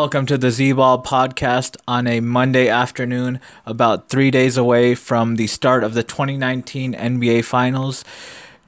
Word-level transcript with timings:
Welcome 0.00 0.24
to 0.26 0.38
the 0.38 0.50
Z 0.50 0.72
Ball 0.72 1.02
podcast 1.02 1.76
on 1.86 2.06
a 2.06 2.20
Monday 2.20 2.68
afternoon, 2.70 3.38
about 3.66 4.08
three 4.08 4.30
days 4.30 4.56
away 4.56 4.94
from 4.94 5.36
the 5.36 5.46
start 5.46 5.84
of 5.84 5.92
the 5.92 6.02
2019 6.02 6.94
NBA 6.94 7.44
Finals. 7.44 8.02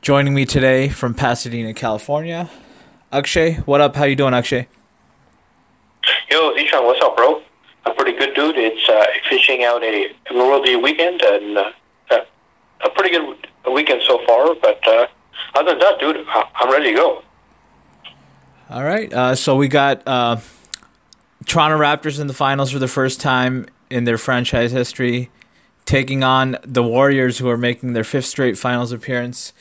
Joining 0.02 0.34
me 0.34 0.44
today 0.44 0.90
from 0.90 1.14
Pasadena, 1.14 1.72
California, 1.72 2.50
Akshay. 3.10 3.54
What 3.64 3.80
up? 3.80 3.96
How 3.96 4.04
you 4.04 4.14
doing, 4.14 4.34
Akshay? 4.34 4.68
Yo, 6.30 6.52
Zishan, 6.54 6.84
what's 6.84 7.00
up, 7.00 7.16
bro? 7.16 7.40
I'm 7.86 7.96
pretty 7.96 8.12
good, 8.12 8.34
dude. 8.34 8.58
It's 8.58 8.86
uh, 8.86 9.02
finishing 9.30 9.64
out 9.64 9.82
a 9.82 10.14
Memorial 10.30 10.82
weekend 10.82 11.22
and 11.22 11.56
uh, 11.56 11.70
a 12.84 12.90
pretty 12.90 13.08
good 13.08 13.48
weekend 13.72 14.02
so 14.06 14.22
far. 14.26 14.54
But 14.56 14.86
uh, 14.86 15.06
other 15.54 15.70
than 15.70 15.78
that, 15.78 15.98
dude, 15.98 16.26
I'm 16.28 16.70
ready 16.70 16.90
to 16.90 16.94
go. 16.94 17.22
All 18.68 18.84
right. 18.84 19.10
Uh, 19.10 19.34
so 19.34 19.56
we 19.56 19.68
got 19.68 20.06
uh, 20.06 20.36
Toronto 21.46 21.78
Raptors 21.78 22.20
in 22.20 22.26
the 22.26 22.34
finals 22.34 22.70
for 22.70 22.78
the 22.78 22.88
first 22.88 23.20
time 23.20 23.66
in 23.90 24.04
their 24.04 24.18
franchise 24.18 24.72
history, 24.72 25.30
taking 25.84 26.22
on 26.22 26.56
the 26.62 26.82
Warriors, 26.82 27.38
who 27.38 27.48
are 27.48 27.58
making 27.58 27.92
their 27.92 28.04
fifth 28.04 28.26
straight 28.26 28.58
finals 28.58 28.92
appearance. 28.92 29.52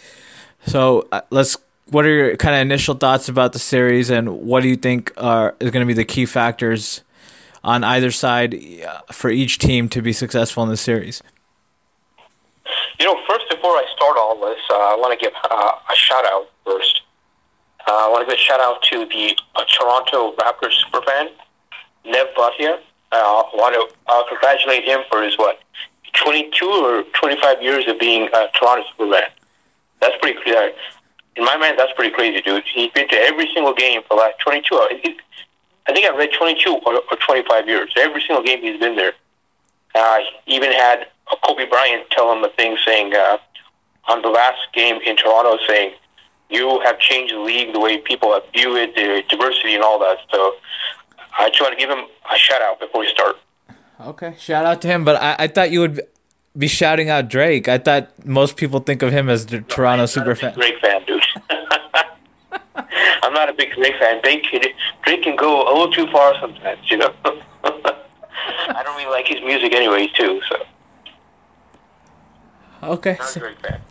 So 0.66 1.08
uh, 1.12 1.22
let's. 1.30 1.58
What 1.88 2.06
are 2.06 2.10
your 2.10 2.38
kind 2.38 2.56
of 2.56 2.62
initial 2.62 2.96
thoughts 2.96 3.28
about 3.28 3.52
the 3.52 3.60
series, 3.60 4.10
and 4.10 4.42
what 4.42 4.64
do 4.64 4.70
you 4.70 4.78
think 4.78 5.12
are 5.18 5.56
is 5.60 5.72
going 5.72 5.86
to 5.86 5.88
be 5.88 5.94
the 5.94 6.06
key 6.06 6.26
factors 6.26 7.02
on 7.66 7.84
either 7.84 8.12
side 8.12 8.56
uh, 8.88 9.02
for 9.12 9.30
each 9.30 9.58
team 9.58 9.90
to 9.90 10.02
be 10.02 10.14
successful 10.14 10.64
in 10.64 10.70
the 10.70 10.78
series? 10.78 11.22
You 12.98 13.08
know, 13.08 13.20
first 13.28 13.46
before 13.50 13.72
I 13.72 13.86
start 13.94 14.16
all 14.18 14.40
this, 14.40 14.60
uh, 14.70 14.74
I 14.74 14.96
want 14.98 15.20
to 15.20 15.26
give 15.26 15.34
uh, 15.50 15.72
a 15.92 15.96
shout 15.96 16.26
out 16.26 16.50
first. 16.66 17.02
Uh, 17.86 17.92
I 17.92 18.10
want 18.10 18.22
to 18.22 18.32
give 18.32 18.40
a 18.40 18.42
shout 18.42 18.62
out 18.62 18.82
to 18.84 19.06
the 19.06 19.38
uh, 19.56 19.66
Toronto 19.66 20.34
Raptors 20.38 20.80
superfan 20.86 21.32
Nav 22.06 22.28
Bhatia. 22.38 22.80
Uh, 23.12 23.16
I 23.16 23.50
want 23.54 23.76
to 23.76 24.12
uh, 24.12 24.24
congratulate 24.30 24.86
him 24.86 25.02
for 25.10 25.22
his 25.22 25.38
what, 25.38 25.60
22 26.14 26.66
or 26.66 27.04
25 27.14 27.62
years 27.62 27.88
of 27.88 28.00
being 28.00 28.30
a 28.34 28.48
Toronto 28.58 28.84
Superman. 28.92 29.30
That's 30.00 30.16
pretty 30.22 30.40
crazy. 30.40 30.74
In 31.36 31.46
my 31.46 31.56
mind, 31.58 31.78
that's 31.78 31.94
pretty 31.94 32.14
crazy, 32.14 32.42
dude. 32.42 32.64
He's 32.74 32.92
been 32.92 33.08
to 33.10 33.16
every 33.16 33.50
single 33.54 33.74
game 33.74 34.02
for 34.04 34.18
the 34.18 34.24
last 34.24 34.40
22. 34.40 34.76
I 34.76 35.94
think 35.94 36.06
I 36.06 36.16
read 36.16 36.30
22 36.38 36.82
or, 36.86 36.96
or 36.96 37.18
25 37.26 37.68
years. 37.68 37.92
Every 37.98 38.22
single 38.22 38.44
game 38.44 38.62
he's 38.62 38.80
been 38.80 38.96
there. 38.96 39.14
Uh, 39.96 40.20
he 40.46 40.56
even 40.56 40.72
had 40.72 41.08
Kobe 41.44 41.68
Bryant 41.68 42.10
tell 42.12 42.32
him 42.32 42.44
a 42.44 42.50
thing 42.50 42.78
saying 42.86 43.14
uh, 43.14 43.38
on 44.08 44.22
the 44.22 44.30
last 44.30 44.60
game 44.74 45.00
in 45.06 45.16
Toronto, 45.18 45.58
saying, 45.68 45.94
"You 46.50 46.80
have 46.82 47.00
changed 47.00 47.34
the 47.34 47.40
league, 47.40 47.74
the 47.74 47.80
way 47.80 47.98
people 47.98 48.40
view 48.54 48.76
it, 48.78 48.96
the 48.96 49.24
diversity, 49.30 49.76
and 49.76 49.84
all 49.84 50.00
that." 50.00 50.20
So 50.32 50.56
I 51.38 51.50
just 51.50 51.62
want 51.62 51.74
to 51.74 51.80
give 51.80 51.90
him 51.90 52.06
a 52.34 52.38
shout 52.38 52.62
out 52.62 52.80
before 52.80 53.02
we 53.02 53.08
start. 53.10 53.38
Okay, 54.00 54.36
shout 54.40 54.66
out 54.66 54.82
to 54.82 54.88
him. 54.88 55.04
But 55.06 55.22
I, 55.22 55.36
I 55.40 55.48
thought 55.48 55.72
you 55.72 55.82
would 55.82 56.02
be 56.58 56.68
shouting 56.68 57.10
out 57.10 57.30
Drake. 57.30 57.68
I 57.68 57.78
thought 57.78 58.26
most 58.26 58.58
people 58.58 58.80
think 58.80 59.02
of 59.02 59.12
him 59.12 59.30
as 59.30 59.46
the 59.46 59.62
Toronto 59.62 60.06
super 60.06 60.36
fan. 60.36 60.54
Drake 60.54 60.80
fan, 60.80 61.04
dude. 61.06 61.24
I'm 63.24 63.34
not 63.34 63.50
a 63.50 63.54
big 63.54 63.74
Drake 63.74 63.96
fan. 64.00 64.22
Drake 64.22 64.44
can, 64.44 64.62
Drake 65.04 65.24
can 65.24 65.36
go 65.36 65.64
a 65.64 65.72
little 65.72 65.92
too 65.92 66.08
far 66.12 66.34
sometimes, 66.40 66.80
you 66.90 66.98
know. 66.98 67.14
I 67.64 68.82
don't 68.84 68.98
really 68.98 69.12
like 69.12 69.28
his 69.28 69.42
music 69.42 69.74
anyway, 69.74 70.08
too. 70.16 70.42
So. 70.50 70.56
Okay. 72.84 73.18
Not 73.20 73.36
a 73.36 73.40
Drake 73.40 73.60
fan. 73.60 73.82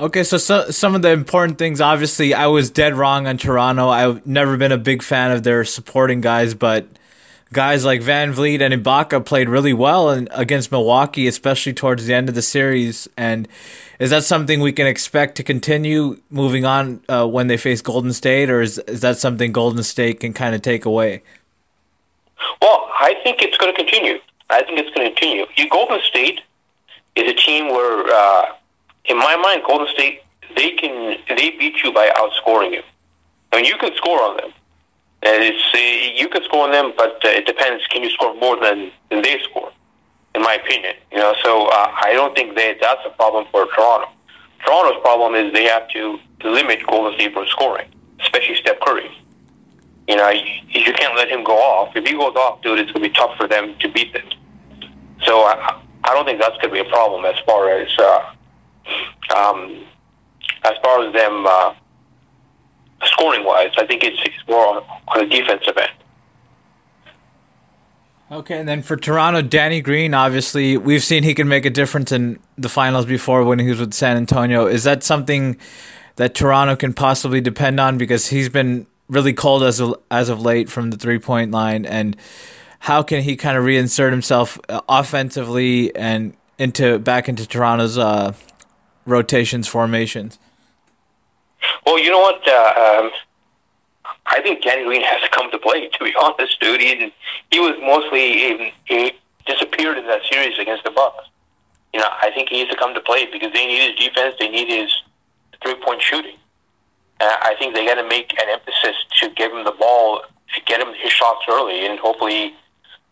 Okay, 0.00 0.24
so, 0.24 0.38
so 0.38 0.70
some 0.70 0.94
of 0.94 1.02
the 1.02 1.10
important 1.10 1.58
things. 1.58 1.78
Obviously, 1.78 2.32
I 2.32 2.46
was 2.46 2.70
dead 2.70 2.94
wrong 2.94 3.26
on 3.26 3.36
Toronto. 3.36 3.90
I've 3.90 4.26
never 4.26 4.56
been 4.56 4.72
a 4.72 4.78
big 4.78 5.02
fan 5.02 5.30
of 5.30 5.42
their 5.42 5.62
supporting 5.62 6.22
guys, 6.22 6.54
but 6.54 6.86
guys 7.52 7.84
like 7.84 8.00
VanVleet 8.00 8.62
and 8.62 8.72
Ibaka 8.72 9.22
played 9.26 9.50
really 9.50 9.74
well 9.74 10.08
in, 10.08 10.26
against 10.30 10.72
Milwaukee, 10.72 11.26
especially 11.26 11.74
towards 11.74 12.06
the 12.06 12.14
end 12.14 12.30
of 12.30 12.34
the 12.34 12.40
series. 12.40 13.10
And 13.18 13.46
is 13.98 14.08
that 14.08 14.24
something 14.24 14.60
we 14.60 14.72
can 14.72 14.86
expect 14.86 15.34
to 15.34 15.42
continue 15.42 16.16
moving 16.30 16.64
on 16.64 17.02
uh, 17.10 17.26
when 17.26 17.48
they 17.48 17.58
face 17.58 17.82
Golden 17.82 18.14
State, 18.14 18.48
or 18.48 18.62
is 18.62 18.78
is 18.78 19.02
that 19.02 19.18
something 19.18 19.52
Golden 19.52 19.82
State 19.82 20.20
can 20.20 20.32
kind 20.32 20.54
of 20.54 20.62
take 20.62 20.86
away? 20.86 21.22
Well, 22.62 22.88
I 22.98 23.16
think 23.22 23.42
it's 23.42 23.58
going 23.58 23.74
to 23.74 23.76
continue. 23.76 24.18
I 24.48 24.62
think 24.62 24.78
it's 24.78 24.96
going 24.96 25.10
to 25.10 25.14
continue. 25.14 25.44
You, 25.56 25.68
Golden 25.68 26.00
State 26.00 26.40
is 27.16 27.30
a 27.30 27.34
team 27.34 27.68
where. 27.68 28.06
Uh, 28.10 28.54
in 29.06 29.18
my 29.18 29.36
mind, 29.36 29.62
Golden 29.66 29.88
State 29.88 30.22
they 30.56 30.72
can 30.72 31.16
they 31.28 31.50
beat 31.50 31.82
you 31.82 31.92
by 31.92 32.10
outscoring 32.16 32.72
you. 32.72 32.82
I 33.52 33.56
mean, 33.56 33.64
you 33.64 33.76
can 33.78 33.94
score 33.96 34.22
on 34.22 34.36
them. 34.36 34.52
And 35.22 35.42
it's 35.42 35.62
uh, 35.74 36.20
you 36.20 36.28
can 36.28 36.42
score 36.44 36.64
on 36.64 36.72
them, 36.72 36.92
but 36.96 37.22
uh, 37.24 37.28
it 37.28 37.46
depends. 37.46 37.86
Can 37.88 38.02
you 38.02 38.10
score 38.10 38.34
more 38.36 38.58
than, 38.58 38.90
than 39.10 39.22
they 39.22 39.38
score? 39.42 39.70
In 40.34 40.42
my 40.42 40.54
opinion, 40.54 40.94
you 41.12 41.18
know. 41.18 41.34
So 41.44 41.66
uh, 41.66 41.92
I 42.02 42.12
don't 42.12 42.34
think 42.34 42.56
that 42.56 42.78
that's 42.80 43.00
a 43.04 43.10
problem 43.10 43.46
for 43.50 43.66
Toronto. 43.74 44.08
Toronto's 44.64 45.00
problem 45.02 45.34
is 45.34 45.52
they 45.52 45.64
have 45.64 45.88
to 45.90 46.18
limit 46.44 46.86
Golden 46.86 47.14
State 47.18 47.34
from 47.34 47.46
scoring, 47.48 47.88
especially 48.20 48.54
Steph 48.56 48.80
Curry. 48.80 49.10
You 50.08 50.16
know, 50.16 50.30
you, 50.30 50.44
you 50.68 50.92
can't 50.92 51.16
let 51.16 51.28
him 51.28 51.44
go 51.44 51.56
off. 51.56 51.94
If 51.96 52.06
he 52.06 52.12
goes 52.12 52.34
off, 52.36 52.62
dude, 52.62 52.78
it's 52.78 52.90
going 52.92 53.02
to 53.02 53.08
be 53.08 53.14
tough 53.14 53.36
for 53.36 53.46
them 53.46 53.76
to 53.78 53.88
beat 53.88 54.12
them. 54.12 54.26
So 55.22 55.40
I, 55.40 55.80
I 56.04 56.14
don't 56.14 56.24
think 56.24 56.40
that's 56.40 56.56
going 56.58 56.74
to 56.74 56.82
be 56.82 56.88
a 56.88 56.90
problem 56.90 57.24
as 57.24 57.38
far 57.44 57.70
as 57.70 57.88
uh, 57.98 58.32
um, 59.36 59.84
as 60.64 60.74
far 60.82 61.04
as 61.04 61.12
them 61.12 61.46
uh, 61.46 61.74
scoring 63.04 63.44
wise, 63.44 63.70
I 63.78 63.86
think 63.86 64.04
it's, 64.04 64.18
it's 64.24 64.48
more 64.48 64.76
on, 64.76 64.82
the 65.18 65.26
defensive 65.26 65.76
end. 65.76 65.90
Okay, 68.32 68.60
and 68.60 68.68
then 68.68 68.82
for 68.82 68.96
Toronto, 68.96 69.42
Danny 69.42 69.80
Green, 69.80 70.14
obviously, 70.14 70.76
we've 70.76 71.02
seen 71.02 71.24
he 71.24 71.34
can 71.34 71.48
make 71.48 71.66
a 71.66 71.70
difference 71.70 72.12
in 72.12 72.38
the 72.56 72.68
finals 72.68 73.06
before 73.06 73.42
when 73.44 73.58
he 73.58 73.68
was 73.68 73.80
with 73.80 73.92
San 73.92 74.16
Antonio. 74.16 74.66
Is 74.66 74.84
that 74.84 75.02
something 75.02 75.56
that 76.14 76.34
Toronto 76.34 76.76
can 76.76 76.92
possibly 76.92 77.40
depend 77.40 77.80
on 77.80 77.98
because 77.98 78.28
he's 78.28 78.48
been 78.48 78.86
really 79.08 79.32
cold 79.32 79.64
as 79.64 79.80
of, 79.80 79.96
as 80.12 80.28
of 80.28 80.40
late 80.40 80.70
from 80.70 80.90
the 80.90 80.96
three 80.96 81.18
point 81.18 81.50
line, 81.50 81.84
and 81.84 82.16
how 82.80 83.02
can 83.02 83.22
he 83.22 83.36
kind 83.36 83.58
of 83.58 83.64
reinsert 83.64 84.12
himself 84.12 84.60
uh, 84.68 84.80
offensively 84.88 85.94
and 85.96 86.34
into 86.56 86.98
back 87.00 87.28
into 87.28 87.48
Toronto's 87.48 87.98
uh, 87.98 88.32
rotations, 89.06 89.68
formations? 89.68 90.38
Well, 91.86 91.98
you 91.98 92.10
know 92.10 92.20
what? 92.20 92.46
Uh, 92.46 93.02
um, 93.02 93.10
I 94.26 94.40
think 94.42 94.62
Danny 94.62 94.84
Green 94.84 95.02
has 95.02 95.20
to 95.22 95.28
come 95.30 95.50
to 95.50 95.58
play. 95.58 95.88
To 95.88 96.04
be 96.04 96.14
honest, 96.22 96.60
dude, 96.60 96.80
he 96.80 97.12
he 97.50 97.60
was 97.60 97.76
mostly 97.80 98.70
he 98.84 99.12
disappeared 99.46 99.98
in 99.98 100.06
that 100.06 100.20
series 100.30 100.58
against 100.58 100.84
the 100.84 100.90
Bucks. 100.90 101.28
You 101.92 102.00
know, 102.00 102.08
I 102.22 102.30
think 102.30 102.50
he 102.50 102.58
needs 102.58 102.70
to 102.70 102.76
come 102.76 102.94
to 102.94 103.00
play 103.00 103.26
because 103.30 103.52
they 103.52 103.66
need 103.66 103.90
his 103.90 103.96
defense. 104.08 104.36
They 104.38 104.48
need 104.48 104.68
his 104.68 104.90
three 105.62 105.74
point 105.74 106.02
shooting. 106.02 106.36
Uh, 107.20 107.36
I 107.42 107.54
think 107.58 107.74
they 107.74 107.84
got 107.84 107.96
to 107.96 108.08
make 108.08 108.32
an 108.40 108.48
emphasis 108.48 108.96
to 109.20 109.30
give 109.30 109.52
him 109.52 109.64
the 109.64 109.72
ball, 109.72 110.22
to 110.54 110.60
get 110.64 110.80
him 110.80 110.94
his 110.94 111.12
shots 111.12 111.44
early, 111.48 111.84
and 111.86 111.98
hopefully 111.98 112.54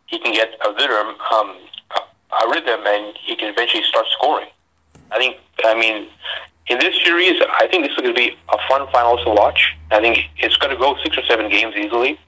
he 0.07 0.19
can 0.19 0.33
get 0.33 0.55
a 0.65 0.73
rhythm, 0.73 1.15
um, 1.31 1.57
a 2.43 2.49
rhythm, 2.49 2.81
and 2.87 3.15
he 3.19 3.37
can 3.37 3.53
eventually 3.53 3.83
start 3.83 4.07
scoring. 4.13 4.49
I 5.11 5.19
think, 5.19 5.37
I 5.65 5.75
mean, 5.75 6.09
in 6.69 6.79
this 6.79 6.95
series, 7.03 7.41
I 7.61 7.67
think 7.69 7.85
this 7.85 7.93
is 7.93 7.99
going 7.99 8.15
to 8.15 8.21
be 8.21 8.37
a 8.49 8.59
fun 8.69 8.87
finals 8.93 9.25
to 9.25 9.31
watch. 9.31 9.75
I 9.91 10.01
think 10.01 10.19
it's 10.39 10.57
going 10.57 10.73
to 10.73 10.79
go 10.79 10.97
six 11.03 11.17
or 11.17 11.25
seven 11.25 11.51
games 11.51 11.75
easily. 11.77 12.19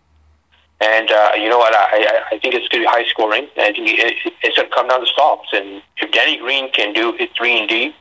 And 0.80 1.10
uh, 1.10 1.32
you 1.36 1.50
know 1.50 1.58
what? 1.58 1.74
I, 1.74 2.22
I 2.32 2.38
think 2.38 2.54
it's 2.54 2.66
going 2.68 2.82
to 2.82 2.88
be 2.88 2.90
high 2.90 3.04
scoring. 3.10 3.48
I 3.58 3.72
think 3.72 3.86
it, 3.88 4.16
it's 4.42 4.56
going 4.56 4.68
to 4.68 4.74
come 4.74 4.88
down 4.88 5.00
to 5.00 5.06
stops. 5.06 5.48
And 5.52 5.82
if 5.98 6.10
Danny 6.10 6.38
Green 6.38 6.72
can 6.72 6.94
do 6.94 7.12
his 7.18 7.28
three 7.36 7.58
and 7.58 7.68
D, 7.68 7.94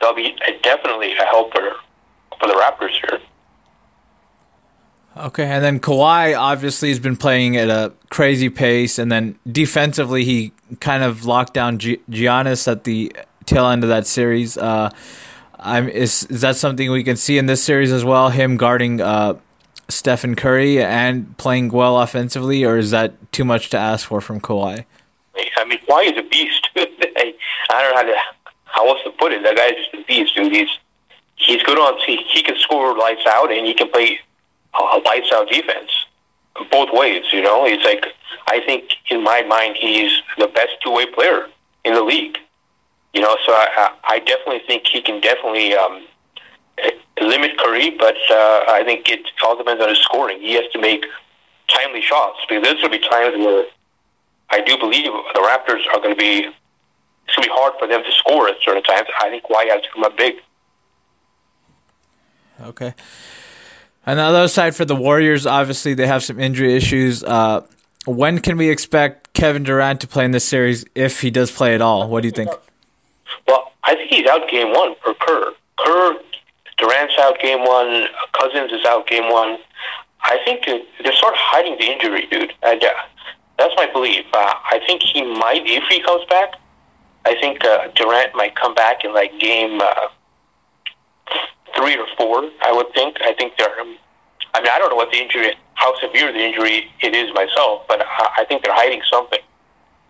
that'll 0.00 0.14
be 0.14 0.36
definitely 0.62 1.12
a 1.14 1.24
helper 1.24 1.72
for, 2.30 2.38
for 2.38 2.46
the 2.46 2.54
Raptors 2.54 2.90
here. 2.90 3.20
Okay, 5.14 5.44
and 5.44 5.62
then 5.62 5.78
Kawhi 5.78 6.38
obviously 6.38 6.88
has 6.88 6.98
been 6.98 7.16
playing 7.16 7.56
at 7.56 7.68
a 7.68 7.92
crazy 8.08 8.48
pace, 8.48 8.98
and 8.98 9.12
then 9.12 9.38
defensively 9.46 10.24
he 10.24 10.52
kind 10.80 11.02
of 11.02 11.26
locked 11.26 11.52
down 11.52 11.78
G- 11.78 12.00
Giannis 12.08 12.70
at 12.70 12.84
the 12.84 13.14
tail 13.44 13.68
end 13.68 13.82
of 13.82 13.88
that 13.88 14.06
series. 14.06 14.56
Uh, 14.56 14.90
I'm 15.58 15.88
is 15.88 16.24
is 16.24 16.40
that 16.40 16.56
something 16.56 16.90
we 16.90 17.04
can 17.04 17.16
see 17.16 17.38
in 17.38 17.46
this 17.46 17.62
series 17.62 17.92
as 17.92 18.04
well? 18.04 18.30
Him 18.30 18.56
guarding 18.56 19.00
uh, 19.00 19.38
Stephen 19.88 20.34
Curry 20.34 20.82
and 20.82 21.36
playing 21.38 21.68
well 21.68 22.00
offensively, 22.00 22.64
or 22.64 22.78
is 22.78 22.90
that 22.90 23.32
too 23.32 23.44
much 23.44 23.70
to 23.70 23.78
ask 23.78 24.08
for 24.08 24.20
from 24.20 24.40
Kawhi? 24.40 24.84
I 25.56 25.64
mean, 25.64 25.78
Kawhi 25.88 26.12
is 26.12 26.18
a 26.18 26.28
beast. 26.28 26.68
I, 26.76 27.34
I 27.70 27.82
don't 27.82 27.90
know 27.90 27.96
how 27.96 28.02
to 28.02 28.16
how 28.64 28.88
else 28.88 29.00
to 29.04 29.10
put 29.12 29.32
it. 29.32 29.42
That 29.42 29.56
guy's 29.56 29.76
just 29.76 29.94
a 29.94 30.04
beast, 30.06 30.34
dude. 30.34 30.52
He's 30.52 30.68
he's 31.36 31.62
good 31.62 31.78
on 31.78 31.98
he, 32.06 32.16
he 32.32 32.42
can 32.42 32.56
score 32.58 32.96
lights 32.96 33.22
out 33.28 33.52
and 33.52 33.66
he 33.66 33.74
can 33.74 33.90
play 33.90 34.18
a 34.74 34.98
lights 35.04 35.30
out 35.32 35.48
defense 35.48 35.90
both 36.70 36.88
ways. 36.92 37.24
You 37.32 37.42
know, 37.42 37.66
he's 37.66 37.84
like 37.84 38.06
I 38.48 38.60
think 38.60 38.90
in 39.10 39.22
my 39.22 39.42
mind 39.42 39.76
he's 39.78 40.10
the 40.38 40.48
best 40.48 40.72
two 40.84 40.92
way 40.92 41.06
player 41.06 41.46
in 41.84 41.94
the 41.94 42.02
league. 42.02 42.38
You 43.14 43.20
know, 43.20 43.36
so 43.44 43.52
I, 43.52 43.94
I 44.04 44.18
definitely 44.20 44.62
think 44.66 44.86
he 44.86 45.02
can 45.02 45.20
definitely 45.20 45.74
um, 45.74 46.06
limit 47.20 47.58
Curry, 47.58 47.90
but 47.90 48.16
uh, 48.30 48.64
I 48.68 48.82
think 48.84 49.08
it 49.08 49.20
all 49.44 49.56
depends 49.56 49.82
on 49.82 49.90
his 49.90 49.98
scoring. 49.98 50.40
He 50.40 50.54
has 50.54 50.64
to 50.72 50.80
make 50.80 51.04
timely 51.68 52.00
shots 52.00 52.40
because 52.48 52.62
there's 52.64 52.80
going 52.80 52.92
to 52.92 52.98
be 52.98 53.08
times 53.08 53.36
where 53.36 53.66
I 54.50 54.60
do 54.62 54.78
believe 54.78 55.10
the 55.34 55.40
Raptors 55.40 55.86
are 55.92 56.00
going 56.00 56.14
to 56.14 56.20
be. 56.20 56.48
It's 57.26 57.36
going 57.36 57.44
to 57.44 57.48
be 57.48 57.54
hard 57.54 57.74
for 57.78 57.86
them 57.86 58.02
to 58.02 58.12
score 58.12 58.48
at 58.48 58.56
certain 58.64 58.82
times. 58.82 59.08
I 59.20 59.30
think 59.30 59.44
Kawhi 59.44 59.68
has 59.68 59.82
to 59.82 59.88
come 59.94 60.04
up 60.04 60.16
big. 60.16 60.34
Okay. 62.60 62.94
On 64.06 64.16
the 64.16 64.22
other 64.22 64.48
side, 64.48 64.74
for 64.74 64.84
the 64.84 64.96
Warriors, 64.96 65.46
obviously 65.46 65.94
they 65.94 66.06
have 66.06 66.24
some 66.24 66.40
injury 66.40 66.74
issues. 66.74 67.22
Uh, 67.22 67.64
when 68.04 68.40
can 68.40 68.56
we 68.56 68.68
expect 68.68 69.32
Kevin 69.32 69.62
Durant 69.62 70.00
to 70.00 70.08
play 70.08 70.24
in 70.24 70.32
this 70.32 70.44
series, 70.44 70.84
if 70.94 71.20
he 71.20 71.30
does 71.30 71.50
play 71.50 71.74
at 71.74 71.80
all? 71.80 72.08
What 72.08 72.22
do 72.22 72.28
you 72.28 72.32
think? 72.32 72.50
I 73.92 73.96
think 73.96 74.10
he's 74.10 74.26
out 74.26 74.48
game 74.48 74.72
one 74.72 74.94
for 75.04 75.12
Kerr. 75.12 75.52
Kerr, 75.78 76.16
Durant's 76.78 77.12
out 77.18 77.38
game 77.40 77.60
one. 77.60 78.06
Cousins 78.32 78.72
is 78.72 78.86
out 78.86 79.06
game 79.06 79.30
one. 79.30 79.58
I 80.22 80.38
think 80.46 80.64
they're 80.64 81.12
sort 81.16 81.34
of 81.34 81.38
hiding 81.38 81.76
the 81.76 81.92
injury, 81.92 82.26
dude. 82.30 82.54
And 82.62 82.82
uh, 82.82 82.88
that's 83.58 83.74
my 83.76 83.92
belief. 83.92 84.24
Uh, 84.32 84.54
I 84.64 84.80
think 84.86 85.02
he 85.02 85.20
might, 85.22 85.66
if 85.66 85.84
he 85.90 86.00
comes 86.00 86.24
back, 86.30 86.54
I 87.26 87.34
think 87.38 87.62
uh, 87.66 87.88
Durant 87.94 88.34
might 88.34 88.56
come 88.56 88.74
back 88.74 89.04
in 89.04 89.12
like 89.12 89.38
game 89.38 89.82
uh, 89.82 90.08
three 91.76 91.98
or 91.98 92.06
four. 92.16 92.48
I 92.64 92.72
would 92.72 92.94
think. 92.94 93.18
I 93.20 93.34
think 93.34 93.58
they're. 93.58 93.78
I 93.78 93.84
mean, 93.84 94.68
I 94.72 94.78
don't 94.78 94.88
know 94.88 94.96
what 94.96 95.12
the 95.12 95.18
injury, 95.18 95.54
how 95.74 95.92
severe 96.00 96.32
the 96.32 96.40
injury 96.40 96.90
it 97.00 97.14
is 97.14 97.32
myself, 97.34 97.82
but 97.88 98.00
I, 98.00 98.40
I 98.40 98.44
think 98.46 98.64
they're 98.64 98.74
hiding 98.74 99.02
something. 99.10 99.40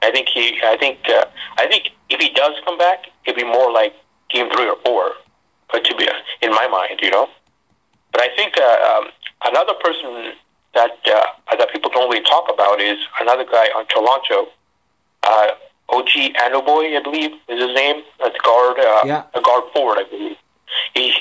I 0.03 0.13
think 0.13 0.29
he. 0.29 0.61
I 0.63 0.77
think. 0.77 1.01
Uh, 1.09 1.25
I 1.59 1.67
think 1.67 1.91
if 2.11 2.21
he 2.21 2.31
does 2.31 2.55
come 2.65 2.79
back, 2.79 3.07
it'd 3.25 3.37
be 3.37 3.45
more 3.45 3.73
like 3.73 3.95
game 4.31 4.51
three 4.51 4.69
or 4.69 4.77
four. 4.85 5.13
But 5.71 5.85
to 5.85 5.97
be 5.97 6.07
in 6.43 6.51
my 6.51 6.69
mind, 6.69 7.01
you 7.03 7.11
know. 7.11 7.29
But 8.13 8.23
I 8.23 8.29
think 8.37 8.59
uh, 8.59 8.99
um, 8.99 9.11
another 9.47 9.73
person 9.83 10.35
that 10.75 10.99
uh, 11.07 11.57
that 11.57 11.71
people 11.73 11.91
don't 11.91 12.11
really 12.11 12.25
talk 12.25 12.51
about 12.53 12.81
is 12.81 12.99
another 13.21 13.45
guy 13.45 13.67
on 13.77 13.87
Toronto. 13.87 14.51
Uh, 15.23 15.47
OG 15.89 16.09
Anunoby, 16.37 16.97
I 16.97 17.03
believe, 17.03 17.33
is 17.49 17.61
his 17.61 17.75
name. 17.75 18.03
That's 18.19 18.37
guard, 18.39 18.79
uh, 18.79 19.03
yeah. 19.05 19.25
a 19.35 19.41
guard 19.41 19.65
forward, 19.73 19.99
I 19.99 20.05
believe. 20.05 20.37
He 20.95 21.15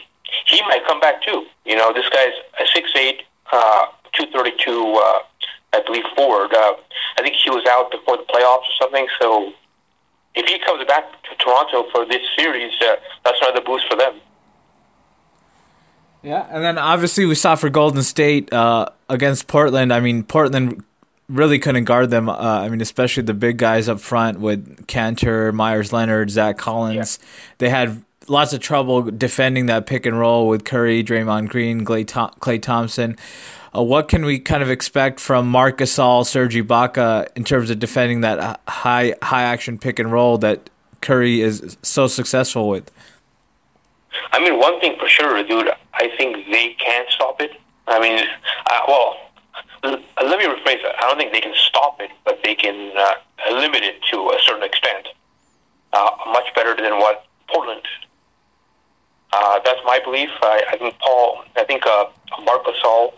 he 0.46 0.62
might 0.64 0.86
come 0.86 1.00
back 1.00 1.22
too. 1.24 1.46
You 1.66 1.76
know, 1.76 1.94
this 1.94 2.08
guy's 2.10 2.34
a 2.60 2.66
six 2.74 2.90
eight, 2.96 3.24
uh, 3.52 3.86
two 4.14 4.26
thirty 4.32 4.52
two, 4.58 4.94
uh, 4.96 5.20
I 5.74 5.82
believe 5.86 6.04
forward. 6.16 6.54
Uh, 6.54 6.74
I 7.18 7.22
think 7.22 7.36
he 7.36 7.50
was 7.50 7.66
out 7.70 7.92
before 7.92 8.18
the 8.18 8.24
playoffs 8.24 8.68
or 8.68 8.76
something. 8.80 9.08
So 9.20 9.54
if 10.36 10.46
he 10.48 10.60
comes 10.60 10.86
back 10.88 11.24
to 11.24 11.36
Toronto 11.38 11.90
for 11.92 12.06
this 12.06 12.22
series, 12.38 12.74
uh, 12.82 12.96
that's 13.24 13.38
another 13.42 13.62
boost 13.62 13.86
for 13.90 13.98
them. 13.98 14.20
Yeah, 16.24 16.48
and 16.52 16.64
then 16.64 16.78
obviously 16.78 17.26
we 17.26 17.36
saw 17.36 17.56
for 17.56 17.70
Golden 17.70 18.04
State 18.04 18.54
uh, 18.54 18.88
against 19.10 19.48
Portland. 19.48 19.92
I 19.92 20.00
mean, 20.00 20.24
Portland 20.24 20.84
really 21.28 21.58
couldn't 21.58 21.86
guard 21.86 22.12
them. 22.12 22.30
Uh, 22.30 22.36
I 22.36 22.70
mean, 22.70 22.82
especially 22.82 23.24
the 23.24 23.34
big 23.34 23.58
guys 23.58 23.90
up 23.90 24.00
front 24.00 24.40
with 24.40 24.86
Kanter, 24.88 25.54
Meyers 25.54 25.92
Leonard, 25.92 26.30
Zach 26.30 26.58
Collins. 26.58 27.18
Yeah. 27.20 27.28
They 27.58 27.70
had 27.70 28.04
lots 28.32 28.54
of 28.54 28.62
trouble 28.62 29.04
defending 29.04 29.66
that 29.68 29.86
pick 29.86 30.06
and 30.06 30.18
roll 30.18 30.48
with 30.48 30.64
Curry, 30.64 31.04
Draymond 31.04 31.50
Green, 31.50 31.86
Clay, 31.86 32.06
Klay 32.06 32.62
Thompson. 32.62 33.18
Uh, 33.76 33.84
what 33.84 34.08
can 34.08 34.26
we 34.26 34.40
kind 34.40 34.64
of 34.64 34.70
expect 34.70 35.20
from 35.20 35.48
Marc 35.48 35.78
Gasol, 35.78 36.26
Serge 36.26 36.56
Ibaka 36.56 37.28
in 37.36 37.44
terms 37.44 37.70
of 37.70 37.80
defending 37.80 38.22
that 38.22 38.60
high 38.68 39.16
high 39.22 39.44
action 39.44 39.78
pick 39.78 40.00
and 40.00 40.12
roll 40.12 40.38
that 40.40 40.70
Curry 41.02 41.42
is 41.42 41.78
so 41.82 42.08
successful 42.08 42.68
with? 42.68 42.90
I 44.32 44.40
mean, 44.40 44.60
one 44.60 44.80
thing 44.80 44.98
for 45.00 45.08
sure, 45.08 45.44
dude. 45.44 45.70
I 45.94 46.10
think 46.18 46.48
they 46.52 46.74
can't 46.74 47.10
stop 47.10 47.42
it. 47.42 47.52
I 47.88 48.00
mean, 48.00 48.26
uh, 48.70 48.82
well, 48.88 49.18
let 49.84 50.40
me 50.40 50.46
rephrase 50.46 50.82
that. 50.84 50.96
I 51.00 51.02
don't 51.02 51.18
think 51.18 51.34
they 51.34 51.42
can 51.42 51.54
stop 51.56 52.00
it, 52.02 52.12
but 52.26 52.40
they 52.44 52.56
can 52.56 52.92
uh, 52.96 53.54
limit 53.54 53.84
it 53.84 54.02
to 54.12 54.18
a 54.30 54.40
certain 54.46 54.64
extent. 54.64 55.08
Uh, 55.94 56.10
much 56.28 56.54
better 56.56 56.76
than 56.76 56.98
what 57.00 57.26
Portland. 57.50 57.82
Uh, 59.34 59.60
that's 59.64 59.80
my 59.86 60.00
belief. 60.04 60.30
I, 60.42 60.62
I 60.72 60.78
think 60.78 60.98
Paul. 61.00 61.44
I 61.58 61.64
think 61.64 61.86
uh, 61.86 62.06
Marc 62.44 62.66
Gasol. 62.66 63.14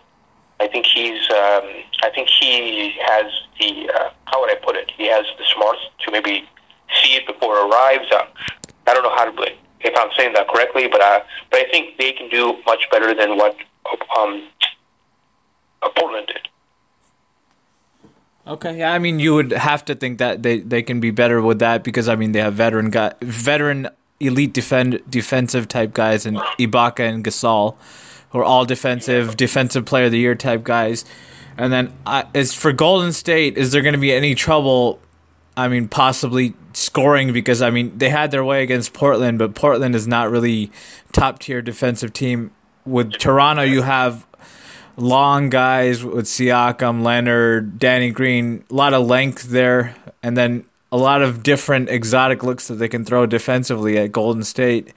I 0.60 0.68
think 0.68 0.86
he's. 0.86 1.22
Um, 1.32 1.64
I 2.04 2.10
think 2.14 2.30
he 2.30 2.96
has 3.06 3.26
the. 3.60 3.90
Uh, 3.94 4.10
how 4.26 4.42
would 4.42 4.52
I 4.52 4.60
put 4.64 4.76
it? 4.76 4.92
He 4.96 5.08
has 5.08 5.26
the 5.38 5.46
smarts 5.56 5.82
to 6.06 6.12
maybe 6.12 6.48
see 7.02 7.16
it 7.16 7.26
before 7.26 7.58
it 7.58 7.68
arrives. 7.68 8.12
Uh, 8.12 8.26
I 8.88 8.94
don't 8.94 9.04
know 9.04 9.16
how 9.16 9.26
to 9.26 9.32
if 9.84 9.94
I'm 9.98 10.10
saying 10.18 10.34
that 10.34 10.48
correctly, 10.48 10.88
but 10.88 11.02
uh, 11.02 11.20
but 11.52 11.60
I 11.60 11.70
think 11.70 11.98
they 11.98 12.14
can 12.14 12.30
do 12.30 12.58
much 12.66 12.90
better 12.92 13.14
than 13.14 13.38
what 13.38 13.56
um, 14.18 14.48
Portland 15.96 16.28
did. 16.28 16.48
Okay, 18.46 18.80
yeah, 18.80 18.94
I 18.94 19.00
mean, 19.00 19.20
you 19.20 19.36
would 19.36 19.52
have 19.52 19.86
to 19.86 19.96
think 19.96 20.18
that 20.18 20.44
they, 20.44 20.60
they 20.60 20.84
can 20.84 21.00
be 21.00 21.12
better 21.12 21.42
with 21.42 21.60
that 21.60 21.84
because 21.84 22.10
I 22.10 22.16
mean 22.16 22.34
they 22.34 22.42
have 22.42 22.56
veteran 22.56 22.90
guy, 22.90 23.14
veteran 23.22 23.88
elite 24.26 24.54
defend 24.54 25.02
defensive 25.10 25.68
type 25.68 25.94
guys 25.94 26.26
and 26.26 26.38
Ibaka 26.60 27.02
and 27.02 27.24
Gasol, 27.24 27.76
who 28.32 28.40
are 28.40 28.44
all 28.44 28.66
defensive 28.66 29.38
defensive 29.38 29.86
player 29.86 30.06
of 30.06 30.12
the 30.12 30.20
year 30.20 30.36
type 30.36 30.64
guys. 30.64 31.06
And 31.58 31.72
then 31.72 31.94
uh, 32.06 32.24
as 32.34 32.54
for 32.54 32.72
Golden 32.72 33.14
State, 33.14 33.58
is 33.58 33.72
there 33.72 33.82
going 33.82 33.94
to 33.94 34.00
be 34.00 34.12
any 34.12 34.36
trouble? 34.36 35.00
I 35.56 35.68
mean, 35.68 35.88
possibly 35.88 36.56
scoring 36.74 37.32
because 37.32 37.62
I 37.62 37.70
mean 37.70 37.98
they 37.98 38.10
had 38.10 38.32
their 38.32 38.44
way 38.44 38.64
against 38.64 38.94
Portland, 38.94 39.38
but 39.38 39.54
Portland 39.56 39.96
is 39.96 40.08
not 40.08 40.32
really 40.32 40.72
top 41.12 41.40
tier 41.40 41.62
defensive 41.62 42.14
team. 42.14 42.52
With 42.86 43.14
Toronto, 43.14 43.62
you 43.62 43.84
have 43.84 44.28
long 44.98 45.50
guys 45.50 46.04
with 46.04 46.26
Siakam, 46.26 47.04
Leonard, 47.04 47.80
Danny 47.80 48.12
Green, 48.12 48.64
a 48.70 48.74
lot 48.74 48.94
of 48.94 49.06
length 49.08 49.44
there, 49.44 49.96
and 50.22 50.36
then 50.36 50.66
a 50.94 50.98
lot 50.98 51.24
of 51.24 51.42
different 51.42 51.90
exotic 51.90 52.44
looks 52.44 52.68
that 52.68 52.76
they 52.76 52.88
can 52.88 53.04
throw 53.04 53.26
defensively 53.26 53.98
at 53.98 54.12
Golden 54.12 54.44
State. 54.44 54.94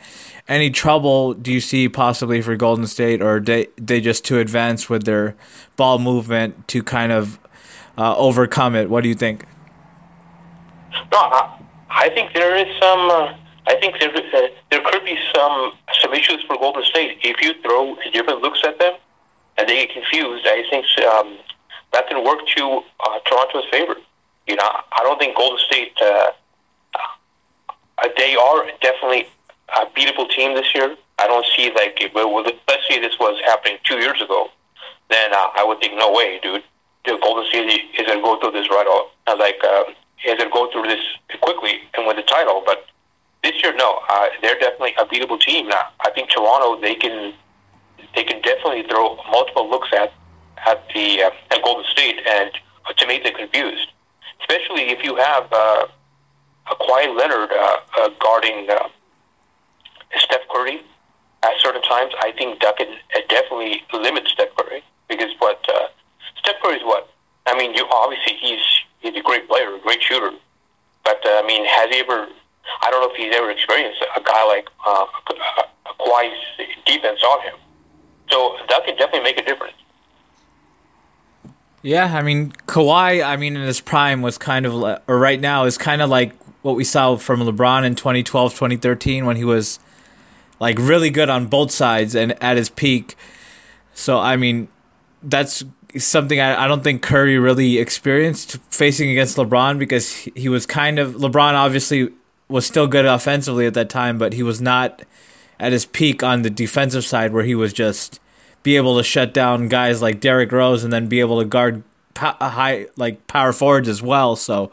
Any 0.46 0.68
trouble 0.68 1.32
do 1.32 1.50
you 1.50 1.58
see 1.58 1.88
possibly 1.88 2.42
for 2.42 2.54
Golden 2.54 2.86
State, 2.86 3.22
or 3.22 3.40
they 3.40 3.68
they 3.78 4.02
just 4.02 4.22
too 4.22 4.38
advanced 4.38 4.90
with 4.90 5.04
their 5.04 5.34
ball 5.76 5.98
movement 5.98 6.68
to 6.68 6.82
kind 6.82 7.12
of 7.12 7.38
uh, 7.96 8.14
overcome 8.14 8.76
it? 8.76 8.90
What 8.90 9.04
do 9.04 9.08
you 9.08 9.14
think? 9.14 9.46
No, 11.10 11.18
I, 11.18 11.62
I 11.88 12.08
think 12.10 12.34
there 12.34 12.54
is 12.56 12.68
some. 12.78 13.10
Uh, 13.10 13.34
I 13.66 13.76
think 13.80 13.98
there 13.98 14.14
uh, 14.14 14.48
there 14.70 14.82
could 14.84 15.02
be 15.02 15.18
some 15.34 15.72
some 16.02 16.12
issues 16.12 16.44
for 16.46 16.58
Golden 16.58 16.84
State 16.84 17.20
if 17.22 17.40
you 17.40 17.54
throw 17.62 17.96
different 18.12 18.42
looks 18.42 18.60
at 18.66 18.78
them 18.78 18.96
and 19.56 19.66
they 19.66 19.86
get 19.86 19.94
confused. 19.94 20.46
I 20.46 20.62
think 20.68 20.84
um, 21.08 21.38
that 21.94 22.06
can 22.06 22.22
work 22.22 22.40
to 22.54 22.82
uh, 23.00 23.18
Toronto's 23.24 23.64
favor 23.70 23.96
you 24.46 24.56
know, 24.56 24.62
I 24.64 25.02
don't 25.02 25.18
think 25.18 25.36
Golden 25.36 25.58
State. 25.66 25.92
Uh, 26.00 26.30
they 28.16 28.36
are 28.36 28.66
definitely 28.80 29.26
a 29.74 29.86
beatable 29.86 30.28
team 30.30 30.54
this 30.54 30.74
year. 30.74 30.96
I 31.18 31.26
don't 31.26 31.46
see 31.56 31.70
like 31.74 31.98
if 32.00 32.14
well, 32.14 32.32
let's 32.42 32.88
say 32.88 33.00
this 33.00 33.18
was 33.18 33.40
happening 33.44 33.78
two 33.84 33.98
years 33.98 34.20
ago, 34.20 34.48
then 35.10 35.32
uh, 35.32 35.48
I 35.56 35.64
would 35.64 35.80
think 35.80 35.94
no 35.98 36.12
way, 36.12 36.38
dude. 36.42 36.62
The 37.04 37.18
Golden 37.22 37.46
State 37.46 37.68
is 37.68 38.06
going 38.06 38.18
to 38.18 38.22
go 38.22 38.38
through 38.40 38.52
this 38.52 38.68
right 38.70 38.86
off. 38.86 39.10
Uh, 39.26 39.36
like 39.38 39.58
uh, 39.64 39.84
is 40.24 40.36
going 40.38 40.50
to 40.50 40.50
go 40.50 40.70
through 40.70 40.88
this 40.88 41.02
quickly 41.40 41.80
and 41.94 42.06
win 42.06 42.16
the 42.16 42.22
title. 42.22 42.62
But 42.64 42.86
this 43.42 43.62
year, 43.62 43.74
no, 43.74 44.00
uh, 44.08 44.26
they're 44.42 44.58
definitely 44.58 44.94
a 44.98 45.06
beatable 45.06 45.40
team. 45.40 45.68
Now, 45.68 45.90
I 46.04 46.10
think 46.10 46.30
Toronto 46.30 46.80
they 46.80 46.94
can 46.94 47.34
they 48.14 48.24
can 48.24 48.40
definitely 48.42 48.84
throw 48.88 49.16
multiple 49.30 49.68
looks 49.68 49.88
at 49.92 50.12
at 50.66 50.86
the 50.94 51.22
uh, 51.22 51.30
at 51.50 51.62
Golden 51.64 51.84
State 51.90 52.20
and 52.28 52.50
to 52.96 53.06
make 53.06 53.24
them 53.24 53.34
confused 53.34 53.88
especially 54.46 54.90
if 54.90 55.02
you 55.02 55.16
have 55.16 55.52
uh, 55.52 55.86
a 56.70 56.74
Kawhi 56.76 57.16
Leonard 57.16 57.50
uh, 57.50 57.76
uh, 57.98 58.10
guarding 58.20 58.68
uh, 58.70 58.88
Steph 60.16 60.46
Curry 60.52 60.82
at 61.42 61.52
certain 61.60 61.82
times. 61.82 62.12
I 62.20 62.32
think 62.32 62.60
that 62.60 62.76
can 62.76 62.88
uh, 63.14 63.20
definitely 63.28 63.82
limit 63.92 64.26
Steph 64.28 64.54
Curry. 64.56 64.82
because 65.08 65.30
what 65.38 65.64
uh, 65.68 65.88
Steph 66.38 66.56
Curry's 66.62 66.82
what? 66.84 67.10
I 67.46 67.56
mean, 67.56 67.74
you 67.74 67.86
obviously 67.90 68.34
he's 68.40 68.62
he's 69.00 69.16
a 69.16 69.22
great 69.22 69.48
player, 69.48 69.74
a 69.74 69.80
great 69.80 70.02
shooter, 70.02 70.32
but 71.04 71.24
uh, 71.24 71.40
I 71.42 71.46
mean, 71.46 71.64
has 71.64 71.90
he 71.90 72.00
ever? 72.00 72.28
I 72.82 72.90
don't 72.90 73.00
know 73.00 73.10
if 73.10 73.16
he's 73.16 73.34
ever 73.34 73.50
experienced 73.50 74.02
a 74.16 74.20
guy 74.20 74.44
like 74.46 74.68
uh, 74.84 75.06
Kawhi's 76.00 76.34
defense 76.84 77.22
on 77.22 77.42
him. 77.42 77.54
So 78.28 78.56
that 78.68 78.84
could 78.84 78.98
definitely 78.98 79.22
make 79.22 79.38
a 79.38 79.44
difference. 79.44 79.76
Yeah, 81.86 82.12
I 82.16 82.22
mean 82.22 82.50
Kawhi. 82.66 83.24
I 83.24 83.36
mean 83.36 83.54
in 83.54 83.62
his 83.62 83.80
prime 83.80 84.20
was 84.20 84.38
kind 84.38 84.66
of, 84.66 84.74
or 84.74 85.18
right 85.18 85.40
now 85.40 85.66
is 85.66 85.78
kind 85.78 86.02
of 86.02 86.10
like 86.10 86.32
what 86.62 86.74
we 86.74 86.82
saw 86.82 87.16
from 87.16 87.40
LeBron 87.40 87.84
in 87.84 87.94
2012, 87.94 88.54
2013 88.54 89.24
when 89.24 89.36
he 89.36 89.44
was 89.44 89.78
like 90.58 90.78
really 90.80 91.10
good 91.10 91.30
on 91.30 91.46
both 91.46 91.70
sides 91.70 92.16
and 92.16 92.42
at 92.42 92.56
his 92.56 92.68
peak. 92.70 93.14
So 93.94 94.18
I 94.18 94.34
mean, 94.34 94.66
that's 95.22 95.62
something 95.96 96.40
I, 96.40 96.64
I 96.64 96.66
don't 96.66 96.82
think 96.82 97.02
Curry 97.02 97.38
really 97.38 97.78
experienced 97.78 98.56
facing 98.68 99.10
against 99.10 99.36
LeBron 99.36 99.78
because 99.78 100.12
he 100.12 100.48
was 100.48 100.66
kind 100.66 100.98
of 100.98 101.14
LeBron 101.14 101.54
obviously 101.54 102.10
was 102.48 102.66
still 102.66 102.88
good 102.88 103.04
offensively 103.04 103.64
at 103.64 103.74
that 103.74 103.90
time, 103.90 104.18
but 104.18 104.32
he 104.32 104.42
was 104.42 104.60
not 104.60 105.04
at 105.60 105.70
his 105.70 105.86
peak 105.86 106.24
on 106.24 106.42
the 106.42 106.50
defensive 106.50 107.04
side 107.04 107.32
where 107.32 107.44
he 107.44 107.54
was 107.54 107.72
just 107.72 108.18
be 108.66 108.74
able 108.74 108.96
to 108.96 109.04
shut 109.04 109.32
down 109.32 109.68
guys 109.68 110.02
like 110.02 110.18
Derrick 110.18 110.50
Rose 110.50 110.82
and 110.82 110.92
then 110.92 111.06
be 111.06 111.20
able 111.20 111.38
to 111.38 111.44
guard 111.44 111.84
high 112.16 112.88
like 112.96 113.24
power 113.28 113.52
forwards 113.52 113.88
as 113.88 114.02
well. 114.02 114.34
So 114.34 114.72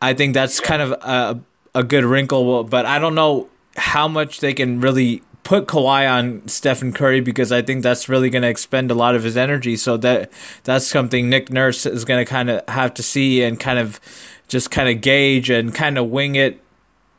I 0.00 0.14
think 0.14 0.32
that's 0.32 0.60
kind 0.60 0.80
of 0.80 0.92
a 0.92 1.40
a 1.74 1.82
good 1.82 2.04
wrinkle, 2.04 2.62
but 2.62 2.86
I 2.86 3.00
don't 3.00 3.16
know 3.16 3.48
how 3.76 4.06
much 4.06 4.38
they 4.38 4.54
can 4.54 4.80
really 4.80 5.22
put 5.42 5.66
Kawhi 5.66 6.08
on 6.08 6.46
Stephen 6.46 6.92
Curry 6.92 7.20
because 7.20 7.50
I 7.50 7.62
think 7.62 7.82
that's 7.82 8.08
really 8.08 8.30
going 8.30 8.42
to 8.42 8.48
expend 8.48 8.92
a 8.92 8.94
lot 8.94 9.16
of 9.16 9.24
his 9.24 9.36
energy. 9.36 9.74
So 9.74 9.96
that 9.96 10.30
that's 10.62 10.86
something 10.86 11.28
Nick 11.28 11.50
Nurse 11.50 11.84
is 11.84 12.04
going 12.04 12.24
to 12.24 12.30
kind 12.30 12.48
of 12.48 12.68
have 12.68 12.94
to 12.94 13.02
see 13.02 13.42
and 13.42 13.58
kind 13.58 13.80
of 13.80 13.98
just 14.46 14.70
kind 14.70 14.88
of 14.88 15.00
gauge 15.00 15.50
and 15.50 15.74
kind 15.74 15.98
of 15.98 16.10
wing 16.10 16.36
it 16.36 16.60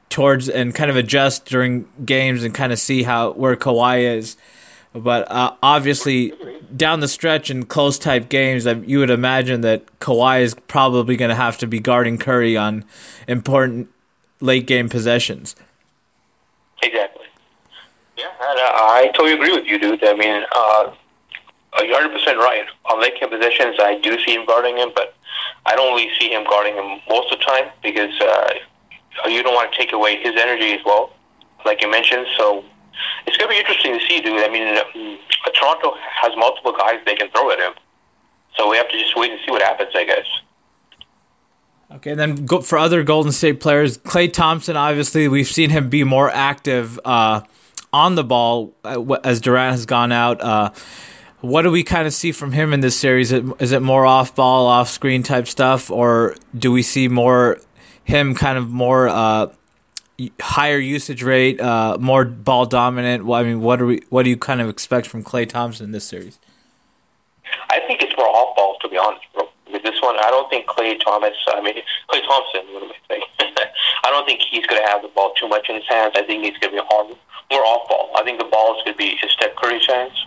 towards 0.10 0.48
and 0.48 0.74
kind 0.74 0.90
of 0.90 0.96
adjust 0.96 1.46
during 1.46 1.86
games 2.06 2.46
and 2.46 2.56
kind 2.56 2.72
of 2.72 2.80
see 2.80 3.04
how 3.04 3.32
where 3.34 3.58
Kawhi 3.58 4.16
is. 4.16 4.38
But 4.94 5.30
uh, 5.32 5.56
obviously, 5.62 6.34
down 6.76 7.00
the 7.00 7.08
stretch 7.08 7.52
in 7.52 7.66
close 7.66 8.00
type 8.00 8.28
games, 8.30 8.66
you 8.66 9.00
would 9.00 9.12
imagine 9.12 9.62
that 9.62 10.00
Kawhi 10.00 10.42
is 10.42 10.56
probably 10.68 11.16
going 11.16 11.30
to 11.30 11.36
have 11.36 11.58
to 11.60 11.68
be 11.68 11.80
guarding 11.80 12.18
Curry 12.18 12.58
on 12.58 12.86
important 13.28 13.90
late 14.42 14.66
game 14.66 14.90
possessions. 14.90 15.56
Exactly. 16.82 17.26
Yeah, 18.18 18.26
and, 18.42 18.60
uh, 18.60 18.64
I 18.64 19.12
totally 19.14 19.34
agree 19.34 19.52
with 19.52 19.66
you, 19.66 19.78
dude. 19.80 20.04
I 20.04 20.14
mean, 20.14 20.44
uh, 20.56 20.92
you're 21.84 21.94
100 21.94 22.12
percent 22.12 22.38
right. 22.38 22.66
On 22.86 23.00
late 23.00 23.20
game 23.20 23.30
possessions, 23.30 23.76
I 23.80 24.00
do 24.02 24.18
see 24.26 24.34
him 24.34 24.46
guarding 24.46 24.78
him, 24.78 24.90
but 24.96 25.14
I 25.66 25.76
don't 25.76 25.96
really 25.96 26.10
see 26.20 26.32
him 26.32 26.44
guarding 26.46 26.76
him 26.76 27.00
most 27.08 27.32
of 27.32 27.40
the 27.40 27.46
time 27.46 27.66
because 27.84 28.20
uh, 28.20 28.50
you 29.28 29.44
don't 29.44 29.54
want 29.54 29.72
to 29.72 29.78
take 29.78 29.94
away 29.94 30.18
his 30.18 30.34
energy 30.36 30.74
as 30.74 30.80
well, 30.84 31.12
like 31.66 31.82
you 31.82 31.92
mentioned. 31.92 32.26
So 32.38 32.64
it's 33.26 33.38
going 33.38 33.50
to 33.50 33.54
be 33.54 33.60
interesting 33.60 33.98
to 33.98 34.06
see, 34.06 34.22
dude. 34.22 34.44
I 34.44 34.50
mean, 34.50 34.78
uh, 34.78 35.52
Toronto 35.54 35.96
has 36.22 36.32
multiple 36.38 36.74
guys 36.78 36.96
they 37.06 37.16
can 37.16 37.30
throw 37.32 37.52
at 37.52 37.60
him, 37.60 37.74
so 38.56 38.70
we 38.70 38.78
have 38.78 38.90
to 38.90 39.00
just 39.00 39.16
wait 39.16 39.32
and 39.32 39.40
see 39.46 39.52
what 39.52 39.62
happens, 39.62 39.92
I 39.96 40.06
guess. 40.06 40.26
Okay, 41.92 42.14
then 42.14 42.46
go, 42.46 42.62
for 42.62 42.78
other 42.78 43.04
Golden 43.04 43.32
State 43.32 43.60
players, 43.60 43.98
Klay 43.98 44.32
Thompson. 44.32 44.78
Obviously, 44.78 45.28
we've 45.28 45.48
seen 45.48 45.72
him 45.72 45.90
be 45.90 46.04
more 46.04 46.30
active 46.30 47.00
uh, 47.04 47.42
on 47.92 48.14
the 48.14 48.24
ball 48.24 48.76
uh, 48.84 49.02
as 49.24 49.42
Durant 49.42 49.72
has 49.72 49.88
gone 49.88 50.12
out. 50.12 50.40
Uh, 50.40 50.70
what 51.42 51.64
do 51.64 51.72
we 51.72 51.84
kind 51.84 52.06
of 52.06 52.14
see 52.14 52.32
from 52.32 52.52
him 52.52 52.74
in 52.74 52.82
this 52.82 53.00
series? 53.00 53.32
Is 53.32 53.44
it, 53.44 53.62
is 53.62 53.72
it 53.72 53.82
more 53.82 54.06
off 54.06 54.36
ball, 54.36 54.68
off 54.68 54.90
screen 54.90 55.24
type 55.24 55.48
stuff, 55.48 55.90
or 55.90 56.36
do 56.56 56.72
we 56.72 56.84
see 56.84 57.08
more 57.08 57.60
him 58.04 58.36
kind 58.36 58.58
of 58.58 58.70
more 58.70 59.08
uh, 59.08 59.48
higher 60.40 60.78
usage 60.78 61.24
rate, 61.24 61.60
uh, 61.60 61.98
more 62.00 62.26
ball 62.26 62.66
dominant? 62.66 63.26
Well, 63.26 63.40
I 63.40 63.44
mean, 63.44 63.62
what 63.62 63.80
do 63.80 63.86
we 63.86 64.02
what 64.10 64.24
do 64.24 64.30
you 64.30 64.38
kind 64.38 64.62
of 64.62 64.70
expect 64.70 65.08
from 65.08 65.24
Klay 65.24 65.48
Thompson 65.48 65.86
in 65.86 65.92
this 65.92 66.06
series? 66.06 66.40
I 67.70 67.80
think 67.88 68.02
it's 68.02 68.16
more 68.18 68.28
off 68.28 68.56
ball, 68.56 68.78
to 68.82 68.90
be 68.90 68.98
honest, 68.98 69.26
bro. 69.34 69.50
With 69.72 69.84
this 69.84 70.02
one, 70.02 70.16
I 70.18 70.30
don't 70.30 70.50
think 70.50 70.68
Klay 70.68 71.00
Thomas. 71.04 71.36
I 71.48 71.62
mean, 71.62 71.76
Klay 72.10 72.22
Thompson. 72.26 72.62
What 72.74 72.84
am 72.84 72.90
I 72.90 72.96
saying? 73.08 73.24
I 74.04 74.10
don't 74.10 74.26
think 74.26 74.42
he's 74.42 74.66
going 74.66 74.82
to 74.82 74.88
have 74.88 75.02
the 75.02 75.10
ball 75.10 75.34
too 75.40 75.48
much 75.48 75.70
in 75.70 75.76
his 75.76 75.88
hands. 75.88 76.14
I 76.16 76.24
think 76.24 76.44
he's 76.44 76.58
going 76.58 76.74
to 76.76 76.82
be 76.82 76.88
hard, 76.90 77.16
more 77.52 77.62
off 77.62 77.88
ball. 77.88 78.12
I 78.16 78.24
think 78.24 78.40
the 78.40 78.46
ball 78.46 78.78
is 78.78 78.84
going 78.84 78.94
to 78.94 78.98
be 78.98 79.20
in 79.22 79.30
Steph 79.30 79.56
Curry's 79.56 79.86
hands 79.86 80.26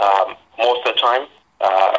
um, 0.00 0.36
most 0.58 0.86
of 0.86 0.94
the 0.94 1.00
time. 1.00 1.26
Uh, 1.60 1.98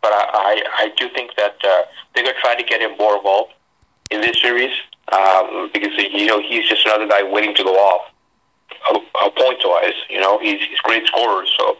but 0.00 0.12
I, 0.12 0.24
I, 0.32 0.62
I 0.84 0.92
do 0.96 1.08
think 1.10 1.32
that 1.36 1.56
uh, 1.64 1.82
they're 2.14 2.24
going 2.24 2.34
to 2.34 2.40
try 2.40 2.54
to 2.54 2.62
get 2.62 2.80
him 2.80 2.96
more 2.96 3.16
involved 3.16 3.52
in 4.10 4.20
this 4.20 4.40
series 4.40 4.72
um, 5.12 5.70
because 5.72 5.92
you 5.96 6.26
know 6.26 6.40
he's 6.40 6.68
just 6.68 6.84
another 6.86 7.08
guy 7.08 7.22
waiting 7.22 7.54
to 7.54 7.64
go 7.64 7.74
off, 7.74 8.10
uh, 8.90 9.30
points 9.30 9.64
wise. 9.64 9.94
You 10.10 10.20
know 10.20 10.38
he's 10.38 10.60
he's 10.60 10.78
great 10.80 11.06
scorer, 11.06 11.44
so 11.58 11.78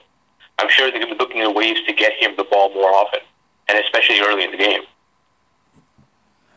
I'm 0.59 0.69
sure 0.69 0.91
they're 0.91 1.01
going 1.01 1.13
to 1.13 1.15
be 1.15 1.19
looking 1.19 1.41
at 1.43 1.55
ways 1.55 1.79
to 1.87 1.93
get 1.93 2.13
him 2.19 2.33
the 2.37 2.45
ball 2.45 2.73
more 2.75 2.91
often, 2.91 3.21
and 3.69 3.79
especially 3.79 4.21
early 4.21 4.45
in 4.45 4.51
the 4.51 4.57
game. 4.57 4.83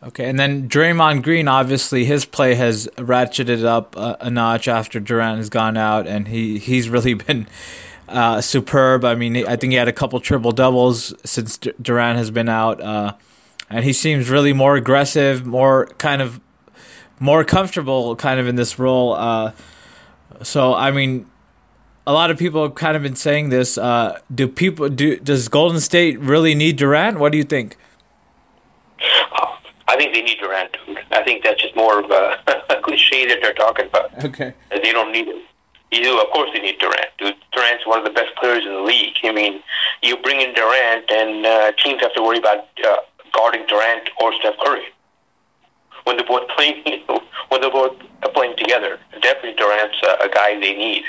Okay, 0.03 0.27
and 0.27 0.39
then 0.39 0.67
Draymond 0.67 1.21
Green, 1.21 1.47
obviously 1.47 2.05
his 2.05 2.25
play 2.25 2.55
has 2.55 2.87
ratcheted 2.95 3.63
up 3.63 3.95
a, 3.95 4.17
a 4.21 4.29
notch 4.31 4.67
after 4.67 4.99
Durant 4.99 5.37
has 5.37 5.49
gone 5.49 5.77
out, 5.77 6.07
and 6.07 6.27
he 6.27 6.57
he's 6.57 6.89
really 6.89 7.13
been. 7.15 7.47
Uh, 8.07 8.41
superb. 8.41 9.05
I 9.05 9.15
mean, 9.15 9.47
I 9.47 9.55
think 9.55 9.71
he 9.71 9.77
had 9.77 9.87
a 9.87 9.93
couple 9.93 10.19
triple 10.19 10.51
doubles 10.51 11.13
since 11.23 11.57
Durant 11.57 12.17
has 12.17 12.29
been 12.29 12.49
out. 12.49 12.81
Uh, 12.81 13.13
and 13.71 13.83
he 13.85 13.93
seems 13.93 14.29
really 14.29 14.53
more 14.53 14.75
aggressive, 14.75 15.45
more 15.45 15.87
kind 15.97 16.21
of 16.21 16.39
more 17.19 17.43
comfortable, 17.43 18.15
kind 18.15 18.39
of 18.39 18.47
in 18.47 18.55
this 18.55 18.77
role. 18.79 19.13
Uh, 19.13 19.51
so 20.43 20.73
I 20.73 20.91
mean, 20.91 21.25
a 22.05 22.13
lot 22.13 22.31
of 22.31 22.37
people 22.37 22.63
have 22.63 22.75
kind 22.75 22.95
of 22.95 23.03
been 23.03 23.15
saying 23.15 23.49
this. 23.49 23.77
Uh, 23.77 24.19
do 24.33 24.47
people 24.47 24.89
do? 24.89 25.17
Does 25.17 25.47
Golden 25.47 25.79
State 25.79 26.19
really 26.19 26.55
need 26.55 26.75
Durant? 26.77 27.19
What 27.19 27.31
do 27.31 27.37
you 27.37 27.43
think? 27.43 27.77
I 29.87 29.97
think 29.97 30.13
they 30.13 30.21
need 30.21 30.37
Durant. 30.39 30.77
dude. 30.85 30.99
I 31.11 31.21
think 31.23 31.43
that's 31.43 31.61
just 31.61 31.75
more 31.75 31.99
of 31.99 32.09
a, 32.09 32.39
a 32.77 32.81
cliche 32.81 33.27
that 33.27 33.39
they're 33.41 33.53
talking 33.53 33.87
about. 33.87 34.23
Okay. 34.23 34.53
They 34.69 34.91
don't 34.91 35.11
need 35.11 35.27
him. 35.27 35.41
You 35.91 36.03
do, 36.03 36.21
of 36.21 36.27
course, 36.31 36.49
they 36.53 36.61
need 36.61 36.79
Durant. 36.79 37.09
Dude, 37.19 37.35
Durant's 37.51 37.85
one 37.85 37.99
of 37.99 38.05
the 38.05 38.11
best 38.11 38.33
players 38.37 38.63
in 38.65 38.71
the 38.71 38.81
league. 38.81 39.15
I 39.25 39.33
mean, 39.33 39.61
you 40.01 40.15
bring 40.15 40.39
in 40.39 40.53
Durant, 40.53 41.11
and 41.11 41.45
uh, 41.45 41.71
teams 41.73 42.01
have 42.01 42.13
to 42.13 42.23
worry 42.23 42.37
about 42.37 42.67
uh, 42.87 42.97
guarding 43.33 43.65
Durant 43.67 44.09
or 44.21 44.33
Steph 44.39 44.55
Curry 44.63 44.85
when 46.03 46.17
they're 46.17 46.27
both 46.27 46.47
playing 46.55 46.83
when 47.49 47.61
they're 47.61 47.71
both 47.71 47.97
playing 48.33 48.55
together. 48.57 48.99
Definitely 49.21 49.53
Durant's 49.53 49.97
a, 50.03 50.25
a 50.25 50.29
guy 50.29 50.59
they 50.59 50.73
need. 50.73 51.03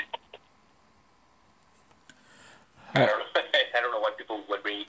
Uh, 2.95 2.99
I 2.99 3.05
don't, 3.05 3.19
know, 3.19 3.41
I 3.75 3.81
don't 3.81 3.91
know 3.91 3.99
why 3.99 4.11
people 4.17 4.43
would, 4.49 4.61
bring, 4.61 4.83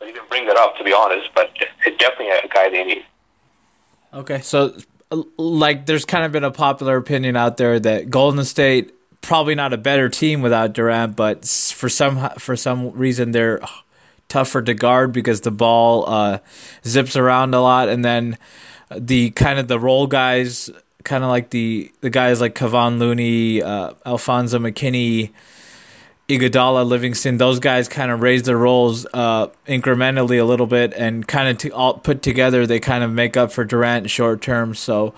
would 0.00 0.08
even 0.10 0.22
bring 0.28 0.46
that 0.46 0.56
up, 0.56 0.76
to 0.76 0.84
be 0.84 0.92
honest, 0.92 1.30
but 1.34 1.50
it's 1.86 1.96
definitely 1.96 2.28
a 2.28 2.48
guy 2.48 2.68
they 2.68 2.84
need. 2.84 3.04
Okay, 4.12 4.40
so 4.40 4.76
like, 5.38 5.86
there's 5.86 6.04
kind 6.04 6.24
of 6.24 6.32
been 6.32 6.44
a 6.44 6.50
popular 6.50 6.96
opinion 6.96 7.36
out 7.36 7.56
there 7.56 7.80
that 7.80 8.10
Golden 8.10 8.44
State 8.44 8.92
probably 9.20 9.54
not 9.54 9.72
a 9.72 9.78
better 9.78 10.08
team 10.08 10.42
without 10.42 10.72
Durant, 10.72 11.16
but 11.16 11.46
for 11.46 11.88
some 11.88 12.30
for 12.38 12.56
some 12.56 12.90
reason 12.92 13.32
they're 13.32 13.60
tougher 14.28 14.62
to 14.62 14.74
guard 14.74 15.12
because 15.12 15.40
the 15.40 15.50
ball 15.50 16.08
uh, 16.08 16.38
zips 16.84 17.16
around 17.16 17.54
a 17.54 17.60
lot, 17.60 17.88
and 17.88 18.04
then 18.04 18.38
the 18.94 19.30
kind 19.30 19.58
of 19.58 19.68
the 19.68 19.78
role 19.78 20.06
guys, 20.06 20.70
kind 21.04 21.24
of 21.24 21.30
like 21.30 21.50
the 21.50 21.92
the 22.00 22.10
guys 22.10 22.40
like 22.40 22.54
Kevon 22.54 22.98
Looney, 22.98 23.62
uh, 23.62 23.92
Alfonzo 24.06 24.58
McKinnie. 24.58 25.30
Iguodala, 26.28 26.86
Livingston, 26.86 27.38
those 27.38 27.58
guys 27.58 27.88
kind 27.88 28.10
of 28.10 28.20
raise 28.20 28.42
their 28.42 28.58
roles 28.58 29.06
uh, 29.14 29.46
incrementally 29.66 30.38
a 30.38 30.44
little 30.44 30.66
bit, 30.66 30.92
and 30.92 31.26
kind 31.26 31.48
of 31.64 31.72
all 31.72 31.94
put 31.94 32.20
together, 32.20 32.66
they 32.66 32.78
kind 32.78 33.02
of 33.02 33.10
make 33.10 33.34
up 33.34 33.50
for 33.50 33.64
Durant 33.64 34.10
short 34.10 34.42
term. 34.42 34.74
So, 34.74 35.14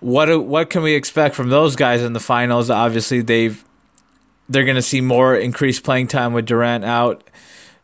what 0.00 0.46
what 0.46 0.70
can 0.70 0.80
we 0.80 0.94
expect 0.94 1.34
from 1.34 1.50
those 1.50 1.76
guys 1.76 2.00
in 2.00 2.14
the 2.14 2.20
finals? 2.20 2.70
Obviously, 2.70 3.20
they've 3.20 3.62
they're 4.48 4.64
going 4.64 4.76
to 4.76 4.82
see 4.82 5.00
more 5.00 5.34
increased 5.36 5.84
playing 5.84 6.06
time 6.06 6.32
with 6.32 6.46
Durant 6.46 6.84
out. 6.84 7.22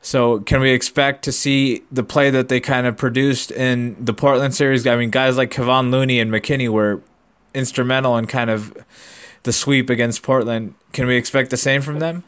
So 0.04 0.40
can 0.40 0.60
we 0.60 0.72
expect 0.72 1.22
to 1.24 1.32
see 1.32 1.84
the 1.90 2.02
play 2.02 2.28
that 2.30 2.48
they 2.48 2.58
kind 2.58 2.88
of 2.88 2.96
produced 2.96 3.52
in 3.52 3.96
the 4.04 4.12
Portland 4.12 4.52
series? 4.52 4.84
I 4.84 4.96
mean, 4.96 5.10
guys 5.10 5.36
like 5.36 5.52
Kevon 5.52 5.92
Looney 5.92 6.18
and 6.18 6.28
McKinnie 6.30 6.68
were 6.68 7.00
instrumental 7.54 8.18
in 8.18 8.26
kind 8.26 8.50
of 8.50 8.76
the 9.44 9.52
sweep 9.52 9.88
against 9.88 10.24
Portland. 10.24 10.74
Can 10.92 11.06
we 11.06 11.16
expect 11.16 11.50
the 11.50 11.56
same 11.56 11.82
from 11.82 12.00
them? 12.00 12.24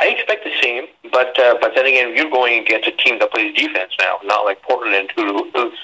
I 0.00 0.06
expect 0.06 0.42
the 0.42 0.52
same, 0.60 0.86
but 1.12 1.38
uh, 1.38 1.56
but 1.60 1.72
then 1.74 1.86
again, 1.86 2.16
you're 2.16 2.30
going 2.30 2.60
against 2.62 2.88
a 2.88 2.92
team 2.92 3.20
that 3.20 3.32
plays 3.32 3.54
defense 3.54 3.92
now, 3.98 4.18
not 4.24 4.44
like 4.44 4.60
Portland, 4.62 5.12
who 5.14 5.50
whose, 5.54 5.78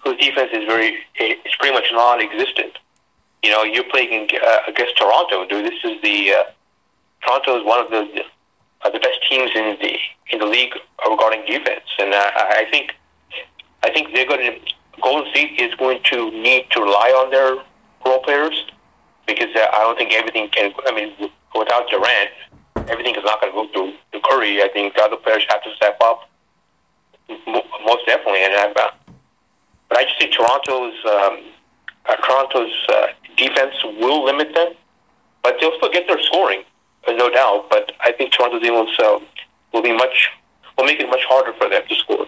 whose 0.00 0.18
defense 0.18 0.50
is 0.52 0.64
very 0.66 0.98
it's 1.14 1.56
pretty 1.56 1.74
much 1.74 1.86
non-existent. 1.92 2.78
You 3.44 3.50
know, 3.52 3.62
you're 3.62 3.88
playing 3.90 4.28
uh, 4.34 4.58
against 4.66 4.96
Toronto, 4.96 5.46
dude. 5.46 5.64
This 5.64 5.78
is 5.84 6.02
the 6.02 6.32
uh, 6.32 6.42
Toronto 7.22 7.60
is 7.60 7.64
one 7.64 7.84
of 7.84 7.90
the 7.90 8.24
uh, 8.86 8.90
the 8.90 9.00
best 9.00 9.18
teams 9.28 9.50
in 9.54 9.76
the 9.80 9.96
in 10.32 10.38
the 10.38 10.46
league 10.46 10.74
regarding 11.08 11.44
defense, 11.46 11.84
and 11.98 12.14
uh, 12.14 12.30
I 12.34 12.66
think 12.70 12.92
I 13.82 13.90
think 13.90 14.14
they're 14.14 14.26
going 14.26 14.40
to 14.40 15.00
Golden 15.02 15.30
State 15.30 15.60
is 15.60 15.74
going 15.74 16.00
to 16.04 16.30
need 16.30 16.66
to 16.70 16.80
rely 16.80 17.10
on 17.10 17.30
their 17.30 17.56
role 18.04 18.20
players 18.22 18.64
because 19.26 19.54
uh, 19.54 19.66
I 19.72 19.78
don't 19.82 19.96
think 19.96 20.12
everything 20.12 20.48
can. 20.48 20.72
I 20.86 20.92
mean, 20.94 21.30
without 21.54 21.88
Durant, 21.90 22.30
everything 22.88 23.14
is 23.14 23.24
not 23.24 23.40
going 23.40 23.52
to 23.52 23.56
go 23.56 23.72
through, 23.72 23.92
through 24.10 24.20
Curry. 24.24 24.62
I 24.62 24.68
think 24.68 24.94
the 24.94 25.02
other 25.02 25.16
players 25.16 25.44
have 25.48 25.62
to 25.64 25.74
step 25.74 25.98
up 26.02 26.28
most 27.28 28.06
definitely, 28.06 28.44
and 28.44 28.54
uh, 28.76 28.92
but 29.88 29.98
I 29.98 30.04
just 30.04 30.18
think 30.18 30.32
Toronto's 30.32 30.94
um, 31.04 31.38
uh, 32.06 32.16
Toronto's 32.24 32.86
uh, 32.88 33.06
defense 33.36 33.74
will 34.00 34.24
limit 34.24 34.54
them, 34.54 34.74
but 35.42 35.56
they'll 35.60 35.76
still 35.76 35.92
get 35.92 36.06
their 36.08 36.22
scoring, 36.22 36.62
no 37.14 37.30
doubt. 37.30 37.66
But 37.70 37.92
I 38.00 38.12
think 38.12 38.32
Toronto's 38.32 38.62
defense 38.62 38.90
uh, 38.98 39.18
will 39.72 39.82
be 39.82 39.92
much 39.92 40.30
will 40.76 40.84
make 40.84 41.00
it 41.00 41.08
much 41.08 41.24
harder 41.28 41.52
for 41.54 41.68
them 41.68 41.82
to 41.88 41.94
score. 41.94 42.26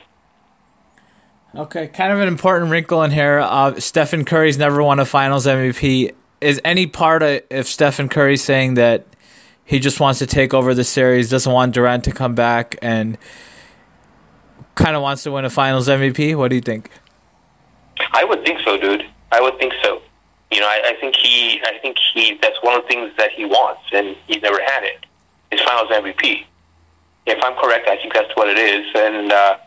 Okay, 1.54 1.88
kind 1.88 2.12
of 2.12 2.20
an 2.20 2.28
important 2.28 2.70
wrinkle 2.70 3.02
in 3.02 3.10
here. 3.10 3.40
Uh, 3.40 3.78
Stephen 3.80 4.24
Curry's 4.24 4.58
never 4.58 4.82
won 4.82 5.00
a 5.00 5.04
Finals 5.04 5.46
MVP. 5.46 6.14
Is 6.40 6.60
any 6.64 6.86
part 6.86 7.22
of 7.22 7.42
if 7.50 7.66
Stephen 7.66 8.08
Curry 8.08 8.36
saying 8.36 8.74
that 8.74 9.06
he 9.64 9.78
just 9.78 9.98
wants 9.98 10.18
to 10.20 10.26
take 10.26 10.54
over 10.54 10.74
the 10.74 10.84
series, 10.84 11.30
doesn't 11.30 11.52
want 11.52 11.74
Durant 11.74 12.04
to 12.04 12.12
come 12.12 12.34
back, 12.34 12.76
and 12.80 13.18
kind 14.74 14.94
of 14.94 15.02
wants 15.02 15.24
to 15.24 15.32
win 15.32 15.44
a 15.44 15.50
Finals 15.50 15.88
MVP? 15.88 16.36
What 16.36 16.48
do 16.48 16.56
you 16.56 16.62
think? 16.62 16.90
I 18.12 18.24
would 18.24 18.44
think 18.44 18.60
so, 18.60 18.78
dude. 18.78 19.04
I 19.32 19.40
would 19.40 19.58
think 19.58 19.72
so. 19.82 20.00
You 20.50 20.60
know, 20.60 20.66
I, 20.66 20.94
I 20.96 21.00
think 21.00 21.14
he, 21.16 21.60
I 21.64 21.78
think 21.78 21.98
he, 22.14 22.38
that's 22.40 22.56
one 22.62 22.76
of 22.76 22.82
the 22.82 22.88
things 22.88 23.12
that 23.18 23.30
he 23.32 23.44
wants, 23.44 23.82
and 23.92 24.16
he's 24.26 24.42
never 24.42 24.60
had 24.62 24.82
it. 24.82 25.04
His 25.50 25.60
Finals 25.60 25.90
MVP. 25.90 26.44
If 27.26 27.38
I'm 27.42 27.54
correct, 27.56 27.88
I 27.88 27.96
think 27.96 28.14
that's 28.14 28.34
what 28.34 28.48
it 28.48 28.56
is, 28.58 28.86
and 28.94 29.32
uh, 29.32 29.58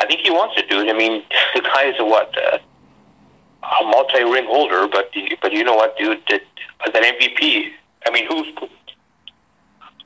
I 0.00 0.06
think 0.06 0.20
he 0.20 0.30
wants 0.30 0.58
it, 0.58 0.70
dude. 0.70 0.88
I 0.88 0.94
mean, 0.94 1.22
the 1.54 1.60
guy 1.60 1.84
is 1.84 1.96
a 1.98 2.04
what, 2.04 2.34
uh, 2.38 2.58
a 3.62 3.84
multi-ring 3.84 4.46
holder, 4.46 4.88
but 4.88 5.10
but 5.40 5.52
you 5.52 5.64
know 5.64 5.74
what, 5.74 5.96
dude? 5.98 6.22
That 6.30 6.42
that 6.92 7.02
MVP. 7.02 7.70
I 8.06 8.10
mean, 8.10 8.26
who's? 8.26 8.46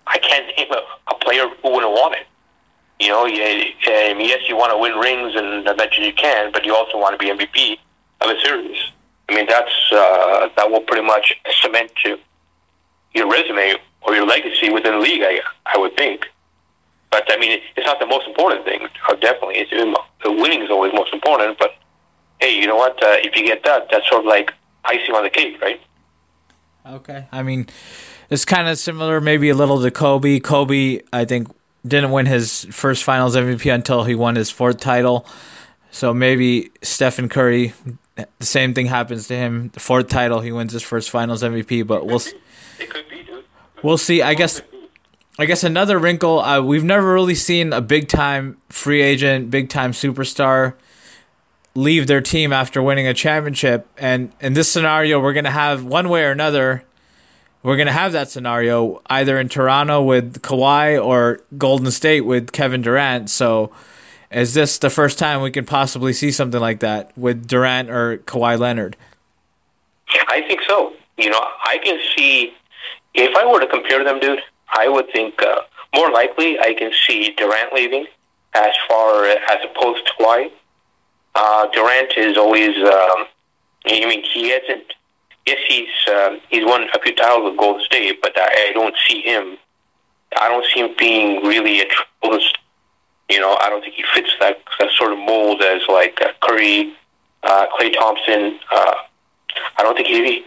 I 0.06 0.18
can't 0.18 0.46
name 0.56 0.70
a, 0.70 1.12
a 1.12 1.18
player 1.18 1.48
who 1.62 1.72
wouldn't 1.72 1.92
want 1.92 2.14
it. 2.14 2.26
You 3.00 3.08
know, 3.08 3.24
um, 3.24 4.20
yes, 4.20 4.48
you 4.48 4.56
want 4.56 4.72
to 4.72 4.78
win 4.78 4.92
rings, 4.94 5.34
and 5.36 5.68
I 5.68 5.74
bet 5.74 5.96
you 5.98 6.04
you 6.04 6.12
can, 6.12 6.52
but 6.52 6.64
you 6.64 6.74
also 6.74 6.98
want 6.98 7.18
to 7.18 7.24
be 7.24 7.30
MVP 7.30 7.78
of 8.22 8.30
a 8.30 8.40
series. 8.40 8.78
I 9.28 9.34
mean, 9.34 9.46
that's 9.46 9.72
uh, 9.92 10.48
that 10.56 10.70
will 10.70 10.80
pretty 10.80 11.06
much 11.06 11.34
cement 11.62 11.90
to 12.04 12.18
your 13.14 13.30
resume 13.30 13.74
or 14.02 14.14
your 14.14 14.26
legacy 14.26 14.70
within 14.70 14.92
the 14.92 15.00
league. 15.00 15.22
I, 15.22 15.40
I 15.66 15.78
would 15.78 15.96
think. 15.96 16.26
But 17.10 17.24
I 17.32 17.38
mean, 17.38 17.60
it's 17.76 17.86
not 17.86 17.98
the 17.98 18.06
most 18.06 18.26
important 18.26 18.64
thing. 18.64 18.88
Uh, 19.08 19.14
definitely, 19.14 19.56
it's, 19.56 19.70
the 19.70 20.32
winning 20.32 20.62
is 20.62 20.70
always 20.70 20.92
most 20.92 21.12
important. 21.12 21.58
But 21.58 21.74
hey, 22.40 22.58
you 22.58 22.66
know 22.66 22.76
what? 22.76 23.02
Uh, 23.02 23.16
if 23.18 23.36
you 23.36 23.46
get 23.46 23.64
that, 23.64 23.88
that's 23.90 24.08
sort 24.08 24.20
of 24.20 24.26
like 24.26 24.52
icing 24.84 25.14
on 25.14 25.24
the 25.24 25.30
cake, 25.30 25.60
right? 25.60 25.80
Okay. 26.86 27.26
I 27.32 27.42
mean, 27.42 27.66
it's 28.30 28.44
kind 28.44 28.68
of 28.68 28.78
similar, 28.78 29.20
maybe 29.20 29.48
a 29.48 29.54
little 29.54 29.82
to 29.82 29.90
Kobe. 29.90 30.40
Kobe, 30.40 31.00
I 31.12 31.24
think, 31.24 31.48
didn't 31.86 32.10
win 32.10 32.26
his 32.26 32.66
first 32.70 33.04
Finals 33.04 33.36
MVP 33.36 33.72
until 33.72 34.04
he 34.04 34.14
won 34.14 34.36
his 34.36 34.50
fourth 34.50 34.78
title. 34.78 35.26
So 35.90 36.12
maybe 36.12 36.70
Stephen 36.82 37.28
Curry, 37.28 37.72
the 38.16 38.46
same 38.46 38.74
thing 38.74 38.86
happens 38.86 39.28
to 39.28 39.36
him. 39.36 39.70
The 39.72 39.80
fourth 39.80 40.08
title, 40.08 40.40
he 40.40 40.52
wins 40.52 40.72
his 40.72 40.82
first 40.82 41.10
Finals 41.10 41.42
MVP. 41.42 41.86
But 41.86 42.06
we'll 42.06 42.16
it 42.78 42.90
could 42.90 43.08
be, 43.08 43.22
dude. 43.22 43.44
We'll 43.82 43.98
see. 43.98 44.22
I 44.22 44.34
guess. 44.34 44.60
I 45.38 45.44
guess 45.44 45.62
another 45.62 45.98
wrinkle. 45.98 46.40
Uh, 46.40 46.62
we've 46.62 46.82
never 46.82 47.12
really 47.12 47.34
seen 47.34 47.74
a 47.74 47.82
big 47.82 48.08
time 48.08 48.56
free 48.70 49.02
agent, 49.02 49.50
big 49.50 49.68
time 49.68 49.92
superstar 49.92 50.74
leave 51.74 52.06
their 52.06 52.22
team 52.22 52.54
after 52.54 52.80
winning 52.80 53.06
a 53.06 53.12
championship. 53.12 53.86
And 53.98 54.32
in 54.40 54.54
this 54.54 54.66
scenario, 54.72 55.20
we're 55.20 55.34
gonna 55.34 55.50
have 55.50 55.84
one 55.84 56.08
way 56.08 56.24
or 56.24 56.30
another 56.30 56.86
we're 57.66 57.74
going 57.74 57.88
to 57.88 57.92
have 57.92 58.12
that 58.12 58.30
scenario 58.30 59.02
either 59.06 59.40
in 59.40 59.48
Toronto 59.48 60.00
with 60.00 60.40
Kawhi 60.40 61.04
or 61.04 61.40
Golden 61.58 61.90
State 61.90 62.20
with 62.20 62.52
Kevin 62.52 62.80
Durant. 62.80 63.28
So, 63.28 63.72
is 64.30 64.54
this 64.54 64.78
the 64.78 64.90
first 64.90 65.18
time 65.18 65.40
we 65.42 65.50
can 65.50 65.64
possibly 65.64 66.12
see 66.12 66.30
something 66.30 66.60
like 66.60 66.80
that 66.80 67.16
with 67.16 67.46
Durant 67.46 67.90
or 67.90 68.18
Kawhi 68.18 68.58
Leonard? 68.58 68.96
I 70.28 70.42
think 70.42 70.60
so. 70.66 70.94
You 71.16 71.30
know, 71.30 71.40
I 71.40 71.78
can 71.82 71.98
see 72.16 72.54
if 73.14 73.36
I 73.36 73.50
were 73.50 73.60
to 73.60 73.66
compare 73.66 74.04
them, 74.04 74.20
dude. 74.20 74.40
I 74.68 74.88
would 74.88 75.10
think 75.12 75.40
uh, 75.42 75.60
more 75.94 76.10
likely 76.10 76.58
I 76.58 76.74
can 76.74 76.92
see 77.06 77.32
Durant 77.36 77.72
leaving 77.72 78.06
as 78.54 78.72
far 78.88 79.24
as 79.24 79.58
opposed 79.64 80.06
to 80.06 80.12
Kawhi. 80.20 80.50
Uh, 81.34 81.66
Durant 81.72 82.12
is 82.16 82.36
always. 82.36 82.76
Um, 82.76 83.26
I 83.88 84.04
mean, 84.04 84.24
he 84.24 84.50
hasn't 84.50 84.92
yes, 85.46 85.58
he's 85.68 85.88
um, 86.12 86.40
he's 86.50 86.64
won 86.64 86.82
a 86.92 87.00
few 87.00 87.14
titles 87.14 87.50
with 87.50 87.58
Golden 87.58 87.82
State, 87.84 88.20
but 88.20 88.32
I, 88.36 88.68
I 88.68 88.72
don't 88.72 88.94
see 89.08 89.22
him. 89.22 89.56
I 90.36 90.48
don't 90.48 90.66
see 90.66 90.80
him 90.80 90.94
being 90.98 91.44
really 91.44 91.80
a 91.80 91.84
tremendous. 91.86 92.52
You 93.28 93.40
know, 93.40 93.56
I 93.60 93.68
don't 93.68 93.80
think 93.80 93.94
he 93.94 94.04
fits 94.14 94.30
that, 94.40 94.62
that 94.78 94.90
sort 94.92 95.12
of 95.12 95.18
mold 95.18 95.60
as 95.62 95.82
like 95.88 96.20
Curry, 96.42 96.94
uh, 97.42 97.66
Klay 97.76 97.92
Thompson. 97.92 98.58
Uh, 98.70 98.94
I 99.78 99.82
don't 99.82 99.96
think 99.96 100.08
he 100.08 100.44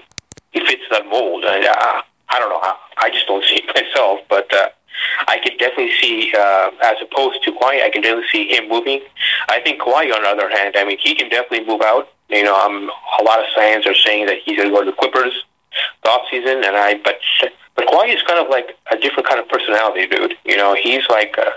he 0.52 0.60
fits 0.66 0.84
that 0.92 1.08
mold. 1.08 1.44
I, 1.46 1.60
uh, 1.60 2.02
I 2.30 2.40
don't 2.40 2.50
know. 2.50 2.60
I, 2.62 2.76
I 2.98 3.10
just 3.10 3.28
don't 3.28 3.44
see 3.46 3.56
it 3.56 3.68
myself, 3.76 4.22
but 4.30 4.54
uh, 4.54 4.70
I 5.28 5.40
could 5.40 5.58
definitely 5.60 5.92
see, 6.02 6.34
uh, 6.38 6.72
as 6.84 6.98
opposed 7.02 7.44
to 7.44 7.52
Kawhi, 7.52 7.84
I 7.84 7.90
can 7.90 8.02
definitely 8.02 8.30
see 8.32 8.50
him 8.50 8.70
moving. 8.70 9.02
I 9.48 9.60
think 9.62 9.82
Kawhi, 9.82 10.14
on 10.14 10.24
the 10.24 10.30
other 10.30 10.50
hand, 10.50 10.76
I 10.78 10.86
mean, 10.86 10.98
he 11.02 11.16
can 11.16 11.30
definitely 11.30 11.66
move 11.68 11.82
out. 11.82 12.10
You 12.30 12.44
know, 12.44 12.56
um, 12.56 12.90
a 13.20 13.24
lot 13.24 13.40
of 13.40 13.46
fans 13.56 13.88
are 13.88 13.96
saying 13.96 14.28
that 14.28 14.38
he's 14.46 14.58
going 14.58 14.70
to 14.70 14.74
go 14.74 14.84
to 14.84 14.92
the 14.92 14.98
Clippers 14.98 15.34
the 16.04 16.10
off 16.10 16.22
season, 16.30 16.64
and 16.64 16.76
I 16.76 17.00
but 17.04 17.20
but 17.76 17.88
Kawhi 17.88 18.14
is 18.14 18.22
kind 18.24 18.40
of 18.44 18.50
like 18.50 18.78
a 18.92 18.98
different 18.98 19.28
kind 19.28 19.40
of 19.40 19.48
personality, 19.48 20.08
dude. 20.08 20.36
You 20.46 20.58
know, 20.58 20.76
he's 20.76 21.04
like, 21.10 21.38
uh, 21.38 21.52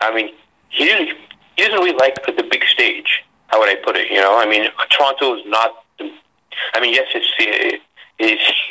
I 0.00 0.14
mean, 0.14 0.32
he 0.72 0.84
didn't 0.84 1.16
he 1.56 1.62
doesn't 1.62 1.78
really 1.78 1.96
like 1.96 2.24
the 2.24 2.42
big 2.42 2.64
stage. 2.64 3.22
How 3.48 3.60
would 3.60 3.68
I 3.68 3.76
put 3.76 3.96
it? 3.96 4.10
You 4.10 4.18
know, 4.18 4.38
I 4.38 4.46
mean, 4.46 4.68
Toronto 4.90 5.36
is 5.36 5.42
not. 5.46 5.84
I 6.74 6.80
mean, 6.80 6.94
yes, 6.94 7.08
it's 7.14 7.82
it's 8.18 8.42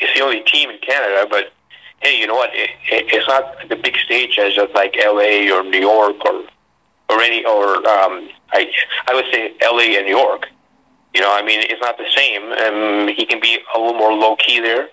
it's 0.00 0.18
the 0.18 0.24
only 0.24 0.40
team 0.40 0.70
in 0.70 0.78
Canada, 0.78 1.26
but 1.30 1.52
hey, 2.00 2.18
you 2.18 2.26
know 2.26 2.34
what? 2.34 2.50
It, 2.54 2.70
it, 2.90 3.06
it's 3.12 3.28
not 3.28 3.68
the 3.68 3.76
big 3.76 3.96
stage 3.96 4.38
as 4.38 4.56
of 4.56 4.70
like 4.72 4.96
L.A. 4.96 5.50
or 5.50 5.62
New 5.62 5.80
York 5.80 6.16
or 6.24 6.44
or 7.10 7.20
any 7.20 7.44
or 7.44 7.76
um, 7.86 8.28
I 8.52 8.70
I 9.06 9.14
would 9.14 9.26
say 9.32 9.54
L.A. 9.60 9.96
and 9.96 10.06
New 10.06 10.16
York. 10.16 10.46
You 11.14 11.20
know, 11.22 11.32
I 11.32 11.42
mean, 11.42 11.60
it's 11.62 11.80
not 11.80 11.96
the 11.98 12.08
same. 12.14 12.52
Um, 12.52 13.08
he 13.08 13.26
can 13.26 13.40
be 13.40 13.58
a 13.74 13.78
little 13.78 13.98
more 13.98 14.12
low 14.12 14.36
key 14.36 14.60
there. 14.60 14.88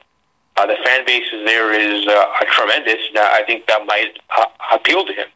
Uh, 0.58 0.66
the 0.66 0.78
fan 0.86 1.06
base 1.06 1.30
there 1.46 1.74
is 1.74 2.08
uh, 2.08 2.26
tremendous. 2.48 3.02
Now, 3.14 3.30
I 3.32 3.44
think 3.46 3.68
that 3.68 3.86
might 3.86 4.18
uh, 4.38 4.46
appeal 4.72 5.06
to 5.06 5.14
him. 5.14 5.28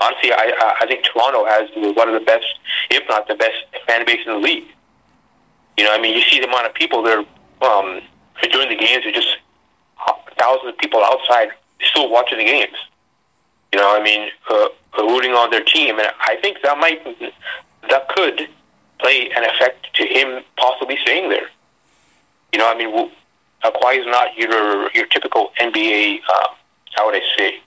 Honestly, 0.00 0.32
I 0.32 0.76
I 0.80 0.86
think 0.86 1.04
Toronto 1.04 1.44
has 1.46 1.68
one 1.96 2.08
of 2.08 2.14
the 2.14 2.24
best, 2.24 2.46
if 2.90 3.02
not 3.08 3.26
the 3.26 3.34
best, 3.34 3.56
fan 3.86 4.06
base 4.06 4.20
in 4.26 4.32
the 4.32 4.38
league. 4.38 4.64
You 5.76 5.84
know, 5.84 5.92
I 5.92 6.00
mean, 6.00 6.16
you 6.16 6.22
see 6.22 6.40
the 6.40 6.46
amount 6.46 6.66
of 6.66 6.74
people 6.74 7.02
there 7.02 7.18
um, 7.62 8.00
during 8.50 8.68
the 8.68 8.76
games. 8.76 9.04
Are 9.06 9.12
just 9.12 9.38
thousands 10.38 10.70
of 10.70 10.78
people 10.78 11.02
outside 11.04 11.48
still 11.80 12.10
watching 12.10 12.38
the 12.38 12.44
games. 12.44 12.76
You 13.72 13.78
know, 13.78 13.94
I 13.94 14.02
mean, 14.02 14.30
uh, 14.48 14.68
rooting 14.98 15.32
on 15.32 15.50
their 15.50 15.64
team, 15.64 15.98
and 15.98 16.08
I 16.20 16.36
think 16.40 16.58
that 16.62 16.78
might 16.78 17.04
that 17.90 18.08
could 18.08 18.48
play 18.98 19.30
an 19.30 19.44
effect 19.44 19.86
to 19.94 20.06
him 20.06 20.42
possibly 20.56 20.96
staying 21.02 21.28
there. 21.28 21.48
You 22.52 22.58
know, 22.58 22.70
I 22.70 22.76
mean, 22.76 23.10
Kawhi 23.62 24.00
is 24.00 24.06
not 24.06 24.36
your 24.36 24.90
your 24.92 25.06
typical 25.06 25.52
NBA. 25.60 26.20
Uh, 26.28 26.48
how 26.94 27.06
would 27.06 27.14
I 27.14 27.22
say? 27.36 27.60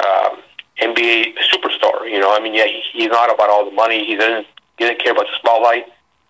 Um, 0.00 0.42
NBA 0.80 1.34
superstar. 1.52 2.10
You 2.10 2.20
know, 2.20 2.34
I 2.34 2.40
mean, 2.40 2.54
yeah, 2.54 2.66
he, 2.66 2.82
he's 2.92 3.08
not 3.08 3.32
about 3.32 3.50
all 3.50 3.64
the 3.64 3.74
money. 3.74 4.04
He 4.04 4.16
doesn't 4.16 4.46
he 4.78 4.84
doesn't 4.84 5.02
care 5.02 5.12
about 5.12 5.26
the 5.26 5.36
spotlight. 5.38 5.86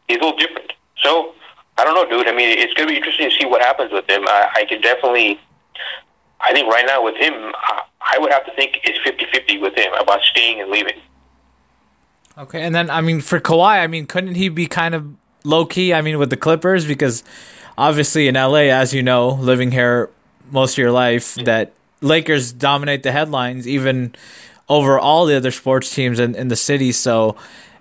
He's 0.08 0.18
a 0.18 0.20
little 0.20 0.38
different. 0.38 0.72
So 1.02 1.34
I 1.78 1.84
don't 1.84 1.94
know, 1.94 2.08
dude. 2.08 2.28
I 2.28 2.36
mean, 2.36 2.58
it's 2.58 2.74
going 2.74 2.88
to 2.88 2.92
be 2.92 2.96
interesting 2.96 3.30
to 3.30 3.36
see 3.36 3.46
what 3.46 3.62
happens 3.62 3.92
with 3.92 4.08
him. 4.08 4.22
I, 4.26 4.48
I 4.56 4.64
can 4.64 4.80
definitely. 4.80 5.40
I 6.40 6.52
think 6.52 6.68
right 6.68 6.84
now 6.84 7.04
with 7.04 7.16
him, 7.16 7.34
I, 7.34 7.82
I 8.14 8.18
would 8.18 8.32
have 8.32 8.44
to 8.46 8.52
think 8.54 8.80
it's 8.82 8.98
50-50 9.08 9.60
with 9.60 9.76
him 9.76 9.92
about 9.94 10.22
staying 10.22 10.60
and 10.60 10.70
leaving. 10.70 11.00
Okay, 12.36 12.62
and 12.62 12.74
then 12.74 12.90
I 12.90 13.00
mean 13.00 13.20
for 13.20 13.40
Kawhi, 13.40 13.80
I 13.80 13.86
mean 13.86 14.06
couldn't 14.06 14.34
he 14.34 14.48
be 14.48 14.66
kind 14.66 14.94
of 14.94 15.14
low 15.44 15.66
key? 15.66 15.92
I 15.92 16.00
mean 16.00 16.18
with 16.18 16.30
the 16.30 16.36
Clippers 16.36 16.86
because 16.86 17.22
obviously 17.76 18.26
in 18.26 18.34
LA, 18.34 18.70
as 18.72 18.94
you 18.94 19.02
know, 19.02 19.28
living 19.28 19.70
here 19.70 20.10
most 20.50 20.74
of 20.74 20.78
your 20.78 20.92
life, 20.92 21.34
that 21.36 21.72
Lakers 22.02 22.52
dominate 22.52 23.02
the 23.02 23.12
headlines 23.12 23.66
even 23.66 24.14
over 24.68 24.98
all 24.98 25.26
the 25.26 25.36
other 25.36 25.50
sports 25.50 25.94
teams 25.94 26.18
in, 26.18 26.34
in 26.34 26.48
the 26.48 26.56
city. 26.56 26.92
So 26.92 27.36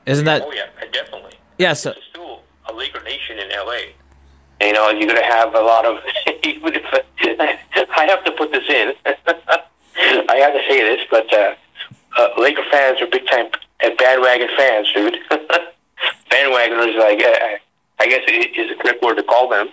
isn't 0.05 0.25
that? 0.25 0.43
Oh 0.45 0.51
yeah, 0.51 0.67
definitely. 0.91 1.33
Yeah, 1.57 1.73
so 1.73 1.93
still 2.09 2.43
a 2.67 2.73
Laker 2.73 3.01
nation 3.03 3.39
in 3.39 3.49
LA. 3.49 3.93
You 4.61 4.73
know, 4.73 4.89
you're 4.89 5.13
to 5.13 5.23
have 5.23 5.53
a 5.55 5.61
lot 5.61 5.85
of. 5.85 5.97
I 7.93 8.05
have 8.05 8.23
to 8.23 8.31
put 8.31 8.51
this 8.51 8.67
in. 8.69 8.93
I 9.05 10.35
have 10.37 10.53
to 10.53 10.61
say 10.67 10.81
this, 10.81 11.05
but 11.09 11.31
uh, 11.33 11.55
uh, 12.17 12.29
Laker 12.37 12.63
fans 12.71 13.01
are 13.01 13.07
big 13.07 13.27
time 13.27 13.49
and 13.81 13.97
bandwagon 13.97 14.49
fans, 14.55 14.91
dude. 14.93 15.17
Bandwagoners, 16.31 16.97
like 16.97 17.21
uh, 17.21 17.57
I 17.99 18.07
guess 18.07 18.21
is 18.27 18.71
a 18.71 18.75
correct 18.81 19.03
word 19.03 19.15
to 19.15 19.23
call 19.23 19.49
them. 19.49 19.69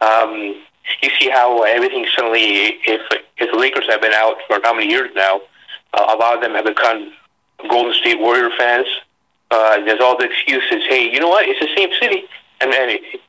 Um, 0.00 0.62
you 1.02 1.10
see 1.18 1.30
how 1.30 1.62
everything 1.62 2.06
suddenly, 2.14 2.78
if 2.86 3.02
if 3.36 3.50
the 3.50 3.58
Lakers 3.58 3.84
have 3.88 4.00
been 4.00 4.12
out 4.12 4.36
for 4.46 4.60
how 4.62 4.74
many 4.74 4.90
years 4.90 5.10
now, 5.14 5.40
uh, 5.92 6.14
a 6.14 6.16
lot 6.16 6.34
of 6.34 6.40
them 6.40 6.54
have 6.54 6.64
become 6.64 7.12
Golden 7.68 7.94
State 7.94 8.18
Warrior 8.18 8.50
fans. 8.56 8.86
Uh, 9.50 9.84
there's 9.84 10.00
all 10.00 10.16
the 10.16 10.24
excuses. 10.24 10.82
Hey, 10.88 11.10
you 11.10 11.20
know 11.20 11.28
what? 11.28 11.46
It's 11.46 11.60
the 11.60 11.74
same 11.76 11.90
city, 12.00 12.24
and, 12.60 12.72
and 12.72 12.90
it, 12.90 13.20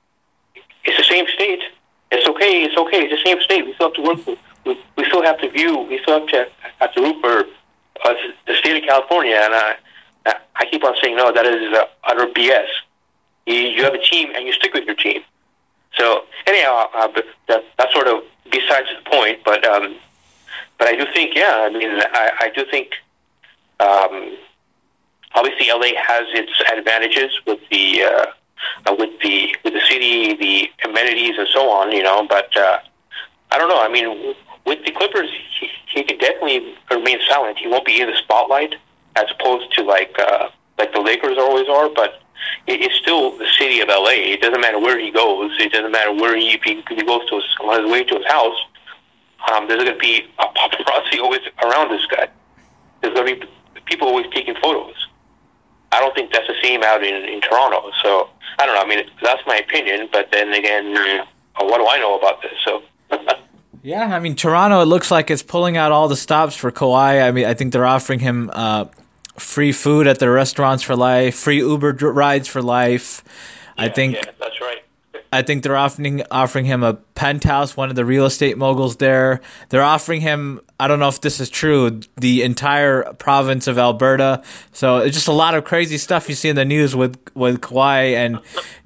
it's 0.84 0.98
the 0.98 1.04
same 1.04 1.26
state. 1.34 1.62
It's 2.12 2.28
okay. 2.28 2.64
It's 2.64 2.78
okay. 2.78 3.04
It's 3.04 3.24
the 3.24 3.30
same 3.30 3.42
state. 3.42 3.66
We 3.66 3.74
still 3.74 3.88
have 3.88 3.96
to 3.96 4.02
work. 4.02 4.26
With, 4.26 4.40
we, 4.66 4.80
we 4.98 5.06
still 5.06 5.24
have 5.24 5.40
to 5.40 5.50
view. 5.50 5.80
We 5.80 6.00
still 6.00 6.20
have 6.20 6.30
to 6.30 6.48
have 6.80 6.94
to 6.94 7.02
root 7.02 7.22
for 7.22 7.46
uh, 8.06 8.14
the 8.48 8.56
state 8.56 8.82
of 8.82 8.88
California. 8.88 9.36
And 9.36 9.54
I, 9.54 9.76
I 10.56 10.66
keep 10.66 10.84
on 10.84 10.96
saying 11.02 11.16
no. 11.16 11.32
That 11.32 11.46
is 11.46 11.74
uh, 11.74 11.86
utter 12.04 12.28
BS. 12.28 12.68
You, 13.46 13.56
you 13.56 13.84
have 13.84 13.94
a 13.94 14.02
team, 14.02 14.30
and 14.36 14.46
you 14.46 14.54
stick 14.54 14.74
with 14.74 14.86
your 14.86 14.96
team. 14.96 15.22
So 15.98 16.24
anyhow, 16.48 16.88
uh, 16.94 17.08
that, 17.48 17.64
that's 17.78 17.94
sort 17.94 18.08
of 18.08 18.24
besides 18.52 18.88
the 18.98 19.10
point. 19.10 19.40
But 19.44 19.66
um, 19.66 19.96
but 20.78 20.88
I 20.88 20.96
do 20.96 21.06
think, 21.14 21.36
yeah. 21.36 21.68
I 21.70 21.70
mean, 21.70 21.92
I, 21.92 22.32
I 22.42 22.52
do 22.56 22.66
think. 22.70 22.90
Um, 23.80 24.38
obviously, 25.34 25.68
LA 25.68 26.00
has 26.02 26.28
its 26.34 26.52
advantages 26.72 27.32
with 27.46 27.60
the 27.70 28.04
uh, 28.04 28.26
uh, 28.86 28.96
with 28.98 29.20
the 29.22 29.56
with 29.64 29.74
the 29.74 29.82
city, 29.90 30.36
the 30.36 30.70
amenities, 30.88 31.38
and 31.38 31.48
so 31.50 31.70
on. 31.70 31.92
You 31.92 32.04
know, 32.04 32.26
but 32.28 32.56
uh, 32.58 32.80
I 33.52 33.58
don't 33.58 33.70
know. 33.70 33.82
I 33.82 33.90
mean, 33.90 34.36
with 34.66 34.84
the 34.86 34.92
Clippers, 34.92 35.30
he, 35.60 35.70
he 35.88 36.04
could 36.04 36.20
definitely 36.20 36.76
remain 36.92 37.20
silent. 37.30 37.58
He 37.58 37.68
won't 37.68 37.86
be 37.86 38.02
in 38.02 38.10
the 38.10 38.18
spotlight 38.18 38.76
as 39.16 39.26
opposed 39.38 39.74
to 39.74 39.84
like 39.84 40.16
uh, 40.20 40.50
like 40.78 40.94
the 40.94 41.02
Lakers 41.02 41.38
always 41.38 41.68
are. 41.70 41.90
But 41.90 42.22
it's 42.68 42.96
still 42.96 43.38
the 43.38 43.48
city 43.58 43.82
of 43.82 43.88
LA. 43.88 44.34
It 44.34 44.42
doesn't 44.42 44.62
matter 44.62 44.80
where 44.80 45.00
he 45.00 45.12
goes. 45.12 45.52
It 45.60 45.72
doesn't 45.72 45.92
matter 45.92 46.14
where 46.14 46.36
he 46.38 46.54
if 46.54 46.64
he, 46.64 46.80
if 46.80 46.88
he 46.88 47.04
goes 47.04 47.28
to 47.30 47.36
his, 47.36 47.46
on 47.62 47.84
his 47.84 47.92
way 47.92 48.04
to 48.04 48.16
his 48.16 48.28
house. 48.28 48.58
Um, 49.52 49.68
there's 49.68 49.84
going 49.84 49.94
to 49.94 50.00
be 50.00 50.28
a 50.40 50.46
paparazzi 50.46 51.20
always 51.20 51.42
around 51.64 51.90
this 51.90 52.06
guy. 52.08 52.28
There's 53.02 53.14
going 53.14 53.40
to 53.40 53.46
be 53.46 53.52
people 53.86 54.08
always 54.08 54.26
taking 54.34 54.56
photos. 54.56 54.96
I 55.92 56.00
don't 56.00 56.14
think 56.16 56.32
that's 56.32 56.48
the 56.48 56.56
same 56.62 56.84
out 56.84 57.04
in, 57.04 57.24
in 57.26 57.42
Toronto. 57.42 57.92
So 58.04 58.30
I 58.60 58.66
don't 58.66 58.76
know. 58.76 58.82
I 58.82 58.88
mean, 58.88 59.10
that's 59.22 59.42
my 59.48 59.58
opinion. 59.58 60.10
But 60.12 60.32
then 60.32 60.54
again, 60.54 60.98
uh, 60.98 61.26
what 61.62 61.78
do 61.78 61.88
I 61.88 62.00
know 62.00 62.18
about 62.18 62.42
this? 62.42 62.52
So. 62.66 62.84
yeah, 63.84 64.16
I 64.16 64.20
mean, 64.20 64.36
Toronto. 64.36 64.82
It 64.82 64.86
looks 64.86 65.12
like 65.12 65.30
it's 65.30 65.44
pulling 65.44 65.78
out 65.78 65.92
all 65.92 66.08
the 66.08 66.16
stops 66.16 66.56
for 66.56 66.72
Kawhi. 66.72 67.24
I 67.24 67.32
mean, 67.32 67.46
I 67.46 67.54
think 67.54 67.72
they're 67.72 67.86
offering 67.86 68.20
him 68.20 68.50
uh, 68.54 68.86
free 69.38 69.72
food 69.72 70.08
at 70.08 70.20
their 70.20 70.32
restaurants 70.32 70.84
for 70.84 70.96
life, 70.96 71.36
free 71.36 71.60
Uber 71.60 71.94
rides 71.94 72.48
for 72.48 72.62
life. 72.62 73.24
Yeah, 73.78 73.86
I 73.86 73.90
think 73.90 74.16
yeah, 74.16 74.32
that's 74.40 74.62
right. 74.62 74.84
I 75.32 75.42
think 75.42 75.64
they're 75.64 75.76
offering 75.76 76.24
offering 76.32 76.66
him 76.66 76.82
a 76.82 76.94
penthouse, 76.94 77.76
one 77.76 77.90
of 77.90 77.96
the 77.96 78.06
real 78.06 78.26
estate 78.26 78.58
moguls 78.58 78.98
there. 78.98 79.42
They're 79.70 79.84
offering 79.84 80.22
him 80.22 80.62
I 80.80 80.88
don't 80.88 81.00
know 81.00 81.08
if 81.08 81.22
this 81.22 81.40
is 81.40 81.50
true, 81.50 82.02
the 82.18 82.44
entire 82.44 83.14
province 83.14 83.68
of 83.68 83.78
Alberta. 83.78 84.44
So 84.74 84.98
it's 84.98 85.16
just 85.16 85.28
a 85.28 85.34
lot 85.34 85.56
of 85.56 85.64
crazy 85.64 85.98
stuff 85.98 86.28
you 86.28 86.36
see 86.36 86.50
in 86.50 86.56
the 86.56 86.66
news 86.66 86.96
with 86.96 87.18
with 87.34 87.62
Kawhi 87.62 88.14
and 88.14 88.40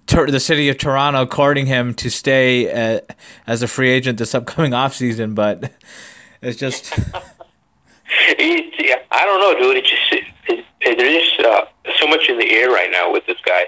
ter- 0.05 0.29
the 0.29 0.39
city 0.39 0.69
of 0.69 0.77
Toronto 0.77 1.25
courting 1.25 1.65
him 1.67 1.93
to 1.95 2.09
stay 2.09 2.71
uh, 2.71 3.01
as 3.47 3.63
a 3.63 3.67
free 3.67 3.89
agent 3.89 4.17
this 4.17 4.35
upcoming 4.35 4.71
offseason, 4.83 5.35
but 5.35 5.71
it's 6.41 6.59
just 6.59 6.93
it's, 8.09 8.75
yeah, 8.79 8.95
I 9.11 9.25
don't 9.25 9.39
know, 9.39 9.59
dude. 9.59 9.77
It's 9.77 9.89
just 9.89 10.08
it, 10.08 10.08
it, 10.08 10.08
there's 10.95 11.39
uh, 11.45 11.65
so 11.99 12.07
much 12.07 12.29
in 12.29 12.37
the 12.37 12.49
air 12.51 12.69
right 12.69 12.89
now 12.91 13.11
with 13.11 13.25
this 13.25 13.39
guy. 13.45 13.65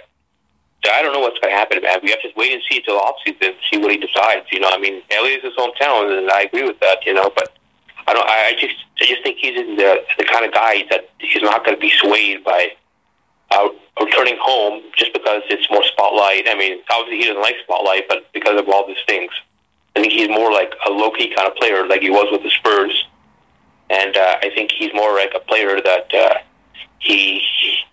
I 0.90 1.02
don't 1.04 1.14
know 1.14 1.20
what's 1.20 1.38
going 1.40 1.54
to 1.54 1.58
happen, 1.58 1.82
man. 1.82 2.00
We 2.02 2.10
have 2.10 2.22
to 2.22 2.30
wait 2.36 2.54
and 2.54 2.62
see 2.70 2.78
until 2.78 2.98
off 2.98 3.16
season, 3.24 3.54
see 3.70 3.78
what 3.78 3.92
he 3.92 3.98
decides. 3.98 4.48
You 4.52 4.60
know, 4.60 4.70
I 4.72 4.80
mean, 4.80 5.04
LA 5.12 5.38
is 5.38 5.44
his 5.44 5.54
hometown, 5.54 6.18
and 6.18 6.30
I 6.32 6.44
agree 6.44 6.64
with 6.64 6.80
that. 6.80 7.06
You 7.06 7.14
know, 7.14 7.30
but 7.36 7.54
I 8.08 8.14
don't. 8.14 8.28
I 8.28 8.54
just, 8.60 8.76
I 9.00 9.06
just 9.06 9.22
think 9.22 9.38
he's 9.38 9.58
in 9.60 9.76
the 9.76 10.04
the 10.18 10.26
kind 10.26 10.46
of 10.46 10.54
guy 10.54 10.84
that 10.90 11.10
he's 11.20 11.44
not 11.44 11.64
going 11.64 11.78
to 11.78 11.82
be 11.82 11.92
swayed 11.92 12.44
by 12.44 12.70
uh, 13.52 13.70
returning 14.02 14.38
home 14.42 14.82
just 14.96 15.14
because 15.14 15.44
it's 15.50 15.70
more 15.70 15.84
spotlight. 15.84 16.48
I 16.50 16.56
mean, 16.58 16.80
obviously 16.90 17.20
he 17.20 17.26
doesn't 17.28 17.42
like 17.42 17.56
spotlight, 17.64 18.08
but 18.08 18.32
because 18.34 18.60
of 18.60 18.68
all 18.68 18.88
these 18.88 19.04
things, 19.06 19.32
I 19.96 20.02
think 20.02 20.14
he's 20.14 20.30
more 20.30 20.52
like 20.52 20.74
a 20.88 20.90
low 20.90 21.12
key 21.12 21.32
kind 21.36 21.48
of 21.48 21.56
player, 21.58 21.86
like 21.86 22.02
he 22.02 22.10
was 22.10 22.28
with 22.32 22.42
the 22.42 22.50
Spurs. 22.50 23.06
And 23.92 24.16
uh, 24.16 24.38
I 24.42 24.50
think 24.56 24.72
he's 24.72 24.94
more 24.94 25.14
like 25.14 25.34
a 25.36 25.42
player 25.42 25.80
that. 25.80 26.14
Uh, 26.14 26.40
he 27.00 27.42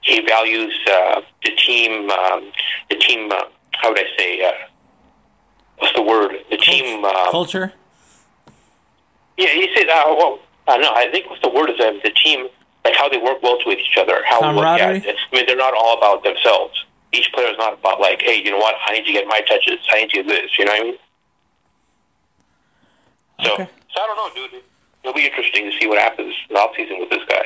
he 0.02 0.20
values 0.26 0.74
uh, 0.90 1.20
the 1.44 1.50
team. 1.56 2.10
Um, 2.10 2.52
the 2.90 2.96
team. 2.96 3.30
Uh, 3.30 3.44
how 3.72 3.90
would 3.90 3.98
I 3.98 4.04
say? 4.18 4.44
Uh, 4.44 4.52
what's 5.78 5.94
the 5.94 6.02
word? 6.02 6.32
The 6.50 6.56
team 6.56 7.04
uh, 7.04 7.30
culture. 7.30 7.72
Yeah, 9.36 9.48
he 9.48 9.68
said. 9.74 9.88
Uh, 9.88 10.14
well, 10.16 10.40
I 10.66 10.78
know. 10.78 10.92
I 10.94 11.10
think 11.10 11.30
what's 11.30 11.42
the 11.42 11.48
word 11.48 11.70
is 11.70 11.80
um, 11.80 12.00
the 12.02 12.10
team, 12.10 12.48
like 12.84 12.96
how 12.96 13.08
they 13.08 13.18
work 13.18 13.42
well 13.42 13.58
with 13.64 13.78
each 13.78 13.96
other. 13.98 14.22
How 14.26 14.40
Camaraderie? 14.40 15.02
Yeah, 15.04 15.12
I 15.12 15.34
mean, 15.34 15.46
they're 15.46 15.56
not 15.56 15.74
all 15.74 15.96
about 15.96 16.24
themselves. 16.24 16.84
Each 17.12 17.30
player 17.32 17.48
is 17.48 17.56
not 17.56 17.78
about 17.78 18.00
like, 18.00 18.20
hey, 18.20 18.42
you 18.42 18.50
know 18.50 18.58
what? 18.58 18.74
I 18.86 18.92
need 18.92 19.06
to 19.06 19.12
get 19.12 19.26
my 19.26 19.40
touches. 19.42 19.78
I 19.90 20.02
need 20.02 20.10
to 20.10 20.22
get 20.22 20.26
this. 20.26 20.58
You 20.58 20.64
know 20.66 20.72
what 20.72 20.80
I 20.80 20.84
mean? 20.84 20.98
So, 23.44 23.52
Okay. 23.54 23.68
so 23.94 24.00
I 24.02 24.06
don't 24.06 24.16
know, 24.16 24.48
dude. 24.50 24.62
It'll 25.02 25.14
be 25.14 25.24
interesting 25.24 25.70
to 25.70 25.78
see 25.78 25.86
what 25.86 25.98
happens 25.98 26.34
in 26.50 26.54
the 26.54 26.60
offseason 26.60 26.98
with 27.00 27.10
this 27.10 27.22
guy. 27.28 27.44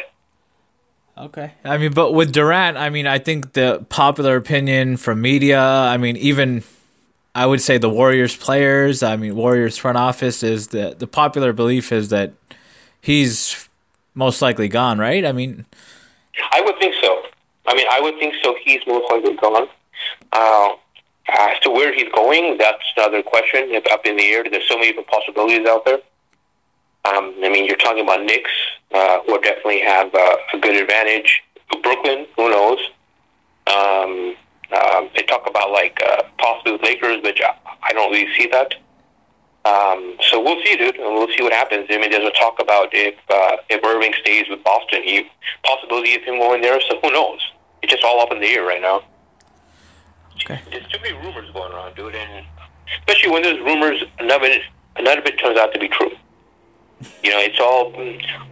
Okay. 1.16 1.53
I 1.64 1.77
mean, 1.77 1.92
but 1.92 2.12
with 2.12 2.33
Durant, 2.33 2.77
I 2.77 2.88
mean, 2.88 3.07
I 3.07 3.18
think 3.18 3.53
the 3.53 3.85
popular 3.88 4.37
opinion 4.37 4.96
from 4.96 5.20
media, 5.20 5.61
I 5.61 5.96
mean, 5.98 6.16
even 6.16 6.64
I 7.35 7.46
would 7.46 7.61
say 7.61 7.79
the 7.79 7.90
Warriors 7.90 8.37
players, 8.37 9.03
I 9.03 9.16
mean, 9.16 9.37
Warriors 9.37 9.77
front 9.77 9.98
office 9.98 10.42
is 10.42 10.68
the 10.68 10.94
the 10.98 11.07
popular 11.07 11.53
belief 11.53 11.92
is 11.92 12.09
that 12.09 12.33
he's 13.01 13.68
most 14.14 14.40
likely 14.40 14.68
gone, 14.68 14.98
right? 14.98 15.25
I 15.25 15.33
mean, 15.33 15.66
I 16.51 16.61
would 16.62 16.79
think 16.79 16.94
so. 17.03 17.22
I 17.66 17.75
mean, 17.75 17.87
I 17.90 18.01
would 18.01 18.18
think 18.18 18.35
so. 18.42 18.57
He's 18.62 18.81
most 18.87 19.11
likely 19.11 19.37
gone. 19.37 19.68
Uh, 20.33 20.70
as 21.29 21.59
to 21.61 21.70
where 21.70 21.94
he's 21.94 22.11
going, 22.14 22.59
that's 22.59 22.83
another 22.96 23.22
question. 23.22 23.68
It's 23.68 23.90
up 23.92 24.05
in 24.07 24.16
the 24.16 24.25
air. 24.25 24.44
There's 24.51 24.68
so 24.68 24.77
many 24.79 24.92
possibilities 25.05 25.66
out 25.66 25.85
there. 25.85 25.98
Um, 27.05 27.35
I 27.43 27.49
mean, 27.49 27.67
you're 27.67 27.77
talking 27.77 28.03
about 28.03 28.25
Knicks, 28.25 28.51
uh, 28.95 29.19
who 29.27 29.41
definitely 29.41 29.81
have 29.81 30.15
uh, 30.15 30.37
a 30.55 30.59
good 30.59 30.77
advantage. 30.77 31.43
Brooklyn, 31.83 32.27
who 32.37 32.51
knows? 32.51 32.79
Um, 33.67 34.37
um, 34.73 35.11
they 35.15 35.23
talk 35.23 35.49
about 35.49 35.71
like 35.71 36.01
uh, 36.07 36.23
possibly 36.38 36.79
Lakers, 36.83 37.23
which 37.23 37.41
I, 37.43 37.55
I 37.83 37.93
don't 37.93 38.12
really 38.12 38.33
see 38.37 38.49
that. 38.53 38.75
Um, 39.65 40.17
so 40.31 40.43
we'll 40.43 40.61
see, 40.65 40.77
dude, 40.77 40.97
and 40.97 41.15
we'll 41.15 41.29
see 41.29 41.43
what 41.43 41.53
happens. 41.53 41.87
I 41.91 41.99
mean, 41.99 42.11
there's 42.11 42.27
a 42.27 42.33
talk 42.33 42.61
about 42.61 42.88
if 42.93 43.15
uh, 43.29 43.57
if 43.69 43.85
Irving 43.85 44.12
stays 44.21 44.47
with 44.49 44.62
Boston, 44.65 45.03
he 45.03 45.29
possibility 45.65 46.15
of 46.15 46.23
him 46.23 46.38
going 46.38 46.62
there. 46.62 46.81
So 46.83 46.99
who 47.01 47.11
knows? 47.11 47.41
It's 47.83 47.93
just 47.93 48.05
all 48.05 48.21
up 48.21 48.33
in 48.33 48.41
the 48.41 48.47
air 48.47 48.65
right 48.65 48.81
now. 48.81 49.03
Okay. 50.37 50.61
There's 50.71 50.88
too 50.88 50.99
many 51.03 51.15
rumors 51.15 51.51
going 51.53 51.73
around, 51.73 51.95
dude, 51.95 52.15
and 52.15 52.47
especially 52.99 53.31
when 53.31 53.43
there's 53.43 53.61
rumors, 53.61 54.03
none 54.21 54.31
of 54.31 54.43
it, 54.43 54.62
none 55.01 55.19
of 55.19 55.27
it 55.27 55.38
turns 55.38 55.59
out 55.59 55.73
to 55.75 55.79
be 55.79 55.88
true. 55.88 56.11
You 57.23 57.31
know, 57.31 57.41
it's 57.41 57.59
all 57.59 57.93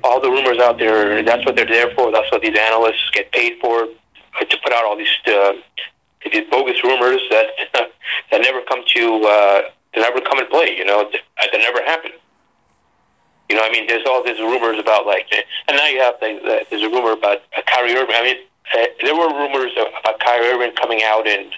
all 0.03 0.21
the 0.21 0.31
rumors 0.31 0.59
out 0.59 0.79
there. 0.79 1.23
That's 1.23 1.45
what 1.45 1.57
they're 1.57 1.67
there 1.67 1.95
for. 1.95 2.11
That's 2.11 2.31
what 2.33 2.43
these 2.43 2.59
analysts 2.59 3.11
get 3.13 3.31
paid 3.33 3.59
for 3.61 3.85
uh, 3.85 4.45
to 4.45 4.57
put 4.63 4.73
out 4.73 4.85
all 4.85 4.97
these 4.97 5.15
uh, 5.27 5.53
these 6.33 6.45
bogus 6.51 6.83
rumors 6.83 7.21
that 7.31 7.47
that 8.31 8.41
never 8.41 8.63
come 8.63 8.83
to 8.95 9.03
uh, 9.25 9.63
that 9.95 10.01
never 10.01 10.21
come 10.21 10.39
in 10.39 10.47
play. 10.47 10.75
You 10.77 10.85
know, 10.85 11.11
that, 11.11 11.61
never 11.61 11.83
happen. 11.85 12.13
You 13.49 13.57
know, 13.57 13.63
I 13.63 13.71
mean, 13.71 13.87
there's 13.87 14.07
all 14.07 14.23
these 14.23 14.39
rumors 14.39 14.79
about 14.79 15.07
like, 15.07 15.27
and 15.69 15.77
now 15.77 15.87
you 15.87 16.01
have 16.01 16.15
uh, 16.15 16.65
there's 16.71 16.83
a 16.83 16.89
rumor 16.89 17.13
about 17.13 17.39
uh, 17.57 17.63
Kyrie 17.67 17.95
Irving. 17.97 18.15
I 18.17 18.23
mean, 18.23 18.37
uh, 18.75 18.87
there 19.03 19.15
were 19.15 19.29
rumors 19.29 19.73
about 19.75 20.19
Kyrie 20.21 20.49
Irving 20.49 20.75
coming 20.77 21.03
out 21.05 21.27
and 21.27 21.53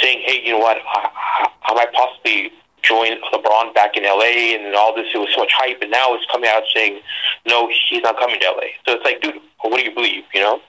saying, 0.00 0.22
"Hey, 0.26 0.42
you 0.44 0.52
know 0.52 0.58
what? 0.58 0.78
I, 0.78 1.10
I, 1.14 1.50
I 1.70 1.74
might 1.74 1.92
possibly 1.92 2.52
join 2.82 3.20
LeBron 3.32 3.74
back 3.74 3.96
in 3.96 4.04
LA," 4.04 4.54
and 4.54 4.74
all 4.74 4.94
this. 4.94 5.06
It 5.14 5.18
was 5.18 5.28
so 5.34 5.40
much 5.40 5.52
hype, 5.52 5.82
and 5.82 5.90
now 5.90 6.14
it's 6.14 6.26
coming 6.30 6.50
out 6.50 6.62
saying, 6.74 7.00
"No, 7.46 7.68
he's 7.90 8.02
not 8.02 8.18
coming 8.18 8.40
to 8.40 8.46
LA." 8.46 8.68
So 8.86 8.94
it's 8.94 9.04
like, 9.04 9.20
dude, 9.20 9.40
what 9.60 9.76
do 9.76 9.84
you 9.84 9.94
believe? 9.94 10.24
You 10.34 10.40
know? 10.40 10.60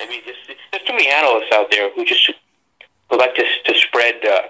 I 0.00 0.06
mean, 0.08 0.22
there's, 0.24 0.58
there's 0.70 0.82
too 0.84 0.94
many 0.94 1.08
analysts 1.08 1.52
out 1.52 1.70
there 1.70 1.90
who 1.94 2.04
just 2.04 2.30
who 3.10 3.18
like 3.18 3.34
to 3.34 3.44
to 3.64 3.74
spread 3.74 4.24
uh, 4.24 4.42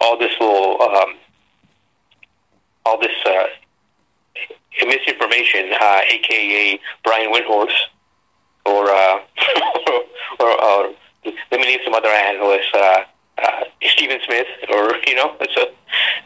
all 0.00 0.18
this 0.18 0.32
little 0.40 0.82
um, 0.82 1.14
all 2.84 3.00
this 3.00 3.16
uh, 3.26 3.46
misinformation, 4.86 5.72
uh, 5.80 6.00
aka 6.08 6.80
Brian 7.04 7.32
Windhorst, 7.32 7.76
or 8.66 8.90
uh, 8.90 9.20
or, 10.40 10.62
or 10.62 10.94
let 11.24 11.60
me 11.60 11.64
name 11.64 11.80
some 11.84 11.94
other 11.94 12.08
analysts, 12.08 12.72
uh, 12.74 13.04
uh, 13.42 13.64
Stephen 13.82 14.18
Smith, 14.24 14.46
or 14.70 14.94
you 15.06 15.14
know, 15.14 15.36
a, 15.40 15.46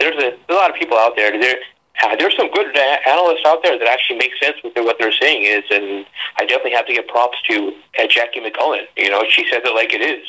there's 0.00 0.22
a, 0.22 0.52
a 0.52 0.54
lot 0.54 0.70
of 0.70 0.76
people 0.76 0.98
out 0.98 1.16
there. 1.16 1.30
There, 1.38 1.56
uh, 2.02 2.16
there's 2.16 2.36
some 2.36 2.50
good 2.50 2.76
analysts 3.06 3.46
out 3.46 3.62
there 3.62 3.78
that 3.78 3.86
actually 3.88 4.18
make 4.18 4.32
sense 4.42 4.56
with 4.64 4.74
what 4.76 4.96
they're 4.98 5.12
saying 5.12 5.44
is, 5.44 5.64
and 5.70 6.04
I 6.38 6.44
definitely 6.44 6.72
have 6.72 6.86
to 6.86 6.94
give 6.94 7.06
props 7.06 7.38
to 7.50 7.72
uh, 7.98 8.06
Jackie 8.08 8.40
MacMullan. 8.40 8.86
You 8.96 9.10
know, 9.10 9.22
she 9.28 9.48
says 9.50 9.62
it 9.64 9.74
like 9.74 9.92
it 9.92 10.02
is. 10.02 10.26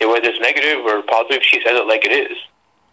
And 0.00 0.10
whether 0.10 0.28
it's 0.28 0.40
negative 0.40 0.84
or 0.84 1.02
positive, 1.02 1.42
she 1.42 1.60
says 1.64 1.78
it 1.78 1.86
like 1.86 2.04
it 2.04 2.12
is. 2.12 2.36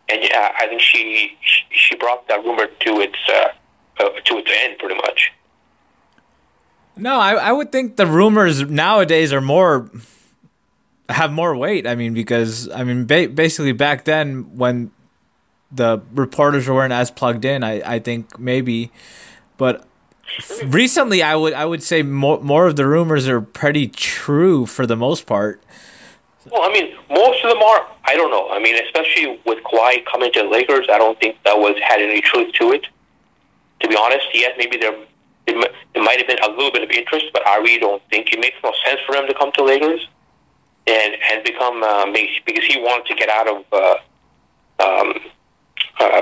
And 0.10 0.22
yeah, 0.24 0.52
I 0.60 0.67
think 0.67 0.82
she 0.82 1.38
she 1.72 1.96
brought 1.96 2.28
that 2.28 2.44
rumor 2.44 2.67
to 2.67 3.00
its 3.00 3.17
uh, 3.30 3.48
uh, 4.00 4.10
to 4.26 4.38
its 4.38 4.52
end, 4.54 4.78
pretty 4.78 4.96
much. 4.96 5.32
No, 6.98 7.15
I 7.15 7.34
I 7.34 7.52
would 7.52 7.72
think 7.72 7.96
the 7.96 8.06
rumors 8.06 8.63
nowadays 8.63 9.32
are 9.32 9.41
more 9.41 9.89
have 11.12 11.32
more 11.32 11.56
weight. 11.56 11.88
I 11.88 11.95
mean, 11.95 12.13
because 12.13 12.69
I 12.69 12.84
mean, 12.84 13.06
ba- 13.06 13.30
basically 13.30 13.71
back 13.71 14.06
then 14.06 14.56
when 14.56 14.91
the 15.71 16.02
reporters 16.13 16.69
weren't 16.69 16.93
as 16.93 17.12
plugged 17.12 17.45
in, 17.45 17.63
I 17.63 17.82
I 17.95 18.00
think 18.00 18.39
maybe, 18.39 18.91
but 19.58 19.86
recently 20.65 21.24
I 21.24 21.36
would 21.36 21.54
I 21.54 21.65
would 21.65 21.84
say 21.84 22.04
more 22.04 22.39
more 22.41 22.67
of 22.67 22.76
the 22.76 22.86
rumors 22.86 23.28
are 23.28 23.41
pretty 23.41 23.88
true 23.88 24.65
for 24.65 24.86
the 24.86 24.95
most 24.95 25.26
part. 25.26 25.62
Well, 26.52 26.63
I 26.63 26.74
mean, 26.74 26.95
most 27.10 27.43
of 27.43 27.52
them 27.52 27.62
are. 27.62 27.88
I 28.06 28.15
don't 28.15 28.32
know. 28.32 28.50
I 28.50 28.60
mean, 28.60 28.76
especially 28.84 29.39
with 29.45 29.63
Kawhi 29.63 30.04
coming 30.12 30.32
to 30.34 30.43
the 30.43 30.50
Lakers, 30.50 30.88
I 30.91 30.97
don't 30.97 31.19
think 31.19 31.38
that 31.43 31.58
was 31.58 31.76
had 31.88 32.02
any 32.02 32.19
truth 32.19 32.52
to 32.54 32.71
it. 32.71 32.86
To 33.82 33.88
be 33.88 33.95
honest, 33.95 34.26
yes, 34.34 34.52
maybe 34.58 34.78
there 34.78 34.93
it, 35.47 35.71
it 35.95 36.00
might 36.00 36.17
have 36.17 36.28
been 36.28 36.39
a 36.43 36.50
little 36.50 36.71
bit 36.71 36.84
of 36.84 36.89
interest, 36.89 37.28
but 37.34 37.45
I 37.47 37.58
really 37.58 37.80
don't 37.80 38.02
think 38.10 38.32
it 38.34 38.39
makes 38.39 38.58
no 38.63 38.74
sense 38.86 39.00
for 39.06 39.15
him 39.15 39.28
to 39.28 39.34
come 39.34 39.52
to 39.54 39.63
Lakers 39.63 40.08
and 40.91 41.15
and 41.32 41.43
become 41.43 41.82
uh, 41.84 42.06
because 42.45 42.65
he 42.65 42.80
wanted 42.80 43.08
to 43.08 43.15
get 43.15 43.30
out 43.30 43.47
of. 43.47 43.63
Uh, 43.71 43.95
um, 44.84 45.13
uh, 45.99 46.21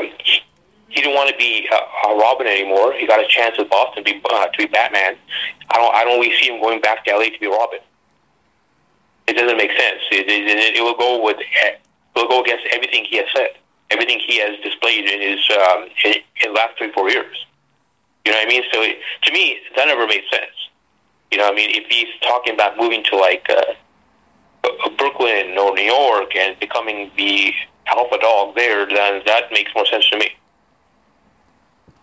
he 0.90 1.02
didn't 1.02 1.14
want 1.14 1.30
to 1.30 1.38
be 1.38 1.70
uh, 1.72 2.16
Robin 2.16 2.48
anymore. 2.48 2.94
He 2.94 3.06
got 3.06 3.24
a 3.24 3.28
chance 3.28 3.58
with 3.58 3.70
Boston 3.70 4.04
to 4.04 4.12
be 4.12 4.22
uh, 4.30 4.48
to 4.48 4.58
be 4.58 4.66
Batman. 4.66 5.16
I 5.72 5.78
don't 5.78 5.94
I 5.94 6.04
don't 6.04 6.20
really 6.20 6.36
see 6.38 6.50
him 6.50 6.62
going 6.62 6.82
back 6.82 7.06
to 7.06 7.12
LA 7.12 7.26
to 7.26 7.40
be 7.40 7.48
Robin. 7.48 7.80
It 9.28 9.34
doesn't 9.34 9.58
make 9.58 9.72
sense. 9.72 10.02
It, 10.12 10.26
it, 10.28 10.76
it 10.76 10.82
will 10.82 10.98
go 10.98 11.24
with 11.24 11.38
it 11.40 11.80
will 12.16 12.28
go 12.28 12.42
against 12.42 12.66
everything 12.72 13.06
he 13.06 13.18
has 13.18 13.28
said, 13.36 13.52
everything 13.92 14.20
he 14.20 14.40
has 14.40 14.60
displayed 14.64 15.06
in 15.06 15.22
his 15.22 15.40
um, 15.70 15.86
in, 16.04 16.16
in 16.44 16.54
last 16.54 16.78
three 16.78 16.92
four 16.92 17.10
years. 17.10 17.46
You 18.26 18.32
know 18.32 18.38
what 18.40 18.48
I 18.48 18.50
mean? 18.50 18.64
So 18.74 18.82
it, 18.82 18.98
to 19.24 19.32
me, 19.32 19.58
that 19.76 19.88
never 19.88 20.06
made 20.06 20.24
sense. 20.32 20.52
You 21.32 21.38
know, 21.38 21.46
what 21.46 21.54
I 21.54 21.56
mean, 21.56 21.70
if 21.72 21.86
he's 21.90 22.10
talking 22.22 22.54
about 22.56 22.78
moving 22.78 23.04
to 23.06 23.18
like 23.18 23.46
uh, 23.50 23.59
Brooklyn 24.98 25.58
or 25.58 25.74
New 25.74 25.84
York 25.84 26.36
and 26.36 26.60
becoming 26.60 27.12
the 27.18 27.54
alpha 27.88 28.18
dog 28.20 28.56
there, 28.56 28.86
then 28.86 29.22
that 29.26 29.52
makes 29.52 29.72
more 29.74 29.86
sense 29.86 30.10
to 30.10 30.18
me. 30.18 30.32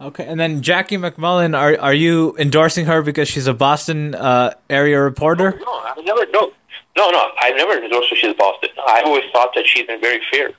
Okay, 0.00 0.26
and 0.26 0.38
then 0.38 0.60
Jackie 0.60 0.98
MacMullan, 0.98 1.56
are 1.56 1.78
are 1.80 1.94
you 1.94 2.36
endorsing 2.38 2.84
her 2.84 3.00
because 3.00 3.28
she's 3.28 3.46
a 3.46 3.54
Boston 3.54 4.14
uh, 4.14 4.52
area 4.68 5.00
reporter? 5.00 5.52
No, 5.52 5.64
no, 5.64 5.72
I 5.72 6.02
never. 6.02 6.26
No, 6.32 6.52
no, 6.96 7.10
no. 7.10 7.30
I've 7.40 7.56
never 7.56 7.82
endorsed 7.82 8.10
her. 8.10 8.16
She's 8.16 8.34
Boston. 8.34 8.70
I've 8.86 9.06
always 9.06 9.24
thought 9.32 9.52
that 9.54 9.66
she's 9.66 9.86
been 9.86 10.00
very 10.00 10.20
fair. 10.30 10.50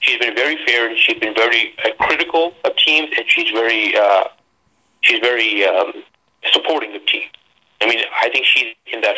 She's 0.00 0.18
been 0.18 0.34
very 0.34 0.56
fair, 0.64 0.88
and 0.88 0.98
she's 0.98 1.18
been 1.18 1.34
very 1.34 1.74
uh, 1.84 1.90
critical 2.00 2.54
of 2.64 2.74
teams, 2.76 3.10
and 3.16 3.24
she's 3.28 3.50
very, 3.50 3.94
uh, 3.96 4.24
she's 5.02 5.20
very 5.20 5.64
um, 5.64 5.92
supporting 6.50 6.92
the 6.92 6.98
team. 7.00 7.28
I 7.82 7.86
mean, 7.86 8.02
I 8.22 8.30
think 8.30 8.46
she's 8.46 8.74
in 8.92 9.02
that. 9.02 9.16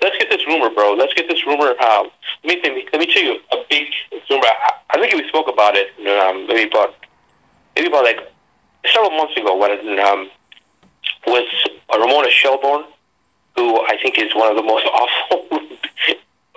Let's 0.00 0.18
get 0.18 0.30
this 0.30 0.46
rumor, 0.46 0.70
bro. 0.70 0.94
Let's 0.94 1.14
get 1.14 1.28
this 1.28 1.46
rumor. 1.46 1.78
Um, 1.80 2.10
let 2.44 2.62
me 2.62 2.86
let 2.92 3.00
me 3.00 3.06
tell 3.06 3.22
you 3.22 3.38
a 3.52 3.56
big 3.68 3.86
rumor. 4.30 4.46
I, 4.46 4.72
I 4.90 5.00
think 5.00 5.14
we 5.14 5.28
spoke 5.28 5.48
about 5.48 5.74
it. 5.76 5.88
Um, 6.06 6.46
maybe 6.46 6.70
about 6.70 6.94
maybe 7.76 7.88
about 7.88 8.04
like 8.04 8.20
several 8.92 9.10
months 9.10 9.36
ago 9.36 9.56
when 9.56 9.98
um, 10.00 10.30
was 11.26 11.46
Ramona 11.92 12.30
Shelburne 12.30 12.84
who 13.56 13.80
I 13.86 13.98
think 14.00 14.18
is 14.18 14.34
one 14.34 14.50
of 14.50 14.56
the 14.56 14.62
most 14.62 14.86
awful 14.86 15.60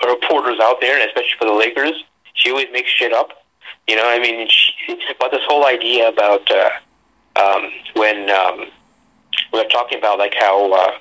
reporters 0.06 0.60
out 0.62 0.82
there, 0.82 1.00
and 1.00 1.10
especially 1.10 1.38
for 1.38 1.46
the 1.46 1.54
Lakers. 1.54 2.04
She 2.34 2.52
always 2.52 2.68
makes 2.72 2.90
shit 2.90 3.14
up. 3.14 3.30
You 3.88 3.96
know, 3.96 4.08
I 4.08 4.20
mean, 4.20 4.48
she, 4.50 4.74
but 5.20 5.32
this 5.32 5.42
whole 5.48 5.66
idea 5.66 6.10
about 6.10 6.50
uh, 6.52 6.70
um, 7.40 7.72
when 7.96 8.30
um, 8.30 8.66
we're 9.54 9.68
talking 9.68 9.98
about 9.98 10.20
like 10.20 10.34
how 10.38 10.74
uh, 10.74 10.92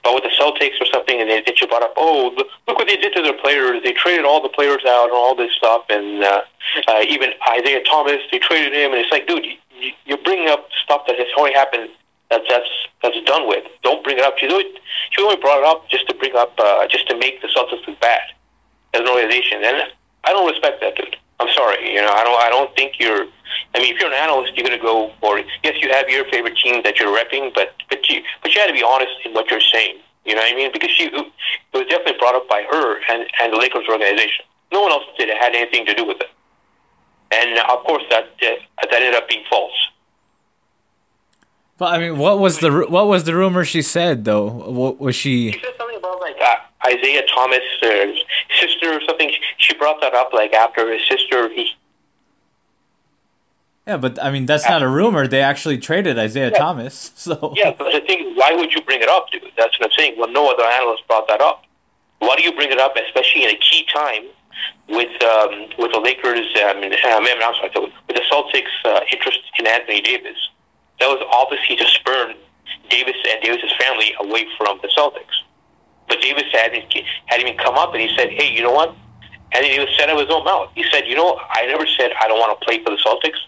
about 0.00 0.14
with 0.14 0.24
the 0.24 0.34
Celtics 0.36 0.80
or 0.80 0.86
something, 0.86 1.20
and 1.20 1.30
they, 1.30 1.42
they 1.46 1.54
she 1.54 1.66
brought 1.66 1.82
up, 1.82 1.94
oh, 1.96 2.32
look 2.36 2.78
what 2.78 2.86
they 2.86 2.96
did 2.96 3.14
to 3.14 3.22
their 3.22 3.36
players. 3.38 3.82
They 3.82 3.92
traded 3.92 4.24
all 4.24 4.42
the 4.42 4.48
players 4.48 4.82
out 4.86 5.04
and 5.04 5.12
all 5.12 5.34
this 5.34 5.52
stuff, 5.54 5.84
and 5.88 6.22
uh, 6.22 6.42
uh, 6.88 7.02
even 7.08 7.30
Isaiah 7.58 7.82
Thomas, 7.84 8.20
they 8.30 8.38
traded 8.38 8.72
him, 8.72 8.92
and 8.92 9.00
it's 9.00 9.10
like, 9.10 9.26
dude, 9.26 9.44
you, 9.44 9.92
you're 10.04 10.22
bringing 10.22 10.48
up 10.48 10.68
stuff 10.84 11.02
that 11.06 11.16
has 11.18 11.28
only 11.36 11.52
happened 11.52 11.90
that's 12.32 12.48
that's 12.48 12.70
that's 13.02 13.22
done 13.24 13.46
with. 13.46 13.64
Don't 13.82 14.02
bring 14.02 14.18
it 14.18 14.24
up. 14.24 14.38
She's 14.38 14.50
always 14.50 14.66
she 15.10 15.22
only 15.22 15.36
brought 15.36 15.58
it 15.58 15.64
up 15.64 15.88
just 15.88 16.08
to 16.08 16.14
bring 16.14 16.34
up 16.34 16.54
uh, 16.58 16.86
just 16.88 17.08
to 17.08 17.16
make 17.18 17.42
the 17.42 17.48
Celtics 17.48 17.86
look 17.86 18.00
bad 18.00 18.22
as 18.94 19.00
an 19.00 19.08
organization, 19.08 19.62
and 19.64 19.92
I 20.24 20.32
don't 20.32 20.48
respect 20.48 20.80
that, 20.80 20.96
dude. 20.96 21.16
I'm 21.40 21.52
sorry. 21.52 21.92
You 21.92 22.00
know, 22.00 22.12
I 22.12 22.24
don't. 22.24 22.40
I 22.40 22.48
don't 22.48 22.74
think 22.74 22.98
you're. 22.98 23.26
I 23.74 23.80
mean, 23.80 23.92
if 23.94 24.00
you're 24.00 24.08
an 24.08 24.16
analyst, 24.16 24.56
you're 24.56 24.66
going 24.66 24.78
to 24.78 24.82
go 24.82 25.12
for. 25.20 25.40
Yes, 25.62 25.76
you 25.82 25.90
have 25.90 26.08
your 26.08 26.24
favorite 26.30 26.56
team 26.56 26.82
that 26.84 26.98
you're 26.98 27.12
repping, 27.12 27.52
but 27.54 27.74
but 27.90 28.08
you 28.08 28.22
but 28.52 28.54
you 28.54 28.60
had 28.60 28.66
to 28.66 28.78
be 28.78 28.84
honest 28.84 29.12
in 29.24 29.32
what 29.32 29.50
you're 29.50 29.60
saying. 29.60 29.96
You 30.24 30.34
know 30.34 30.42
what 30.42 30.52
I 30.52 30.56
mean? 30.56 30.70
Because 30.72 30.90
she 30.90 31.04
it 31.04 31.32
was 31.72 31.86
definitely 31.88 32.18
brought 32.18 32.34
up 32.34 32.48
by 32.48 32.64
her 32.70 33.00
and 33.10 33.26
and 33.40 33.52
the 33.52 33.56
Lakers 33.56 33.84
organization. 33.88 34.44
No 34.70 34.82
one 34.82 34.92
else 34.92 35.04
did 35.18 35.28
it 35.28 35.36
had 35.38 35.54
anything 35.54 35.86
to 35.86 35.94
do 35.94 36.04
with 36.04 36.20
it. 36.20 36.30
And 37.32 37.58
of 37.58 37.84
course, 37.84 38.02
that 38.10 38.24
uh, 38.42 38.46
that 38.82 38.92
ended 38.92 39.14
up 39.14 39.28
being 39.28 39.44
false. 39.48 39.72
But 41.78 41.94
I 41.94 41.98
mean, 41.98 42.18
what 42.18 42.38
was 42.38 42.58
the 42.58 42.86
what 42.88 43.08
was 43.08 43.24
the 43.24 43.34
rumor 43.34 43.64
she 43.64 43.82
said 43.82 44.24
though? 44.24 44.46
What 44.48 45.00
was 45.00 45.16
she? 45.16 45.52
She 45.52 45.60
said 45.60 45.74
something 45.78 45.96
about 45.96 46.20
like 46.20 46.36
uh, 46.40 46.56
Isaiah 46.86 47.22
Thomas' 47.34 47.60
uh, 47.82 48.06
sister 48.60 48.92
or 48.92 49.00
something. 49.08 49.32
She 49.58 49.74
brought 49.74 50.00
that 50.02 50.14
up 50.14 50.32
like 50.32 50.52
after 50.52 50.92
his 50.92 51.02
sister. 51.08 51.48
He, 51.48 51.70
yeah, 53.86 53.96
but 53.96 54.22
I 54.22 54.30
mean 54.30 54.46
that's 54.46 54.68
not 54.68 54.82
a 54.82 54.88
rumor. 54.88 55.26
They 55.26 55.40
actually 55.40 55.78
traded 55.78 56.18
Isaiah 56.18 56.50
yeah. 56.50 56.58
Thomas. 56.58 57.12
So 57.22 57.54
yeah, 57.56 57.74
but 57.76 57.92
the 57.92 58.00
thing, 58.00 58.34
why 58.34 58.52
would 58.52 58.72
you 58.72 58.82
bring 58.82 59.00
it 59.00 59.08
up, 59.08 59.30
dude? 59.30 59.42
That's 59.56 59.78
what 59.78 59.90
I'm 59.90 59.92
saying. 59.96 60.14
Well, 60.18 60.30
no 60.30 60.52
other 60.52 60.64
analyst 60.64 61.06
brought 61.06 61.28
that 61.28 61.40
up. 61.40 61.64
Why 62.18 62.36
do 62.36 62.42
you 62.42 62.52
bring 62.52 62.70
it 62.70 62.78
up, 62.78 62.94
especially 62.96 63.44
in 63.44 63.50
a 63.50 63.58
key 63.58 63.86
time 63.92 64.24
with 64.88 65.22
um, 65.22 65.68
with 65.78 65.92
the 65.92 66.00
Lakers? 66.00 66.46
Um, 66.62 66.82
I'm 66.82 67.54
sorry, 67.60 67.70
with 68.08 68.16
the 68.16 68.22
Celtics' 68.30 68.66
uh, 68.84 69.00
interest 69.12 69.40
in 69.58 69.66
Anthony 69.66 70.00
Davis 70.00 70.36
that 71.02 71.08
was 71.10 71.22
obviously 71.34 71.74
to 71.74 71.86
spurn 71.90 72.38
Davis 72.88 73.16
and 73.28 73.42
Davis's 73.42 73.74
family 73.74 74.14
away 74.20 74.46
from 74.56 74.78
the 74.82 74.88
Celtics. 74.96 75.34
But 76.06 76.20
Davis 76.20 76.44
had 76.52 76.72
had 77.26 77.40
even 77.40 77.58
come 77.58 77.74
up 77.74 77.92
and 77.92 78.00
he 78.00 78.14
said, 78.16 78.30
"Hey, 78.30 78.52
you 78.54 78.62
know 78.62 78.70
what?" 78.72 78.94
And 79.52 79.66
he 79.66 79.76
said 79.98 80.08
out 80.08 80.14
of 80.14 80.26
his 80.26 80.30
own 80.30 80.44
mouth. 80.44 80.70
He 80.74 80.84
said, 80.92 81.06
"You 81.06 81.16
know, 81.16 81.40
I 81.50 81.66
never 81.66 81.86
said 81.86 82.12
I 82.20 82.28
don't 82.28 82.38
want 82.38 82.58
to 82.58 82.64
play 82.64 82.82
for 82.84 82.90
the 82.90 83.02
Celtics. 83.02 83.38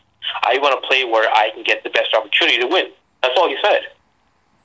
I 0.43 0.59
want 0.59 0.81
to 0.81 0.87
play 0.87 1.05
where 1.05 1.29
I 1.33 1.51
can 1.55 1.63
get 1.63 1.83
the 1.85 1.91
best 1.91 2.15
opportunity 2.15 2.59
to 2.59 2.67
win." 2.67 2.91
That's 3.23 3.35
all 3.39 3.49
he 3.49 3.57
said. 3.63 3.83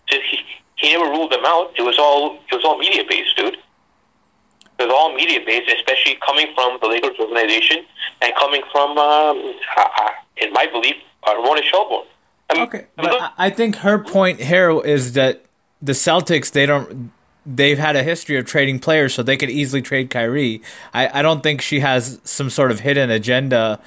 So 0.09 0.17
he 0.29 0.39
he 0.75 0.93
never 0.93 1.09
ruled 1.09 1.31
them 1.31 1.45
out. 1.45 1.71
It 1.77 1.83
was 1.83 1.97
all 1.99 2.39
it 2.51 2.55
was 2.55 2.63
all 2.65 2.77
media 2.77 3.03
based, 3.07 3.35
dude. 3.37 3.57
It 4.79 4.83
was 4.83 4.93
all 4.95 5.13
media 5.13 5.39
based, 5.45 5.71
especially 5.71 6.17
coming 6.25 6.47
from 6.55 6.79
the 6.81 6.87
Lakers 6.87 7.17
organization 7.19 7.85
and 8.21 8.33
coming 8.35 8.61
from, 8.71 8.97
um, 8.97 9.53
uh, 9.75 10.09
in 10.37 10.53
my 10.53 10.67
belief, 10.67 10.95
uh, 11.27 11.35
Ramona 11.35 11.61
Shelburne. 11.63 12.07
I 12.49 12.53
mean, 12.53 12.63
okay, 12.63 12.85
but 12.95 13.33
I 13.37 13.49
think 13.49 13.77
her 13.77 13.99
point 13.99 14.39
here 14.39 14.79
is 14.83 15.13
that 15.13 15.43
the 15.81 15.91
Celtics 15.91 16.51
they 16.51 16.65
don't 16.65 17.11
they've 17.45 17.77
had 17.77 17.95
a 17.95 18.03
history 18.03 18.37
of 18.37 18.45
trading 18.45 18.79
players, 18.79 19.13
so 19.13 19.21
they 19.21 19.37
could 19.37 19.49
easily 19.49 19.81
trade 19.81 20.09
Kyrie. 20.09 20.61
I, 20.93 21.19
I 21.19 21.21
don't 21.21 21.43
think 21.43 21.61
she 21.61 21.81
has 21.81 22.19
some 22.23 22.49
sort 22.49 22.71
of 22.71 22.79
hidden 22.81 23.09
agenda 23.09 23.79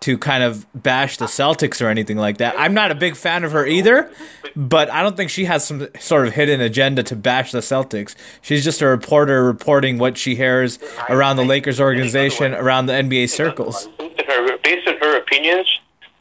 to 0.00 0.16
kind 0.16 0.42
of 0.42 0.66
bash 0.74 1.18
the 1.18 1.26
Celtics 1.26 1.84
or 1.84 1.88
anything 1.88 2.16
like 2.16 2.38
that. 2.38 2.54
I'm 2.58 2.72
not 2.72 2.90
a 2.90 2.94
big 2.94 3.16
fan 3.16 3.44
of 3.44 3.52
her 3.52 3.66
either, 3.66 4.10
but 4.56 4.90
I 4.90 5.02
don't 5.02 5.16
think 5.16 5.30
she 5.30 5.44
has 5.44 5.66
some 5.66 5.88
sort 5.98 6.26
of 6.26 6.34
hidden 6.34 6.60
agenda 6.60 7.02
to 7.04 7.16
bash 7.16 7.52
the 7.52 7.58
Celtics. 7.58 8.14
She's 8.40 8.64
just 8.64 8.80
a 8.80 8.86
reporter 8.86 9.44
reporting 9.44 9.98
what 9.98 10.16
she 10.16 10.36
hears 10.36 10.78
around 11.10 11.36
the 11.36 11.44
Lakers 11.44 11.80
organization, 11.80 12.54
around 12.54 12.86
the 12.86 12.94
NBA 12.94 13.28
circles. 13.28 13.88
Based 13.98 14.88
on 14.88 14.96
her 14.98 15.18
opinions, 15.18 15.68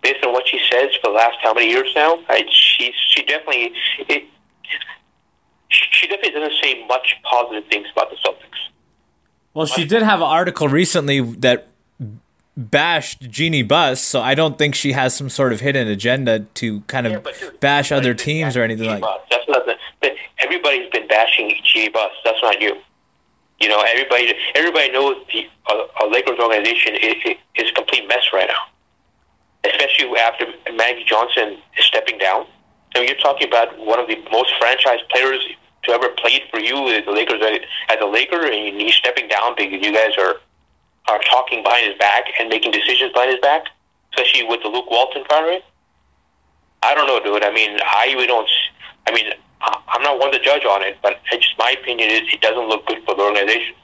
based 0.01 0.23
on 0.25 0.33
what 0.33 0.47
she 0.47 0.59
says 0.69 0.89
for 1.01 1.11
the 1.11 1.15
last 1.15 1.37
how 1.41 1.53
many 1.53 1.69
years 1.69 1.91
now, 1.95 2.19
I, 2.27 2.45
she 2.49 2.93
she 3.09 3.23
definitely 3.23 3.73
it, 4.09 4.25
she 5.69 6.07
definitely 6.07 6.39
doesn't 6.39 6.59
say 6.61 6.85
much 6.85 7.15
positive 7.23 7.63
things 7.69 7.87
about 7.93 8.09
the 8.09 8.17
Celtics. 8.17 8.49
Well, 9.53 9.65
she 9.65 9.85
did 9.85 10.03
have 10.03 10.19
an 10.19 10.27
article 10.27 10.67
recently 10.67 11.21
that 11.21 11.68
bashed 12.59 13.21
Jeanie 13.29 13.63
Buss, 13.63 14.01
so 14.01 14.21
I 14.21 14.35
don't 14.35 14.57
think 14.57 14.75
she 14.75 14.91
has 14.91 15.15
some 15.15 15.29
sort 15.29 15.53
of 15.53 15.61
hidden 15.61 15.87
agenda 15.87 16.41
to 16.55 16.81
kind 16.81 17.07
of 17.07 17.13
yeah, 17.13 17.49
bash 17.59 17.91
other 17.91 18.13
teams 18.13 18.57
or 18.57 18.63
anything 18.63 18.87
like. 18.87 19.01
that. 19.01 19.25
That's 19.29 19.47
not 19.47 19.65
the, 19.65 20.15
everybody's 20.39 20.89
been 20.91 21.07
bashing 21.07 21.55
Jeanie 21.63 21.89
Buss. 21.89 22.11
That's 22.23 22.41
not 22.41 22.61
you. 22.61 22.77
You 23.59 23.67
know, 23.67 23.83
everybody 23.87 24.33
everybody 24.55 24.91
knows 24.91 25.17
the 25.33 25.47
uh, 25.67 26.07
Lakers 26.07 26.39
organization 26.39 26.95
is, 26.95 27.15
is 27.55 27.69
a 27.69 27.73
complete 27.73 28.07
mess 28.07 28.23
right 28.33 28.47
now 28.47 28.69
especially 29.63 30.17
after 30.17 30.45
Magic 30.73 31.05
Johnson 31.05 31.57
is 31.77 31.85
stepping 31.85 32.17
down. 32.17 32.45
Mean, 32.95 33.07
you're 33.07 33.17
talking 33.17 33.47
about 33.47 33.77
one 33.77 33.99
of 33.99 34.07
the 34.07 34.17
most 34.31 34.51
franchise 34.59 34.99
players 35.11 35.45
to 35.83 35.91
ever 35.91 36.09
played 36.17 36.41
for 36.51 36.59
you 36.59 36.89
as 36.89 37.05
the 37.05 37.11
Lakers 37.11 37.41
as 37.89 37.97
a 38.01 38.05
Laker, 38.05 38.45
and 38.45 38.81
he's 38.81 38.95
stepping 38.95 39.27
down 39.27 39.53
because 39.55 39.85
you 39.85 39.93
guys 39.93 40.11
are 40.17 40.35
are 41.09 41.19
talking 41.29 41.63
behind 41.63 41.87
his 41.87 41.97
back 41.97 42.25
and 42.39 42.49
making 42.49 42.71
decisions 42.71 43.11
behind 43.13 43.31
his 43.31 43.41
back, 43.41 43.65
especially 44.13 44.45
with 44.47 44.61
the 44.61 44.69
Luke 44.69 44.89
Walton 44.89 45.23
firing. 45.27 45.61
I 46.83 46.93
don't 46.95 47.07
know, 47.07 47.19
dude. 47.21 47.43
I 47.43 47.51
mean, 47.51 47.77
I 47.83 48.13
really 48.13 48.27
don't. 48.27 48.49
I 49.07 49.11
mean, 49.11 49.31
I'm 49.61 50.01
not 50.01 50.19
one 50.19 50.31
to 50.31 50.39
judge 50.39 50.63
on 50.65 50.83
it, 50.83 50.97
but 51.01 51.19
it's 51.31 51.45
just 51.45 51.57
my 51.57 51.75
opinion 51.79 52.09
is 52.09 52.21
it 52.33 52.41
doesn't 52.41 52.67
look 52.67 52.85
good 52.85 53.03
for 53.05 53.15
the 53.15 53.23
organization. 53.23 53.75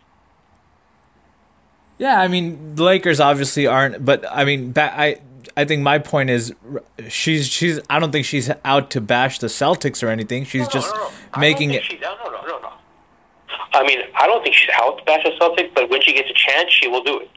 Yeah, 1.98 2.20
I 2.20 2.28
mean, 2.28 2.76
the 2.76 2.84
Lakers 2.84 3.20
obviously 3.20 3.68
aren't, 3.68 4.04
but 4.06 4.26
I 4.30 4.44
mean, 4.44 4.74
I 4.76 5.20
I 5.58 5.66
think 5.66 5.82
my 5.82 6.00
point 6.00 6.30
is 6.30 6.54
she's 7.08 7.48
she's 7.48 7.80
I 7.90 8.00
don't 8.00 8.12
think 8.12 8.26
she's 8.26 8.52
out 8.64 8.90
to 8.92 9.02
bash 9.02 9.40
the 9.40 9.48
Celtics 9.48 10.04
or 10.04 10.08
anything. 10.08 10.44
She's 10.44 10.64
no, 10.64 10.70
just 10.70 10.94
no, 10.94 11.02
no, 11.36 11.40
making 11.40 11.72
it. 11.72 11.84
No, 12.02 12.16
no, 12.24 12.32
no, 12.32 12.60
no. 12.60 12.74
I 13.74 13.84
mean, 13.86 14.00
I 14.16 14.28
don't 14.28 14.44
think 14.44 14.56
she's 14.56 14.70
out 14.74 14.98
to 14.98 15.04
bash 15.04 15.24
the 15.24 15.32
Celtics, 15.40 15.74
but 15.74 15.90
when 15.90 16.02
she 16.02 16.14
gets 16.14 16.30
a 16.30 16.34
chance, 16.34 16.72
she 16.72 16.88
will 16.88 17.04
do 17.04 17.20
it. 17.20 17.30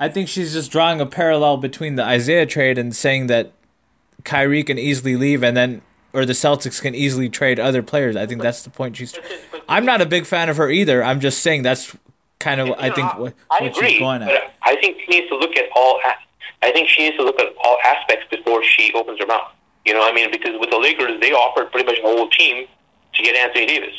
I 0.00 0.08
think 0.08 0.28
she's 0.28 0.52
just 0.52 0.70
drawing 0.70 1.00
a 1.00 1.06
parallel 1.06 1.56
between 1.56 1.96
the 1.96 2.04
Isaiah 2.04 2.46
trade 2.46 2.78
and 2.78 2.94
saying 2.94 3.28
that 3.28 3.52
Kyrie 4.24 4.64
can 4.64 4.78
easily 4.78 5.16
leave, 5.16 5.42
and 5.42 5.56
then 5.56 5.82
or 6.12 6.24
the 6.24 6.32
Celtics 6.32 6.80
can 6.80 6.94
easily 6.94 7.28
trade 7.28 7.58
other 7.58 7.82
players. 7.82 8.16
I 8.16 8.26
think 8.26 8.40
that's 8.40 8.62
the 8.62 8.70
point 8.70 8.96
she's. 8.96 9.18
I'm 9.68 9.84
not 9.84 10.00
a 10.00 10.06
big 10.06 10.26
fan 10.26 10.48
of 10.48 10.56
her 10.56 10.70
either. 10.70 11.02
I'm 11.02 11.20
just 11.20 11.40
saying 11.40 11.62
that's 11.62 11.96
kind 12.38 12.60
of 12.60 12.70
I 12.78 12.90
think 12.90 13.18
what, 13.18 13.34
I 13.50 13.64
agree, 13.64 13.90
she's 13.90 13.98
going 13.98 14.22
at. 14.22 14.54
I 14.62 14.76
think 14.76 14.98
she 15.00 15.06
needs 15.10 15.28
to 15.28 15.36
look 15.36 15.56
at 15.56 15.66
all. 15.74 16.00
I 16.62 16.72
think 16.72 16.88
she 16.88 17.02
needs 17.02 17.16
to 17.16 17.24
look 17.24 17.38
at 17.40 17.48
all 17.62 17.78
aspects 17.84 18.26
before 18.30 18.62
she 18.64 18.92
opens 18.94 19.18
her 19.20 19.26
mouth. 19.26 19.52
You 19.84 19.92
know, 19.92 20.06
I 20.06 20.12
mean, 20.12 20.30
because 20.30 20.58
with 20.58 20.70
the 20.70 20.78
Lakers, 20.78 21.20
they 21.20 21.32
offered 21.32 21.70
pretty 21.70 21.86
much 21.86 21.96
the 21.96 22.08
whole 22.08 22.28
team 22.30 22.66
to 23.14 23.22
get 23.22 23.36
Anthony 23.36 23.66
Davis, 23.66 23.94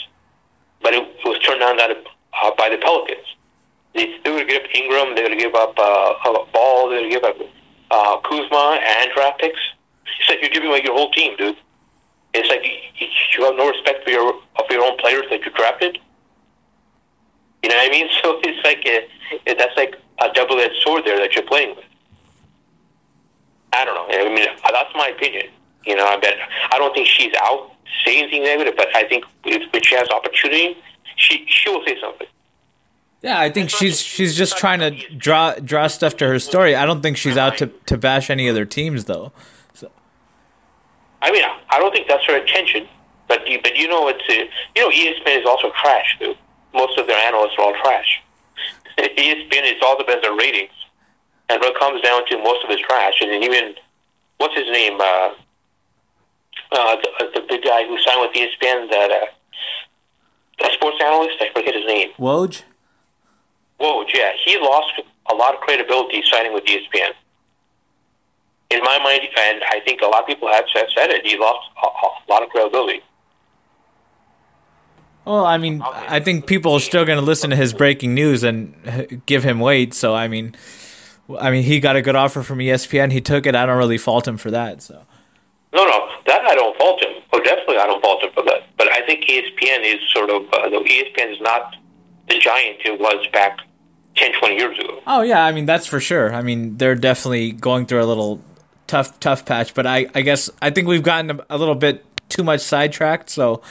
but 0.82 0.94
it 0.94 1.04
was 1.26 1.40
turned 1.40 1.60
down 1.60 1.80
uh, 1.80 2.52
by 2.58 2.70
the 2.70 2.78
Pelicans. 2.78 3.36
They, 3.94 4.18
they 4.24 4.40
to 4.40 4.46
give 4.46 4.64
up 4.64 4.70
Ingram, 4.76 5.16
they 5.16 5.28
to 5.28 5.36
give 5.36 5.56
up 5.56 5.74
uh, 5.78 6.46
Ball, 6.52 6.90
they 6.90 7.04
to 7.04 7.10
give 7.10 7.24
up 7.24 7.38
uh, 7.92 8.18
Kuzma 8.22 8.80
and 8.82 9.12
draft 9.16 9.40
picks. 9.40 9.60
It's 10.20 10.30
like 10.30 10.42
you're 10.42 10.50
giving 10.50 10.70
away 10.70 10.82
your 10.84 10.94
whole 10.94 11.12
team, 11.12 11.36
dude. 11.38 11.56
It's 12.34 12.50
like 12.50 12.64
you, 12.64 13.08
you 13.38 13.46
have 13.46 13.56
no 13.56 13.70
respect 13.70 14.04
for 14.04 14.10
your 14.10 14.34
of 14.34 14.66
your 14.70 14.84
own 14.84 14.98
players 14.98 15.26
that 15.30 15.46
you 15.46 15.52
drafted. 15.52 15.98
You 17.64 17.70
know 17.70 17.76
what 17.76 17.90
I 17.90 17.92
mean? 17.92 18.10
So 18.22 18.40
it's 18.44 18.64
like 18.66 18.86
a, 18.86 19.56
that's 19.56 19.78
like 19.78 19.96
a 20.22 20.34
double-edged 20.34 20.82
sword 20.82 21.04
there 21.06 21.20
that 21.20 21.36
you're 21.36 21.46
playing 21.46 21.76
with. 21.76 21.86
I 23.74 23.86
don't 23.86 23.96
know. 23.96 24.08
I 24.10 24.34
mean, 24.34 24.48
that's 24.72 24.96
my 24.96 25.08
opinion. 25.08 25.48
You 25.86 25.96
know, 25.96 26.06
I 26.06 26.18
bet 26.18 26.36
I 26.72 26.78
don't 26.78 26.94
think 26.94 27.08
she's 27.08 27.34
out 27.42 27.75
saying 28.06 28.24
anything 28.24 28.44
negative, 28.44 28.76
but 28.78 28.96
I 28.96 29.08
think 29.08 29.26
if, 29.46 29.74
if 29.74 29.86
she 29.86 29.96
has 29.96 30.10
opportunity, 30.10 30.78
she 31.16 31.46
she 31.48 31.70
will 31.70 31.84
say 31.86 31.98
something. 32.00 32.28
Yeah, 33.22 33.40
I 33.40 33.50
think 33.50 33.70
she's 33.70 34.02
she's 34.02 34.36
just 34.36 34.58
trying 34.58 34.80
to 34.80 34.92
draw 35.16 35.56
draw 35.56 35.88
stuff 35.88 36.18
to 36.18 36.28
her 36.28 36.40
story. 36.40 36.76
I 36.76 36.86
don't 36.86 37.02
think 37.02 37.18
she's 37.18 37.38
out 37.38 37.58
to, 37.58 37.68
to 37.68 37.98
bash 37.98 38.30
any 38.30 38.50
other 38.50 38.66
teams 38.66 39.06
though. 39.06 39.32
So. 39.74 39.92
I 41.22 41.32
mean, 41.32 41.44
I 41.70 41.80
don't 41.80 41.92
think 41.92 42.08
that's 42.08 42.26
her 42.26 42.38
intention. 42.38 42.88
But 43.28 43.42
but 43.64 43.76
you 43.76 43.88
know, 43.88 44.08
it's 44.10 44.24
uh, 44.30 44.46
you 44.76 44.82
know, 44.84 44.90
ESPN 44.90 45.40
is 45.40 45.46
also 45.46 45.72
trash 45.82 46.18
too 46.20 46.36
most 46.76 47.00
of 47.00 47.08
their 47.08 47.18
analysts 47.18 47.56
are 47.58 47.64
all 47.64 47.74
trash. 47.82 48.22
ESPN 49.00 49.64
is 49.64 49.82
all 49.82 50.00
about 50.00 50.22
their 50.22 50.36
ratings, 50.36 50.76
and 51.50 51.60
what 51.62 51.80
comes 51.80 52.02
down 52.02 52.28
to 52.28 52.38
most 52.38 52.64
of 52.64 52.70
it's 52.70 52.82
trash. 52.82 53.16
And 53.22 53.44
even 53.44 53.76
what's 54.38 54.56
his 54.56 54.70
name? 54.70 55.00
Uh, 55.00 55.30
uh, 56.72 56.96
the, 56.96 57.10
uh, 57.20 57.30
the 57.34 57.46
big 57.48 57.64
guy 57.64 57.86
who 57.88 57.98
signed 58.00 58.22
with 58.22 58.34
ESPN, 58.34 58.90
that 58.90 59.12
uh, 59.12 59.26
that 60.62 60.72
sports 60.74 60.98
analyst, 61.04 61.36
I 61.42 61.50
forget 61.54 61.76
his 61.76 61.86
name. 61.86 62.10
Woj. 62.18 62.64
Woj, 63.80 64.06
yeah, 64.14 64.32
he 64.46 64.58
lost 64.58 65.02
a 65.30 65.36
lot 65.36 65.54
of 65.54 65.62
credibility 65.62 66.24
signing 66.32 66.54
with 66.54 66.64
ESPN. 66.66 67.12
In 68.72 68.80
my 68.84 69.00
mind, 69.00 69.22
and 69.38 69.62
I 69.70 69.80
think 69.86 70.02
a 70.02 70.08
lot 70.08 70.22
of 70.22 70.28
people 70.28 70.52
have 70.52 70.66
said 70.74 71.10
it, 71.12 71.26
he 71.26 71.38
lost 71.38 71.70
a, 71.84 71.88
a 71.88 72.32
lot 72.32 72.44
of 72.44 72.50
credibility. 72.50 73.02
Well, 75.26 75.46
I 75.46 75.58
mean, 75.58 75.82
I 75.82 76.20
think 76.20 76.46
people 76.46 76.74
are 76.74 76.80
still 76.80 77.04
going 77.04 77.18
to 77.18 77.26
listen 77.26 77.50
to 77.50 77.56
his 77.56 77.74
breaking 77.74 78.14
news 78.14 78.44
and 78.44 79.22
give 79.26 79.44
him 79.44 79.60
weight. 79.60 79.96
So, 79.96 80.14
I 80.14 80.28
mean, 80.28 80.56
I 81.40 81.50
mean, 81.50 81.64
he 81.64 81.80
got 81.80 81.96
a 81.96 82.02
good 82.04 82.16
offer 82.16 82.44
from 82.44 82.60
ESPN. 82.60 83.12
He 83.12 83.22
took 83.22 83.48
it. 83.48 83.56
I 83.56 83.66
don't 83.66 83.78
really 83.78 83.98
fault 83.98 84.28
him 84.28 84.38
for 84.38 84.52
that. 84.52 84.84
So. 84.84 85.02
No, 85.76 85.84
no, 85.86 86.10
that 86.26 86.46
I 86.46 86.56
don't 86.56 86.78
fault 86.78 87.04
him. 87.04 87.22
Oh, 87.34 87.40
definitely, 87.40 87.78
I 87.78 87.86
don't 87.86 88.02
fault 88.02 88.24
him 88.24 88.32
for 88.34 88.44
that. 88.44 88.64
But 88.78 88.90
I 88.92 89.06
think 89.06 89.26
ESPN 89.26 89.84
is 89.84 90.00
sort 90.14 90.30
of 90.30 90.44
uh, 90.54 90.70
the 90.70 90.78
ESPN 90.78 91.34
is 91.34 91.42
not 91.42 91.76
the 92.30 92.40
giant 92.40 92.80
it 92.86 92.98
was 93.00 93.28
back 93.34 93.60
10, 94.16 94.40
20 94.40 94.56
years 94.56 94.80
ago. 94.80 95.02
Oh 95.06 95.22
yeah, 95.22 95.44
I 95.46 95.52
mean 95.52 95.66
that's 95.66 95.86
for 95.86 96.00
sure. 96.00 96.34
I 96.34 96.42
mean 96.42 96.78
they're 96.78 96.96
definitely 96.96 97.52
going 97.52 97.86
through 97.86 98.02
a 98.02 98.06
little 98.06 98.42
tough, 98.88 99.20
tough 99.20 99.46
patch. 99.46 99.74
But 99.74 99.86
I, 99.86 100.08
I 100.16 100.22
guess 100.22 100.50
I 100.62 100.70
think 100.70 100.88
we've 100.88 101.04
gotten 101.04 101.32
a, 101.32 101.46
a 101.50 101.58
little 101.58 101.76
bit 101.76 102.06
too 102.30 102.44
much 102.44 102.62
sidetracked. 102.62 103.30
So 103.30 103.62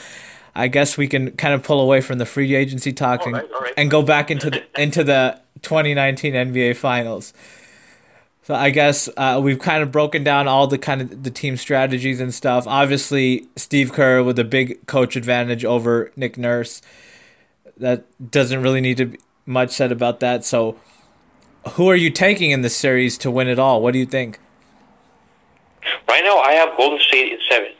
I 0.54 0.68
guess 0.68 0.96
we 0.98 1.08
can 1.08 1.32
kind 1.32 1.54
of 1.54 1.62
pull 1.62 1.80
away 1.80 2.00
from 2.00 2.18
the 2.18 2.26
free 2.26 2.54
agency 2.54 2.92
talk 2.92 3.26
and, 3.26 3.42
and 3.76 3.90
go 3.90 4.02
back 4.02 4.30
into 4.30 4.50
the 4.50 4.62
into 4.80 5.02
the 5.04 5.40
2019 5.62 6.34
NBA 6.34 6.76
Finals. 6.76 7.32
So 8.44 8.54
I 8.54 8.68
guess 8.68 9.08
uh, 9.16 9.40
we've 9.42 9.58
kind 9.58 9.82
of 9.82 9.90
broken 9.90 10.22
down 10.22 10.48
all 10.48 10.66
the 10.66 10.76
kind 10.76 11.00
of 11.00 11.22
the 11.22 11.30
team 11.30 11.56
strategies 11.56 12.20
and 12.20 12.32
stuff. 12.32 12.66
Obviously, 12.66 13.48
Steve 13.56 13.90
Kerr 13.90 14.22
with 14.22 14.38
a 14.38 14.44
big 14.44 14.86
coach 14.86 15.16
advantage 15.16 15.64
over 15.64 16.12
Nick 16.14 16.36
Nurse. 16.36 16.82
That 17.78 18.04
doesn't 18.30 18.60
really 18.60 18.82
need 18.82 18.98
to 18.98 19.06
be 19.06 19.18
much 19.46 19.70
said 19.70 19.90
about 19.90 20.20
that. 20.20 20.44
So, 20.44 20.78
who 21.70 21.88
are 21.88 21.96
you 21.96 22.10
taking 22.10 22.50
in 22.50 22.60
this 22.60 22.76
series 22.76 23.16
to 23.18 23.30
win 23.30 23.48
it 23.48 23.58
all? 23.58 23.80
What 23.80 23.94
do 23.94 23.98
you 23.98 24.06
think? 24.06 24.38
Right 26.06 26.22
now, 26.22 26.36
I 26.38 26.52
have 26.52 26.76
Golden 26.76 27.00
State 27.00 27.32
in 27.32 27.38
seven. 27.48 27.72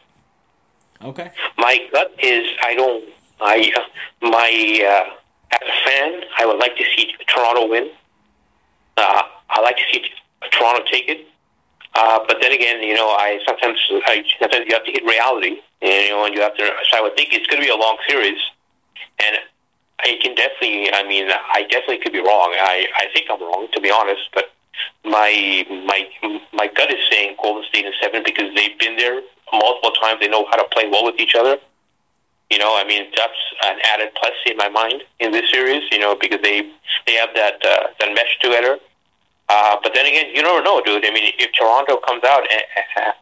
Okay. 1.03 1.31
My 1.59 1.79
gut 1.93 2.11
is 2.23 2.49
I 2.63 2.75
don't. 2.75 3.05
I 3.39 3.71
uh, 3.77 4.29
my 4.31 4.81
uh, 4.83 5.15
as 5.53 5.61
a 5.61 5.85
fan, 5.87 6.23
I 6.39 6.47
would 6.47 6.59
like 6.59 6.75
to 6.77 6.85
see 6.97 7.13
Toronto 7.29 7.69
win. 7.69 7.91
Uh, 8.97 9.23
I 9.51 9.61
like 9.61 9.77
to 9.77 9.83
see 9.93 10.01
Toronto 10.51 10.85
take 10.91 11.09
it. 11.09 11.27
Uh, 11.95 12.19
but 12.27 12.39
then 12.41 12.53
again, 12.53 12.83
you 12.83 12.95
know, 12.95 13.09
I 13.09 13.39
sometimes 13.47 13.79
I, 14.07 14.25
sometimes 14.41 14.67
you 14.67 14.75
have 14.75 14.85
to 14.85 14.91
hit 14.91 15.05
reality, 15.05 15.63
and, 15.81 16.05
you 16.05 16.11
know, 16.11 16.25
and 16.25 16.35
you 16.35 16.41
have 16.43 16.57
to. 16.57 16.67
So 16.91 16.99
I 16.99 17.01
would 17.01 17.17
think 17.17 17.33
it's 17.33 17.47
going 17.47 17.63
to 17.63 17.67
be 17.67 17.71
a 17.71 17.77
long 17.77 17.99
series, 18.09 18.39
and 19.23 19.37
I 20.01 20.19
can 20.21 20.35
definitely. 20.35 20.93
I 20.93 21.07
mean, 21.07 21.31
I 21.31 21.63
definitely 21.71 21.99
could 21.99 22.13
be 22.13 22.19
wrong. 22.19 22.53
I 22.59 22.87
I 22.99 23.07
think 23.15 23.31
I'm 23.31 23.41
wrong, 23.41 23.69
to 23.73 23.81
be 23.81 23.93
honest. 23.93 24.23
But 24.35 24.51
my 25.05 25.65
my 25.87 26.09
my 26.53 26.67
gut 26.67 26.91
is 26.91 26.99
saying 27.11 27.37
Golden 27.41 27.63
State 27.69 27.87
in 27.87 27.93
seven 28.03 28.23
because 28.25 28.53
they've 28.57 28.79
been 28.79 28.97
there 28.97 29.23
multiple 29.53 29.93
times. 29.93 30.19
They 30.19 30.29
know 30.29 30.47
how 30.51 30.57
to 30.57 30.65
play 30.73 30.89
well 30.91 31.05
with 31.05 31.21
each 31.21 31.37
other. 31.37 31.59
You 32.51 32.59
know, 32.59 32.77
I 32.77 32.85
mean, 32.85 33.07
that's 33.17 33.41
an 33.65 33.79
added 33.85 34.11
plus 34.17 34.33
in 34.47 34.57
my 34.57 34.69
mind 34.69 35.03
in 35.21 35.31
this 35.31 35.49
series. 35.51 35.85
You 35.93 36.01
know, 36.01 36.17
because 36.17 36.41
they 36.43 36.73
they 37.07 37.15
have 37.15 37.31
that 37.37 37.65
uh, 37.65 37.87
that 38.01 38.13
mesh 38.15 38.39
together. 38.41 38.79
Uh, 39.49 39.77
but 39.83 39.93
then 39.95 40.07
again, 40.07 40.35
you 40.35 40.43
never 40.43 40.63
know, 40.63 40.81
dude. 40.85 41.05
I 41.05 41.11
mean, 41.11 41.33
if 41.39 41.53
Toronto 41.53 41.99
comes 41.99 42.25
out 42.25 42.43
and, 42.51 42.63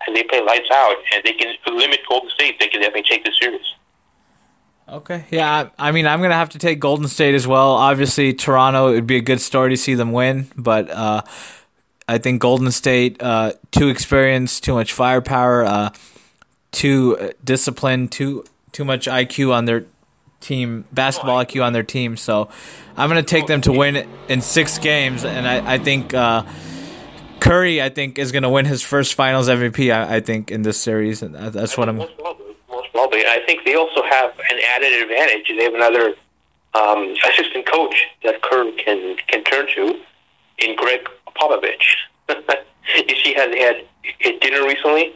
and 0.07 0.17
they 0.17 0.23
play 0.23 0.41
lights 0.41 0.69
out 0.73 0.97
and 1.15 1.23
they 1.25 1.33
can 1.33 1.55
limit 1.67 2.01
Golden 2.09 2.31
State, 2.31 2.59
they 2.61 2.69
can 2.69 2.81
definitely 2.81 3.09
take 3.09 3.25
the 3.25 3.33
series. 3.41 3.75
Okay. 4.89 5.25
Yeah, 5.31 5.71
I 5.79 5.91
mean, 5.91 6.07
I'm 6.07 6.21
gonna 6.21 6.35
have 6.35 6.51
to 6.51 6.59
take 6.59 6.79
Golden 6.79 7.09
State 7.09 7.35
as 7.35 7.47
well. 7.47 7.73
Obviously, 7.73 8.35
Toronto. 8.35 8.89
It 8.89 8.95
would 8.95 9.07
be 9.07 9.17
a 9.17 9.23
good 9.23 9.41
story 9.41 9.71
to 9.71 9.77
see 9.77 9.95
them 9.95 10.13
win, 10.13 10.49
but 10.57 10.91
uh, 10.91 11.23
I 12.09 12.19
think 12.19 12.41
Golden 12.41 12.71
State 12.71 13.23
uh, 13.23 13.53
too 13.71 13.89
experienced, 13.89 14.65
too 14.65 14.75
much 14.75 14.93
firepower. 14.93 15.65
Uh, 15.65 15.91
too 16.73 17.33
disciplined, 17.45 18.13
too 18.13 18.45
too 18.73 18.85
much 18.85 19.07
IQ 19.07 19.53
on 19.53 19.67
their 19.67 19.85
team, 20.43 20.85
basketball 20.93 21.43
IQ 21.45 21.65
on 21.65 21.73
their 21.73 21.83
team. 21.83 22.17
So 22.17 22.49
I'm 22.97 23.09
going 23.09 23.23
to 23.23 23.29
take 23.29 23.47
them 23.47 23.61
to 23.63 23.73
win 23.73 24.09
in 24.29 24.41
six 24.41 24.79
games, 24.79 25.25
and 25.25 25.47
I, 25.47 25.75
I 25.75 25.79
think 25.79 26.13
uh, 26.13 26.45
Curry, 27.41 27.81
I 27.81 27.89
think, 27.89 28.19
is 28.19 28.33
going 28.33 28.43
to 28.43 28.51
win 28.51 28.67
his 28.67 28.83
first 28.83 29.15
Finals 29.15 29.49
MVP. 29.49 29.95
I, 29.95 30.17
I, 30.17 30.21
think 30.21 30.51
in 30.51 30.63
this 30.63 30.79
series, 30.79 31.23
and 31.23 31.35
that's 31.35 31.79
what 31.79 31.89
I'm. 31.89 31.97
Most 31.97 32.19
probably, 32.19 32.55
most 32.69 32.93
probably. 32.93 33.21
I 33.27 33.41
think 33.47 33.65
they 33.65 33.75
also 33.75 34.03
have 34.03 34.33
an 34.51 34.59
added 34.69 35.03
advantage. 35.03 35.49
They 35.49 35.65
have 35.65 35.75
another 35.75 36.15
um, 36.75 37.15
assistant 37.29 37.67
coach 37.67 37.95
that 38.25 38.43
Curry 38.43 38.73
can 38.73 39.17
can 39.29 39.43
turn 39.45 39.67
to 39.75 40.01
in 40.59 40.77
Gregg 40.77 41.09
Popovich. 41.37 41.83
you 42.29 43.17
see, 43.23 43.35
had 43.35 43.51
a 43.53 44.39
dinner 44.39 44.67
recently 44.67 45.15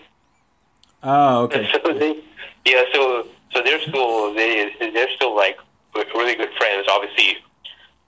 Oh, 1.03 1.43
okay. 1.45 1.69
So 1.73 1.93
they, 1.99 2.21
yeah, 2.65 2.83
so 2.93 3.27
so 3.57 3.63
they're 3.63 3.81
still 3.81 4.35
they 4.35 4.71
they're 4.79 5.09
still 5.17 5.35
like 5.35 5.59
really 6.15 6.35
good 6.35 6.51
friends. 6.59 6.87
Obviously, 6.91 7.39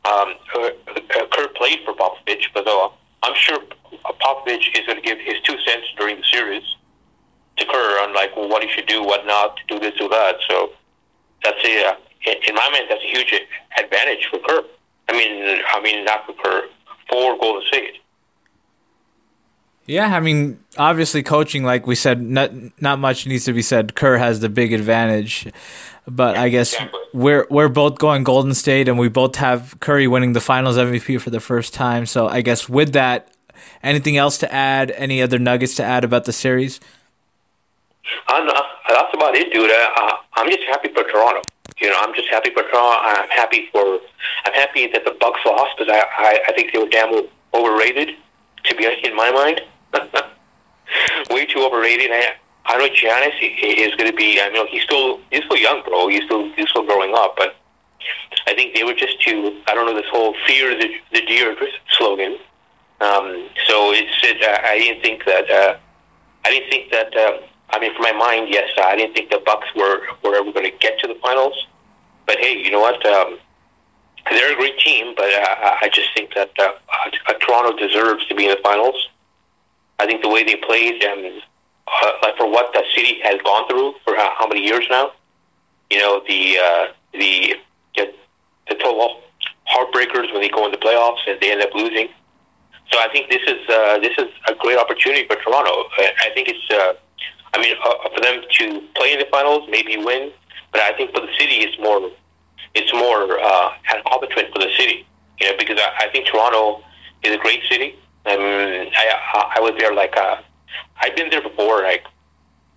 um, 0.04 0.34
uh, 0.54 0.70
uh, 0.94 1.26
Kerr 1.32 1.48
played 1.56 1.78
for 1.84 1.94
Popovich, 1.94 2.52
but 2.52 2.66
uh, 2.66 2.90
I'm 3.22 3.34
sure 3.34 3.58
Popovich 4.20 4.68
is 4.78 4.86
going 4.86 4.96
to 4.96 5.02
give 5.02 5.18
his 5.18 5.40
two 5.44 5.56
cents 5.66 5.86
during 5.96 6.16
the 6.16 6.24
series 6.30 6.62
to 7.56 7.64
Kerr 7.64 8.02
on 8.02 8.14
like 8.14 8.36
what 8.36 8.62
he 8.62 8.68
should 8.70 8.86
do, 8.86 9.02
what 9.02 9.26
not, 9.26 9.56
to 9.56 9.62
do 9.66 9.80
this, 9.80 9.98
do 9.98 10.08
that. 10.08 10.36
So 10.48 10.72
that's 11.42 11.64
a, 11.64 11.86
uh, 11.86 11.94
in 12.46 12.54
my 12.54 12.68
mind, 12.70 12.84
that's 12.90 13.02
a 13.02 13.08
huge 13.08 13.34
advantage 13.82 14.28
for 14.30 14.38
Kerr. 14.40 14.64
I 15.08 15.12
mean, 15.12 15.62
I 15.68 15.80
mean, 15.80 16.04
not 16.04 16.26
for 16.26 16.34
Kerr, 16.34 16.68
for 17.10 17.38
Golden 17.38 17.66
State. 17.68 17.94
Yeah, 19.88 20.14
I 20.14 20.20
mean, 20.20 20.60
obviously, 20.76 21.22
coaching, 21.22 21.64
like 21.64 21.86
we 21.86 21.94
said, 21.94 22.20
not 22.20 22.52
not 22.80 22.98
much 22.98 23.26
needs 23.26 23.46
to 23.46 23.54
be 23.54 23.62
said. 23.62 23.94
Kerr 23.94 24.18
has 24.18 24.40
the 24.40 24.50
big 24.50 24.74
advantage, 24.74 25.50
but 26.06 26.36
I 26.36 26.50
guess 26.50 26.74
exactly. 26.74 27.00
we're 27.14 27.46
we're 27.48 27.70
both 27.70 27.98
going 27.98 28.22
Golden 28.22 28.52
State, 28.52 28.86
and 28.86 28.98
we 28.98 29.08
both 29.08 29.36
have 29.36 29.80
Curry 29.80 30.06
winning 30.06 30.34
the 30.34 30.42
Finals 30.42 30.76
MVP 30.76 31.18
for 31.22 31.30
the 31.30 31.40
first 31.40 31.72
time. 31.72 32.04
So 32.04 32.28
I 32.28 32.42
guess 32.42 32.68
with 32.68 32.92
that, 32.92 33.32
anything 33.82 34.18
else 34.18 34.36
to 34.38 34.52
add? 34.52 34.90
Any 34.90 35.22
other 35.22 35.38
nuggets 35.38 35.74
to 35.76 35.84
add 35.84 36.04
about 36.04 36.26
the 36.26 36.34
series? 36.34 36.80
I'm, 38.26 38.46
that's 38.46 39.14
about 39.14 39.36
it, 39.36 39.50
dude. 39.54 39.70
Uh, 39.70 40.12
I'm 40.34 40.50
just 40.50 40.64
happy 40.64 40.88
for 40.88 41.02
Toronto. 41.04 41.40
You 41.80 41.88
know, 41.88 41.96
I'm 42.00 42.14
just 42.14 42.28
happy 42.28 42.50
for 42.50 42.62
Toronto. 42.64 42.98
I'm 43.00 43.28
happy 43.30 43.70
for. 43.72 44.00
I'm 44.44 44.52
happy 44.52 44.86
that 44.88 45.06
the 45.06 45.16
Bucks 45.18 45.40
lost 45.46 45.78
because 45.78 45.90
I, 45.90 46.04
I 46.18 46.40
I 46.48 46.52
think 46.52 46.74
they 46.74 46.78
were 46.78 46.90
damn 46.90 47.26
overrated. 47.54 48.16
To 48.64 48.74
be 48.76 48.84
in 48.84 49.16
my 49.16 49.30
mind, 49.30 49.62
way 51.30 51.46
too 51.46 51.60
overrated. 51.60 52.10
I 52.10 52.34
I 52.66 52.76
don't 52.76 52.88
know 52.88 52.94
Giannis 52.94 53.34
is 53.40 53.94
going 53.94 54.10
to 54.10 54.16
be. 54.16 54.40
I 54.40 54.50
know 54.50 54.66
he's 54.66 54.82
still 54.82 55.20
he's 55.30 55.44
still 55.44 55.56
young, 55.56 55.82
bro. 55.84 56.08
He's 56.08 56.24
still 56.24 56.50
he's 56.52 56.68
still 56.68 56.84
growing 56.84 57.14
up, 57.14 57.34
but 57.36 57.56
I 58.46 58.54
think 58.54 58.74
they 58.74 58.84
were 58.84 58.94
just 58.94 59.20
too. 59.22 59.60
I 59.66 59.74
don't 59.74 59.86
know 59.86 59.94
this 59.94 60.10
whole 60.10 60.34
fear 60.46 60.78
the 60.78 60.88
the 61.12 61.22
deer 61.26 61.56
slogan. 61.96 62.38
Um, 63.00 63.48
so 63.66 63.92
it's 63.92 64.12
it, 64.22 64.42
uh, 64.42 64.66
I 64.66 64.78
didn't 64.78 65.02
think 65.02 65.24
that. 65.24 65.50
Uh, 65.50 65.76
I 66.44 66.50
didn't 66.50 66.70
think 66.70 66.90
that. 66.90 67.16
Uh, 67.16 67.38
I 67.70 67.78
mean, 67.78 67.94
for 67.94 68.02
my 68.02 68.12
mind, 68.12 68.48
yes, 68.50 68.68
I 68.82 68.96
didn't 68.96 69.14
think 69.14 69.30
the 69.30 69.42
Bucks 69.44 69.68
were 69.74 70.00
were 70.22 70.34
ever 70.36 70.52
going 70.52 70.70
to 70.70 70.76
get 70.78 70.98
to 71.00 71.06
the 71.06 71.16
finals. 71.22 71.66
But 72.26 72.38
hey, 72.38 72.58
you 72.58 72.70
know 72.70 72.80
what? 72.80 73.04
Um, 73.06 73.38
they're 74.30 74.52
a 74.52 74.56
great 74.56 74.78
team, 74.78 75.14
but 75.16 75.32
uh, 75.32 75.76
I 75.80 75.88
just 75.92 76.08
think 76.14 76.34
that 76.34 76.50
uh, 76.58 76.72
uh, 77.28 77.32
Toronto 77.40 77.78
deserves 77.78 78.26
to 78.26 78.34
be 78.34 78.44
in 78.44 78.50
the 78.50 78.60
finals. 78.62 79.08
Think 80.08 80.22
the 80.22 80.30
way 80.30 80.42
they 80.42 80.56
played, 80.56 81.04
and 81.04 81.42
uh, 81.86 82.12
like 82.22 82.34
for 82.38 82.50
what 82.50 82.72
the 82.72 82.82
city 82.96 83.20
has 83.24 83.36
gone 83.44 83.68
through 83.68 83.92
for 84.04 84.16
how, 84.16 84.32
how 84.38 84.46
many 84.48 84.64
years 84.64 84.86
now, 84.88 85.12
you 85.90 85.98
know, 85.98 86.22
the 86.26 86.56
uh, 86.56 86.86
the 87.12 87.56
the, 87.94 88.14
the 88.70 88.74
total 88.76 89.20
heartbreakers 89.68 90.32
when 90.32 90.40
they 90.40 90.48
go 90.48 90.64
into 90.64 90.78
playoffs 90.78 91.20
and 91.26 91.38
they 91.42 91.52
end 91.52 91.60
up 91.60 91.74
losing. 91.74 92.08
So 92.90 92.98
I 92.98 93.08
think 93.12 93.28
this 93.30 93.42
is 93.46 93.68
uh, 93.68 93.98
this 93.98 94.16
is 94.16 94.32
a 94.48 94.54
great 94.54 94.78
opportunity 94.78 95.26
for 95.28 95.36
Toronto. 95.36 95.84
I, 95.98 96.30
think 96.32 96.48
it's. 96.48 96.70
Uh, 96.72 96.94
I 97.52 97.60
mean, 97.60 97.76
uh, 97.84 98.08
for 98.08 98.20
them 98.22 98.40
to 98.50 98.88
play 98.96 99.12
in 99.12 99.18
the 99.18 99.26
finals, 99.30 99.68
maybe 99.68 99.98
win, 99.98 100.32
but 100.72 100.80
I 100.80 100.96
think 100.96 101.12
for 101.12 101.20
the 101.20 101.32
city, 101.38 101.56
it's 101.56 101.78
more, 101.78 102.10
it's 102.74 102.92
more 102.94 103.38
uh, 103.38 103.70
an 103.92 104.00
accomplishment 104.00 104.54
for 104.54 104.60
the 104.60 104.72
city. 104.74 105.06
You 105.38 105.50
know, 105.50 105.56
because 105.58 105.78
I, 105.78 106.06
I 106.06 106.12
think 106.12 106.28
Toronto 106.28 106.82
is 107.24 107.34
a 107.34 107.38
great 107.38 107.60
city. 107.70 107.94
Um, 108.28 108.90
I 108.96 109.52
I 109.56 109.60
was 109.60 109.74
there 109.78 109.94
like 109.94 110.16
uh, 110.16 110.36
I've 111.00 111.16
been 111.16 111.30
there 111.30 111.42
before, 111.42 111.82
like 111.82 112.04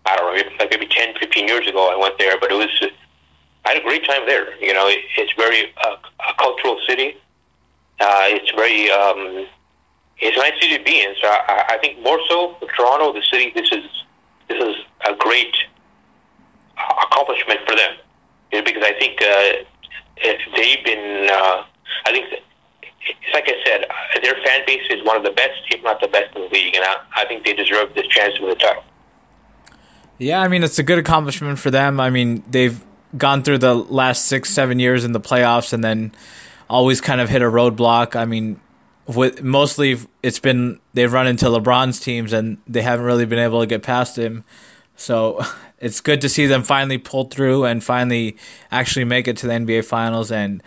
I 0.06 0.16
don't 0.16 0.36
know, 0.36 0.43
like 0.60 0.72
maybe 0.72 0.88
10, 0.88 1.16
15 1.20 1.47
years 1.47 1.68
ago. 1.68 1.91
I 1.91 1.97
went 1.97 2.18
there, 2.18 2.39
but 2.39 2.52
it 2.52 2.56
was 2.56 2.91
I 3.66 3.70
had 3.70 3.78
a 3.78 3.84
great 3.84 4.06
time 4.06 4.26
there. 4.26 4.58
You 4.60 4.74
know, 4.74 4.88
it, 4.88 4.99
it's 5.18 5.34
very 5.34 5.74
uh, 5.86 5.97
a 6.30 6.34
cultural 6.39 6.80
city. 6.88 7.18
Uh, 7.99 8.26
it's 8.34 8.52
very 8.52 8.89
um, 8.89 9.47
it's 10.20 10.38
a 10.38 10.39
nice 10.39 10.54
city 10.62 10.78
to 10.78 10.84
be 10.84 11.02
in. 11.02 11.14
So 11.22 11.28
I, 11.28 11.66
I 11.70 11.78
think 11.78 11.99
more 12.02 12.20
so 12.30 12.56
Toronto, 12.76 13.14
the 13.14 13.24
city. 13.32 13.52
This 13.54 13.72
is 13.72 13.86
this 14.47 14.62
is 14.62 14.76
a 15.08 15.16
great 15.16 15.56
accomplishment 17.04 17.60
for 17.68 17.76
them 17.76 17.93
you 18.52 18.60
know, 18.60 18.66
because 18.66 18.84
I 18.84 18.93
think 18.93 19.22
uh, 19.22 20.32
they've 20.56 20.84
been. 20.84 21.30
Uh, 21.30 21.64
I 22.06 22.12
think 22.12 22.28
like 23.34 23.45
I 23.47 23.54
said, 23.66 23.86
their 24.24 24.36
fan 24.45 24.62
base 24.66 24.84
is 24.89 25.04
one 25.04 25.18
of 25.18 25.24
the 25.24 25.32
best, 25.32 25.60
if 25.70 25.84
not 25.84 25.99
the 26.02 26.08
best 26.08 26.36
in 26.36 26.43
the 26.43 26.49
league, 26.49 26.76
and 26.76 26.84
I, 26.84 26.97
I 27.16 27.26
think 27.26 27.45
they 27.45 27.54
deserve 27.54 27.93
this 27.95 28.08
chance 28.08 28.36
to 28.36 28.41
win 28.41 28.49
the 28.49 28.56
title. 28.56 28.84
Yeah, 30.18 30.39
I 30.39 30.47
mean 30.47 30.64
it's 30.64 30.78
a 30.78 30.84
good 30.84 30.99
accomplishment 30.99 31.58
for 31.58 31.72
them. 31.72 31.99
I 31.99 32.10
mean 32.10 32.43
they've 32.49 32.84
gone 33.18 33.43
through 33.43 33.58
the 33.58 33.74
last 33.74 34.26
six, 34.26 34.49
seven 34.49 34.80
years 34.80 35.04
in 35.04 35.14
the 35.14 35.20
playoffs, 35.20 35.74
and 35.74 35.84
then 35.84 36.12
always 36.70 37.02
kind 37.02 37.20
of 37.20 37.30
hit 37.30 37.41
a 37.41 37.45
roadblock. 37.45 38.16
I 38.16 38.26
mean, 38.26 38.60
with 39.08 39.43
mostly 39.43 39.97
it's 40.24 40.39
been 40.39 40.80
they've 40.93 41.12
run 41.12 41.28
into 41.28 41.45
LeBron's 41.45 41.99
teams 41.99 42.34
and 42.34 42.58
they 42.68 42.82
haven't 42.82 43.06
really 43.06 43.26
been 43.26 43.39
able 43.39 43.60
to 43.60 43.66
get 43.66 43.84
past 43.84 44.18
him. 44.18 44.43
So 44.95 45.41
it's 45.80 46.02
good 46.02 46.22
to 46.22 46.30
see 46.30 46.45
them 46.45 46.64
finally 46.64 46.97
pull 46.97 47.26
through 47.26 47.66
and 47.66 47.84
finally 47.84 48.38
actually 48.72 49.06
make 49.06 49.28
it 49.28 49.38
to 49.38 49.47
the 49.47 49.54
NBA 49.54 49.86
Finals 49.86 50.32
and 50.32 50.64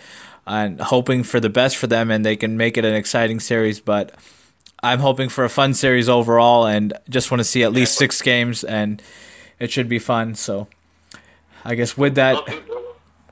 and 0.46 0.80
hoping 0.80 1.22
for 1.22 1.40
the 1.40 1.48
best 1.48 1.76
for 1.76 1.86
them 1.86 2.10
and 2.10 2.24
they 2.24 2.36
can 2.36 2.56
make 2.56 2.76
it 2.76 2.84
an 2.84 2.94
exciting 2.94 3.40
series. 3.40 3.80
But 3.80 4.14
I'm 4.82 5.00
hoping 5.00 5.28
for 5.28 5.44
a 5.44 5.48
fun 5.48 5.74
series 5.74 6.08
overall 6.08 6.66
and 6.66 6.92
just 7.08 7.30
want 7.30 7.40
to 7.40 7.44
see 7.44 7.62
at 7.62 7.72
least 7.72 7.96
six 7.96 8.20
games 8.20 8.64
and 8.64 9.02
it 9.58 9.70
should 9.70 9.88
be 9.88 9.98
fun. 9.98 10.34
So 10.34 10.68
I 11.64 11.74
guess 11.74 11.96
with 11.96 12.14
that, 12.16 12.36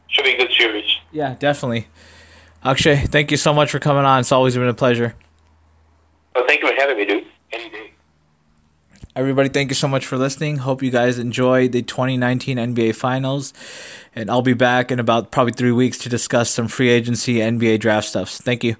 should 0.08 0.24
be 0.24 0.32
a 0.32 0.38
good 0.38 0.52
series. 0.52 0.84
Yeah, 1.10 1.36
definitely. 1.38 1.88
Akshay, 2.64 3.06
thank 3.06 3.30
you 3.30 3.36
so 3.36 3.52
much 3.52 3.70
for 3.70 3.78
coming 3.78 4.04
on. 4.04 4.20
It's 4.20 4.32
always 4.32 4.54
been 4.54 4.68
a 4.68 4.74
pleasure. 4.74 5.14
Well, 6.34 6.46
thank 6.46 6.62
you 6.62 6.68
for 6.68 6.74
having 6.74 6.96
me, 6.96 7.04
dude. 7.04 7.26
Any 7.52 7.68
day. 7.70 7.91
Everybody, 9.14 9.50
thank 9.50 9.70
you 9.70 9.74
so 9.74 9.88
much 9.88 10.06
for 10.06 10.16
listening. 10.16 10.58
Hope 10.58 10.82
you 10.82 10.90
guys 10.90 11.18
enjoy 11.18 11.68
the 11.68 11.82
2019 11.82 12.56
NBA 12.56 12.94
Finals. 12.94 13.52
And 14.14 14.30
I'll 14.30 14.40
be 14.40 14.54
back 14.54 14.90
in 14.90 14.98
about 14.98 15.30
probably 15.30 15.52
three 15.52 15.72
weeks 15.72 15.98
to 15.98 16.08
discuss 16.08 16.48
some 16.48 16.66
free 16.66 16.88
agency 16.88 17.34
NBA 17.34 17.80
draft 17.80 18.08
stuff. 18.08 18.30
Thank 18.30 18.64
you. 18.64 18.76